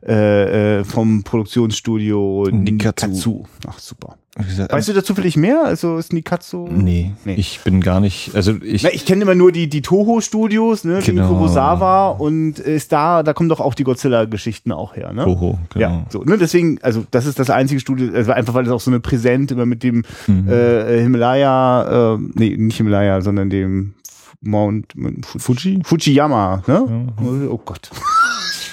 äh, 0.07 0.79
äh, 0.79 0.83
vom 0.83 1.23
Produktionsstudio 1.23 2.47
Nikatsu. 2.51 3.43
Ach, 3.67 3.79
super. 3.79 4.15
Gesagt, 4.37 4.71
Weißt 4.71 4.87
du 4.87 4.93
da 4.93 5.03
zufällig 5.03 5.35
mehr? 5.35 5.63
Also 5.65 5.97
ist 5.97 6.13
Nikatsu? 6.13 6.65
Nee, 6.71 7.11
Nee. 7.25 7.33
ich 7.33 7.59
bin 7.65 7.81
gar 7.81 7.99
nicht, 7.99 8.31
also 8.35 8.53
ich, 8.63 8.83
Na, 8.83 8.89
ich 8.93 9.05
kenne 9.05 9.23
immer 9.23 9.35
nur 9.35 9.51
die, 9.51 9.67
die 9.67 9.81
Toho-Studios, 9.81 10.85
ne, 10.85 10.99
Genau. 11.05 11.27
Kurosawa 11.27 12.09
und 12.11 12.57
ist 12.59 12.91
da, 12.93 13.21
da 13.23 13.33
kommen 13.33 13.49
doch 13.49 13.59
auch 13.59 13.73
die 13.73 13.83
Godzilla-Geschichten 13.83 14.71
auch 14.71 14.95
her, 14.95 15.11
ne? 15.11 15.25
Toho, 15.25 15.57
genau. 15.73 15.81
Ja, 15.81 16.05
so, 16.09 16.23
ne, 16.23 16.37
deswegen, 16.37 16.79
also 16.81 17.03
das 17.11 17.25
ist 17.25 17.37
das 17.37 17.49
einzige 17.49 17.81
Studio, 17.81 18.13
also 18.13 18.31
einfach 18.31 18.53
weil 18.53 18.65
es 18.65 18.71
auch 18.71 18.79
so 18.79 18.91
eine 18.91 19.01
Präsent 19.01 19.51
immer 19.51 19.65
mit 19.65 19.83
dem 19.83 20.03
Mhm. 20.27 20.47
äh, 20.47 21.01
Himalaya, 21.01 22.13
äh, 22.13 22.17
nee, 22.35 22.55
nicht 22.55 22.77
Himalaya, 22.77 23.19
sondern 23.21 23.49
dem 23.49 23.93
Mount 24.41 24.93
Fu- 25.25 25.39
Fuji? 25.39 25.79
Fujiyama, 25.83 26.63
ne? 26.67 27.07
Oh 27.49 27.57
Gott. 27.63 27.89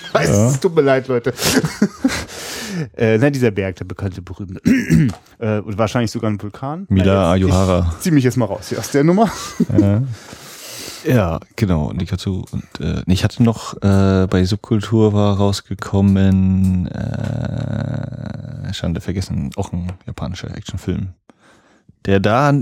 Ich 0.09 0.15
weiß, 0.15 0.29
Ja. 0.31 0.49
es 0.49 0.61
tut 0.61 0.75
mir 0.75 0.81
leid, 0.81 1.09
Leute. 1.09 1.35
äh, 2.97 3.19
nein, 3.19 3.33
dieser 3.35 3.51
Berg, 3.51 3.77
der 3.77 3.85
bekannte, 3.85 4.23
berühmte. 4.23 4.61
äh, 5.39 5.59
und 5.59 5.77
wahrscheinlich 5.77 6.11
sogar 6.11 6.31
ein 6.31 6.41
Vulkan. 6.41 6.87
Mila 6.89 7.33
Ayuhara. 7.33 7.93
Ich 7.99 8.05
zieh 8.05 8.11
mich 8.13 8.25
jetzt 8.25 8.39
mal 8.39 8.47
raus 8.47 8.69
hier 8.71 8.79
aus 8.79 8.91
der 8.93 9.05
Nummer. 9.05 9.31
Ja. 9.79 10.03
Ja, 11.05 11.41
genau, 11.57 11.93
Nikatsu. 11.93 12.45
Und 12.51 12.65
äh, 12.81 13.03
ich 13.07 13.25
hatte 13.25 13.43
noch 13.43 13.75
äh, 13.83 14.27
bei 14.31 14.43
Subkultur 14.45 15.13
war 15.13 15.37
rausgekommen, 15.37 16.87
äh, 16.87 18.73
Schande 18.73 19.01
vergessen, 19.03 19.51
auch 19.57 19.73
ein 19.73 19.93
japanischer 20.07 20.57
Actionfilm. 20.57 21.09
Der 22.07 22.21
da, 22.21 22.53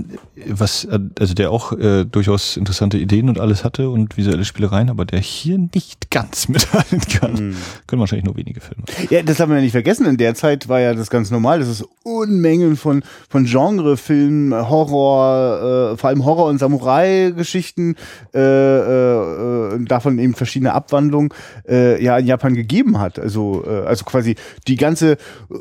was, 0.47 0.87
also 1.19 1.33
der 1.35 1.51
auch 1.51 1.71
äh, 1.73 2.03
durchaus 2.03 2.57
interessante 2.57 2.97
Ideen 2.97 3.29
und 3.29 3.39
alles 3.39 3.63
hatte 3.63 3.89
und 3.89 4.17
visuelle 4.17 4.43
Spielereien, 4.43 4.89
aber 4.89 5.05
der 5.05 5.19
hier 5.19 5.57
nicht 5.57 6.09
ganz 6.09 6.47
mithalten 6.49 6.99
kann. 7.01 7.55
Können 7.85 7.99
wahrscheinlich 7.99 8.25
nur 8.25 8.35
wenige 8.35 8.59
Filme. 8.59 8.83
Ja, 9.11 9.21
das 9.21 9.39
haben 9.39 9.49
wir 9.49 9.57
ja 9.57 9.61
nicht 9.61 9.71
vergessen. 9.71 10.07
In 10.07 10.17
der 10.17 10.33
Zeit 10.33 10.67
war 10.67 10.79
ja 10.79 10.95
das 10.95 11.11
ganz 11.11 11.29
normal, 11.29 11.59
dass 11.59 11.67
es 11.67 11.83
Unmengen 12.03 12.75
von, 12.75 13.03
von 13.29 13.45
Genrefilmen, 13.45 14.53
Horror, 14.67 15.91
äh, 15.93 15.97
vor 15.97 16.09
allem 16.09 16.25
Horror- 16.25 16.47
und 16.47 16.57
Samurai-Geschichten, 16.57 17.95
äh, 18.33 18.39
äh, 18.39 19.85
davon 19.85 20.17
eben 20.17 20.33
verschiedene 20.33 20.73
Abwandlungen, 20.73 21.29
äh, 21.67 22.03
ja 22.03 22.17
in 22.17 22.25
Japan 22.25 22.55
gegeben 22.55 22.99
hat. 22.99 23.19
Also, 23.19 23.63
äh, 23.65 23.85
also 23.85 24.05
quasi 24.05 24.35
die 24.67 24.75
ganze 24.75 25.17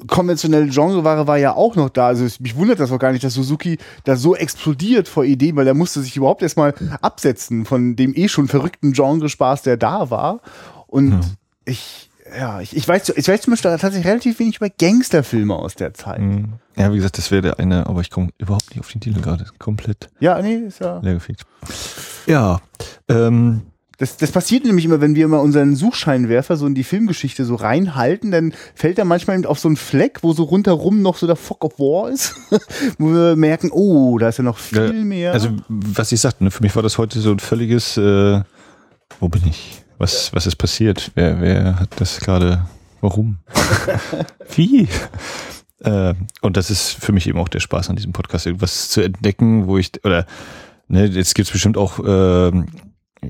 konventionelle 0.06 0.68
Genreware 0.68 1.26
war 1.26 1.36
ja 1.36 1.54
auch 1.54 1.76
noch 1.76 1.90
da. 1.90 2.06
Also 2.06 2.24
mich 2.40 2.56
wundert 2.56 2.80
das 2.80 2.90
auch 2.90 2.98
gar 2.98 3.12
nicht, 3.12 3.24
dass 3.24 3.34
Suzuki 3.34 3.73
da 4.04 4.16
so 4.16 4.34
explodiert 4.34 5.08
vor 5.08 5.24
Ideen, 5.24 5.56
weil 5.56 5.66
er 5.66 5.74
musste 5.74 6.00
sich 6.00 6.16
überhaupt 6.16 6.42
erstmal 6.42 6.74
absetzen 7.00 7.64
von 7.64 7.96
dem 7.96 8.14
eh 8.14 8.28
schon 8.28 8.48
verrückten 8.48 8.92
Genrespaß, 8.92 9.62
der 9.62 9.76
da 9.76 10.10
war. 10.10 10.40
Und 10.86 11.20
ich, 11.64 12.10
ja, 12.38 12.60
ich, 12.60 12.76
ich 12.76 12.86
weiß, 12.86 13.10
ich 13.16 13.28
weiß 13.28 13.42
zum 13.42 13.52
Beispiel 13.52 13.70
tatsächlich 13.70 14.06
relativ 14.06 14.38
wenig 14.38 14.56
über 14.56 14.70
Gangsterfilme 14.70 15.54
aus 15.54 15.74
der 15.74 15.94
Zeit. 15.94 16.20
Mhm. 16.20 16.54
Ja, 16.76 16.92
wie 16.92 16.96
gesagt, 16.96 17.18
das 17.18 17.30
wäre 17.30 17.42
der 17.42 17.58
eine, 17.58 17.86
aber 17.86 18.00
ich 18.00 18.10
komme 18.10 18.30
überhaupt 18.38 18.70
nicht 18.70 18.80
auf 18.80 18.90
den 18.90 19.00
Titel 19.00 19.20
gerade. 19.20 19.44
Komplett 19.58 20.08
Ja, 20.20 20.40
nee, 20.40 20.56
ist 20.56 20.80
ja. 20.80 20.98
leergefegt. 21.00 21.44
Ja, 22.26 22.60
ähm, 23.08 23.62
Das, 23.98 24.16
das 24.16 24.32
passiert 24.32 24.64
nämlich 24.64 24.84
immer, 24.84 25.00
wenn 25.00 25.14
wir 25.14 25.24
immer 25.24 25.40
unseren 25.40 25.76
Suchscheinwerfer 25.76 26.56
so 26.56 26.66
in 26.66 26.74
die 26.74 26.84
Filmgeschichte 26.84 27.44
so 27.44 27.54
reinhalten, 27.54 28.30
dann 28.30 28.52
fällt 28.74 28.98
er 28.98 29.04
manchmal 29.04 29.36
eben 29.36 29.46
auf 29.46 29.58
so 29.58 29.68
einen 29.68 29.76
Fleck, 29.76 30.18
wo 30.22 30.32
so 30.32 30.44
rundherum 30.44 31.02
noch 31.02 31.16
so 31.16 31.26
der 31.26 31.36
Fog 31.36 31.64
of 31.64 31.78
War 31.78 32.10
ist, 32.10 32.34
wo 32.98 33.12
wir 33.12 33.36
merken, 33.36 33.70
oh, 33.72 34.18
da 34.18 34.28
ist 34.28 34.38
ja 34.38 34.44
noch 34.44 34.58
viel 34.58 35.04
mehr. 35.04 35.32
Also, 35.32 35.50
was 35.68 36.12
ich 36.12 36.20
sagte, 36.20 36.44
ne, 36.44 36.50
für 36.50 36.62
mich 36.62 36.74
war 36.74 36.82
das 36.82 36.98
heute 36.98 37.20
so 37.20 37.30
ein 37.30 37.38
völliges, 37.38 37.96
äh, 37.96 38.42
wo 39.20 39.28
bin 39.28 39.42
ich? 39.46 39.82
Was, 39.98 40.34
was 40.34 40.46
ist 40.46 40.56
passiert? 40.56 41.12
Wer, 41.14 41.40
wer 41.40 41.80
hat 41.80 41.90
das 41.96 42.18
gerade, 42.18 42.66
warum? 43.00 43.38
Wie? 44.56 44.88
Äh, 45.80 46.14
und 46.40 46.56
das 46.56 46.70
ist 46.70 46.92
für 46.92 47.12
mich 47.12 47.28
eben 47.28 47.38
auch 47.38 47.48
der 47.48 47.60
Spaß 47.60 47.90
an 47.90 47.96
diesem 47.96 48.12
Podcast, 48.12 48.46
irgendwas 48.46 48.88
zu 48.88 49.02
entdecken, 49.02 49.66
wo 49.66 49.78
ich, 49.78 49.92
oder, 50.04 50.26
ne, 50.88 51.06
jetzt 51.06 51.34
gibt's 51.34 51.52
bestimmt 51.52 51.76
auch, 51.76 52.00
ähm, 52.04 52.66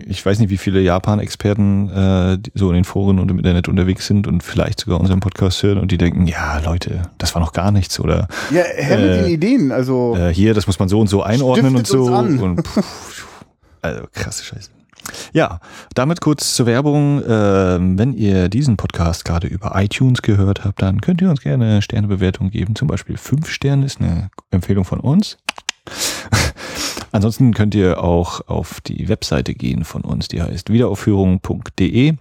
ich 0.07 0.25
weiß 0.25 0.39
nicht, 0.39 0.51
wie 0.51 0.57
viele 0.57 0.81
Japan-Experten 0.81 1.91
äh, 1.91 2.39
so 2.55 2.69
in 2.69 2.75
den 2.75 2.85
Foren 2.85 3.19
und 3.19 3.31
im 3.31 3.39
Internet 3.39 3.69
unterwegs 3.69 4.07
sind 4.07 4.27
und 4.27 4.43
vielleicht 4.43 4.81
sogar 4.81 5.01
unseren 5.01 5.21
Podcast 5.21 5.63
hören 5.63 5.79
und 5.79 5.91
die 5.91 5.99
denken, 5.99 6.27
ja, 6.27 6.61
Leute, 6.65 7.03
das 7.19 7.35
war 7.35 7.41
noch 7.41 7.53
gar 7.53 7.71
nichts 7.71 7.99
oder 8.01 8.29
ja, 8.51 8.63
her 8.63 8.99
mit 8.99 9.07
äh, 9.07 9.23
den 9.23 9.33
Ideen, 9.33 9.73
also. 9.73 10.17
äh, 10.17 10.33
hier, 10.33 10.55
das 10.55 10.67
muss 10.67 10.79
man 10.79 10.89
so 10.89 11.01
und 11.01 11.09
so 11.09 11.23
einordnen 11.23 11.77
und 11.77 11.87
so. 11.87 12.05
Und 12.05 12.67
pff, 12.67 13.27
also 13.83 14.05
krasse 14.13 14.45
Scheiße. 14.45 14.71
Ja, 15.33 15.61
damit 15.95 16.21
kurz 16.21 16.55
zur 16.55 16.67
Werbung. 16.67 17.23
Ähm, 17.29 17.99
wenn 17.99 18.13
ihr 18.15 18.49
diesen 18.49 18.77
Podcast 18.77 19.25
gerade 19.25 19.47
über 19.47 19.73
iTunes 19.75 20.23
gehört 20.23 20.65
habt, 20.65 20.83
dann 20.83 21.01
könnt 21.01 21.21
ihr 21.21 21.31
uns 21.31 21.41
gerne 21.41 21.65
eine 21.65 21.83
Sternebewertung 21.83 22.51
geben. 22.51 22.75
Zum 22.75 22.89
Beispiel 22.89 23.17
fünf 23.17 23.51
Sterne 23.51 23.85
ist 23.87 24.01
eine 24.01 24.31
Empfehlung 24.51 24.85
von 24.85 25.01
uns. 25.01 25.37
Ansonsten 27.15 27.55
könnt 27.55 27.77
ihr 27.77 28.03
auch 28.03 28.41
auf 28.49 28.81
die 28.81 29.09
Webseite 29.09 29.55
gehen 29.55 29.85
von 29.85 30.03
uns, 30.03 30.27
die 30.27 30.43
heißt 30.43 30.71
wiederaufführung.de. 30.71 32.15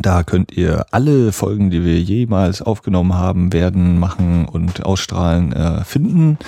Da 0.00 0.24
könnt 0.24 0.50
ihr 0.50 0.84
alle 0.90 1.30
Folgen, 1.30 1.70
die 1.70 1.84
wir 1.84 2.00
jemals 2.00 2.60
aufgenommen 2.60 3.14
haben, 3.14 3.52
werden, 3.52 4.00
machen 4.00 4.46
und 4.46 4.84
ausstrahlen, 4.84 5.52
äh, 5.52 5.84
finden. 5.84 6.38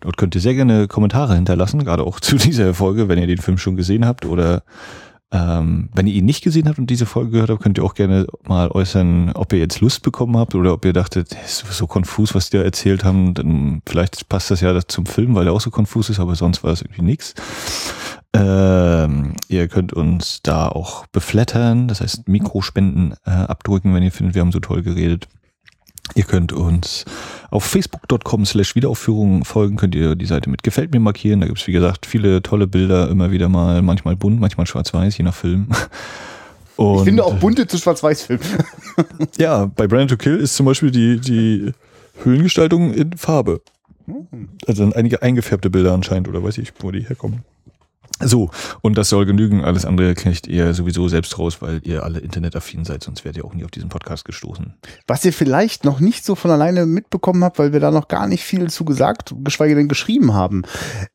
Dort 0.00 0.16
könnt 0.16 0.34
ihr 0.34 0.40
sehr 0.40 0.54
gerne 0.54 0.88
Kommentare 0.88 1.36
hinterlassen, 1.36 1.84
gerade 1.84 2.02
auch 2.02 2.18
zu 2.20 2.34
dieser 2.34 2.74
Folge, 2.74 3.06
wenn 3.06 3.20
ihr 3.20 3.28
den 3.28 3.38
Film 3.38 3.56
schon 3.56 3.76
gesehen 3.76 4.04
habt 4.04 4.26
oder 4.26 4.64
ähm, 5.30 5.90
wenn 5.94 6.06
ihr 6.06 6.14
ihn 6.14 6.24
nicht 6.24 6.42
gesehen 6.42 6.68
habt 6.68 6.78
und 6.78 6.88
diese 6.88 7.04
Folge 7.04 7.32
gehört 7.32 7.50
habt, 7.50 7.62
könnt 7.62 7.76
ihr 7.76 7.84
auch 7.84 7.94
gerne 7.94 8.26
mal 8.44 8.70
äußern, 8.70 9.32
ob 9.34 9.52
ihr 9.52 9.58
jetzt 9.58 9.80
Lust 9.80 10.02
bekommen 10.02 10.36
habt 10.38 10.54
oder 10.54 10.72
ob 10.72 10.84
ihr 10.86 10.94
dachtet, 10.94 11.36
ist 11.44 11.66
so 11.70 11.86
konfus, 11.86 12.34
was 12.34 12.48
die 12.48 12.56
da 12.56 12.62
erzählt 12.62 13.04
haben. 13.04 13.34
Dann 13.34 13.82
vielleicht 13.86 14.28
passt 14.30 14.50
das 14.50 14.62
ja 14.62 14.78
zum 14.86 15.04
Film, 15.04 15.34
weil 15.34 15.44
der 15.44 15.52
auch 15.52 15.60
so 15.60 15.70
konfus 15.70 16.08
ist, 16.08 16.18
aber 16.18 16.34
sonst 16.34 16.64
war 16.64 16.72
es 16.72 16.80
irgendwie 16.80 17.02
nix. 17.02 17.34
Ähm, 18.32 19.34
ihr 19.48 19.68
könnt 19.68 19.92
uns 19.92 20.40
da 20.42 20.68
auch 20.68 21.06
beflattern, 21.08 21.88
das 21.88 22.00
heißt 22.00 22.28
Mikrospenden 22.28 23.14
äh, 23.26 23.30
abdrücken, 23.30 23.94
wenn 23.94 24.02
ihr 24.02 24.12
findet, 24.12 24.34
wir 24.34 24.40
haben 24.40 24.52
so 24.52 24.60
toll 24.60 24.82
geredet. 24.82 25.28
Ihr 26.14 26.24
könnt 26.24 26.52
uns 26.52 27.04
auf 27.50 27.64
facebook.com 27.64 28.44
slash 28.46 28.74
Wiederaufführung 28.74 29.44
folgen, 29.44 29.76
könnt 29.76 29.94
ihr 29.94 30.14
die 30.14 30.26
Seite 30.26 30.50
mit 30.50 30.62
Gefällt 30.62 30.92
mir 30.92 31.00
markieren. 31.00 31.40
Da 31.40 31.46
gibt's 31.46 31.66
wie 31.66 31.72
gesagt, 31.72 32.06
viele 32.06 32.42
tolle 32.42 32.66
Bilder, 32.66 33.08
immer 33.08 33.30
wieder 33.30 33.48
mal, 33.48 33.82
manchmal 33.82 34.16
bunt, 34.16 34.40
manchmal 34.40 34.66
schwarz-weiß, 34.66 35.16
je 35.18 35.24
nach 35.24 35.34
Film. 35.34 35.68
Und, 36.76 36.96
ich 36.98 37.04
finde 37.04 37.24
auch 37.24 37.34
bunte 37.34 37.66
zu 37.66 37.78
Schwarz-Weiß-Filmen. 37.78 38.44
Ja, 39.38 39.66
bei 39.66 39.86
Brand 39.86 40.10
to 40.10 40.16
Kill 40.16 40.36
ist 40.36 40.56
zum 40.56 40.66
Beispiel 40.66 40.90
die, 40.90 41.20
die 41.20 41.72
Höhlengestaltung 42.24 42.92
in 42.92 43.16
Farbe. 43.16 43.60
Also 44.66 44.82
sind 44.82 44.96
einige 44.96 45.22
eingefärbte 45.22 45.70
Bilder 45.70 45.92
anscheinend, 45.92 46.28
oder 46.28 46.42
weiß 46.42 46.58
ich, 46.58 46.72
wo 46.80 46.90
die 46.90 47.02
herkommen. 47.02 47.44
So, 48.20 48.50
und 48.80 48.98
das 48.98 49.08
soll 49.10 49.26
genügen. 49.26 49.64
Alles 49.64 49.84
andere 49.84 50.14
kriegt 50.14 50.48
ihr 50.48 50.74
sowieso 50.74 51.08
selbst 51.08 51.38
raus, 51.38 51.62
weil 51.62 51.80
ihr 51.84 52.02
alle 52.02 52.18
internetaffin 52.18 52.84
seid, 52.84 53.04
sonst 53.04 53.24
werdet 53.24 53.38
ihr 53.38 53.44
auch 53.44 53.54
nie 53.54 53.64
auf 53.64 53.70
diesen 53.70 53.88
Podcast 53.88 54.24
gestoßen. 54.24 54.74
Was 55.06 55.24
ihr 55.24 55.32
vielleicht 55.32 55.84
noch 55.84 56.00
nicht 56.00 56.24
so 56.24 56.34
von 56.34 56.50
alleine 56.50 56.84
mitbekommen 56.86 57.44
habt, 57.44 57.58
weil 57.58 57.72
wir 57.72 57.80
da 57.80 57.90
noch 57.90 58.08
gar 58.08 58.26
nicht 58.26 58.42
viel 58.42 58.68
zu 58.70 58.84
gesagt, 58.84 59.34
geschweige 59.44 59.76
denn 59.76 59.88
geschrieben 59.88 60.34
haben. 60.34 60.62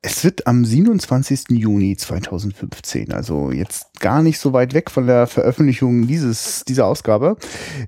Es 0.01 0.23
wird 0.23 0.47
am 0.47 0.63
27. 0.63 1.49
Juni 1.49 1.97
2015, 1.97 3.11
also 3.11 3.51
jetzt 3.51 3.99
gar 3.99 4.21
nicht 4.21 4.39
so 4.39 4.53
weit 4.53 4.73
weg 4.73 4.89
von 4.89 5.07
der 5.07 5.27
Veröffentlichung 5.27 6.07
dieses, 6.07 6.63
dieser 6.65 6.85
Ausgabe, 6.85 7.37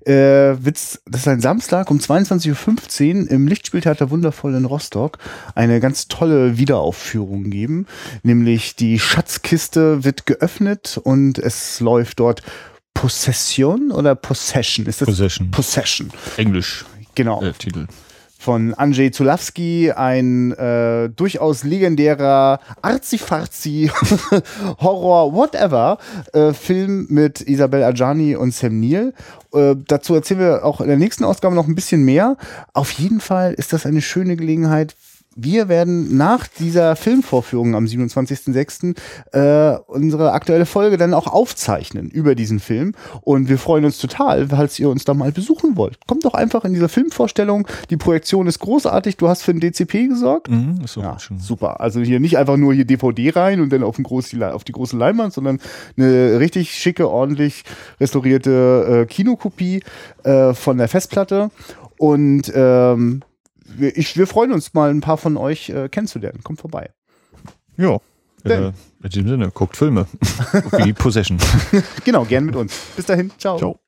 äh, 0.05 0.55
wird's, 0.59 1.01
das 1.05 1.21
ist 1.21 1.27
ein 1.27 1.41
Samstag 1.41 1.89
um 1.89 1.99
22.15 1.99 3.25
Uhr 3.25 3.31
im 3.31 3.47
Lichtspieltheater 3.47 4.09
Wundervoll 4.11 4.55
in 4.55 4.65
Rostock 4.65 5.19
eine 5.55 5.79
ganz 5.79 6.07
tolle 6.07 6.57
Wiederaufführung 6.57 7.49
geben, 7.49 7.85
nämlich 8.23 8.75
die 8.75 8.99
Schatzkiste 9.05 10.03
wird 10.03 10.25
geöffnet 10.25 10.99
und 11.01 11.37
es 11.37 11.79
läuft 11.79 12.19
dort 12.19 12.41
Possession 12.93 13.91
oder 13.91 14.15
Possession? 14.15 14.85
Ist 14.87 15.01
das 15.01 15.05
Possession. 15.07 15.51
Possession. 15.51 16.09
Englisch 16.37 16.85
Genau. 17.13 17.41
äh, 17.43 17.53
Titel. 17.53 17.85
Von 18.39 18.73
Andrzej 18.73 19.11
Zulawski, 19.11 19.91
ein 19.91 20.51
äh, 20.53 21.09
durchaus 21.09 21.63
legendärer 21.63 22.59
Arzi-Farzi 22.81 23.89
Horror, 24.79 25.33
whatever, 25.33 25.97
äh, 26.33 26.53
Film 26.53 27.07
mit 27.09 27.41
Isabel 27.41 27.83
Adjani 27.83 28.35
und 28.35 28.53
Sam 28.53 28.79
Neill. 28.79 29.13
Äh, 29.53 29.75
dazu 29.87 30.13
erzählen 30.15 30.39
wir 30.41 30.65
auch 30.65 30.81
in 30.81 30.87
der 30.87 30.97
nächsten 30.97 31.23
Ausgabe 31.23 31.55
noch 31.55 31.67
ein 31.67 31.75
bisschen 31.75 32.03
mehr. 32.03 32.37
Auf 32.73 32.91
jeden 32.91 33.19
Fall 33.19 33.53
ist 33.53 33.71
das 33.73 33.85
eine 33.85 34.01
schöne 34.01 34.35
Gelegenheit, 34.35 34.95
wir 35.35 35.67
werden 35.67 36.15
nach 36.15 36.47
dieser 36.47 36.95
Filmvorführung 36.95 37.75
am 37.75 37.85
27.06. 37.85 38.95
Äh, 39.33 39.77
unsere 39.87 40.31
aktuelle 40.31 40.65
Folge 40.65 40.97
dann 40.97 41.13
auch 41.13 41.27
aufzeichnen 41.27 42.09
über 42.09 42.35
diesen 42.35 42.59
Film. 42.59 42.93
Und 43.21 43.49
wir 43.49 43.57
freuen 43.57 43.83
uns 43.85 43.97
total, 43.97 44.47
falls 44.47 44.79
ihr 44.79 44.89
uns 44.89 45.03
da 45.03 45.13
mal 45.13 45.31
besuchen 45.33 45.75
wollt. 45.75 45.97
Kommt 46.07 46.23
doch 46.25 46.33
einfach 46.35 46.63
in 46.63 46.73
diese 46.73 46.87
Filmvorstellung. 46.89 47.67
Die 47.89 47.97
Projektion 47.97 48.47
ist 48.47 48.59
großartig. 48.59 49.17
Du 49.17 49.27
hast 49.27 49.43
für 49.43 49.51
ein 49.51 49.59
DCP 49.59 50.07
gesorgt. 50.07 50.49
Mhm, 50.49 50.79
ist 50.83 50.95
Ja, 50.95 51.11
gut 51.11 51.21
schon. 51.21 51.39
super. 51.39 51.81
Also 51.81 51.99
hier 51.99 52.19
nicht 52.19 52.37
einfach 52.37 52.57
nur 52.57 52.73
hier 52.73 52.85
DVD 52.85 53.31
rein 53.31 53.59
und 53.59 53.71
dann 53.73 53.83
auf, 53.83 53.97
den 53.97 54.03
groß, 54.03 54.39
auf 54.41 54.63
die 54.63 54.71
große 54.71 54.95
Leinwand, 54.95 55.33
sondern 55.33 55.59
eine 55.97 56.39
richtig 56.39 56.71
schicke, 56.71 57.09
ordentlich 57.09 57.63
restaurierte 57.99 59.01
äh, 59.01 59.05
Kinokopie 59.05 59.83
äh, 60.23 60.53
von 60.53 60.77
der 60.77 60.87
Festplatte. 60.87 61.49
Und 61.97 62.51
ähm, 62.55 63.21
wir, 63.65 63.95
ich, 63.97 64.17
wir 64.17 64.27
freuen 64.27 64.51
uns 64.51 64.73
mal, 64.73 64.89
ein 64.89 65.01
paar 65.01 65.17
von 65.17 65.37
euch 65.37 65.69
äh, 65.69 65.89
kennenzulernen. 65.89 66.41
Kommt 66.43 66.61
vorbei. 66.61 66.91
Ja. 67.77 67.99
Äh, 68.43 68.71
in 69.03 69.09
diesem 69.09 69.27
Sinne, 69.27 69.51
guckt 69.51 69.75
Filme. 69.75 70.05
Wie 70.77 70.93
Possession. 70.93 71.39
Genau, 72.05 72.25
gern 72.25 72.45
mit 72.45 72.55
uns. 72.55 72.73
Bis 72.95 73.05
dahin. 73.05 73.31
Ciao. 73.37 73.57
Ciao. 73.57 73.79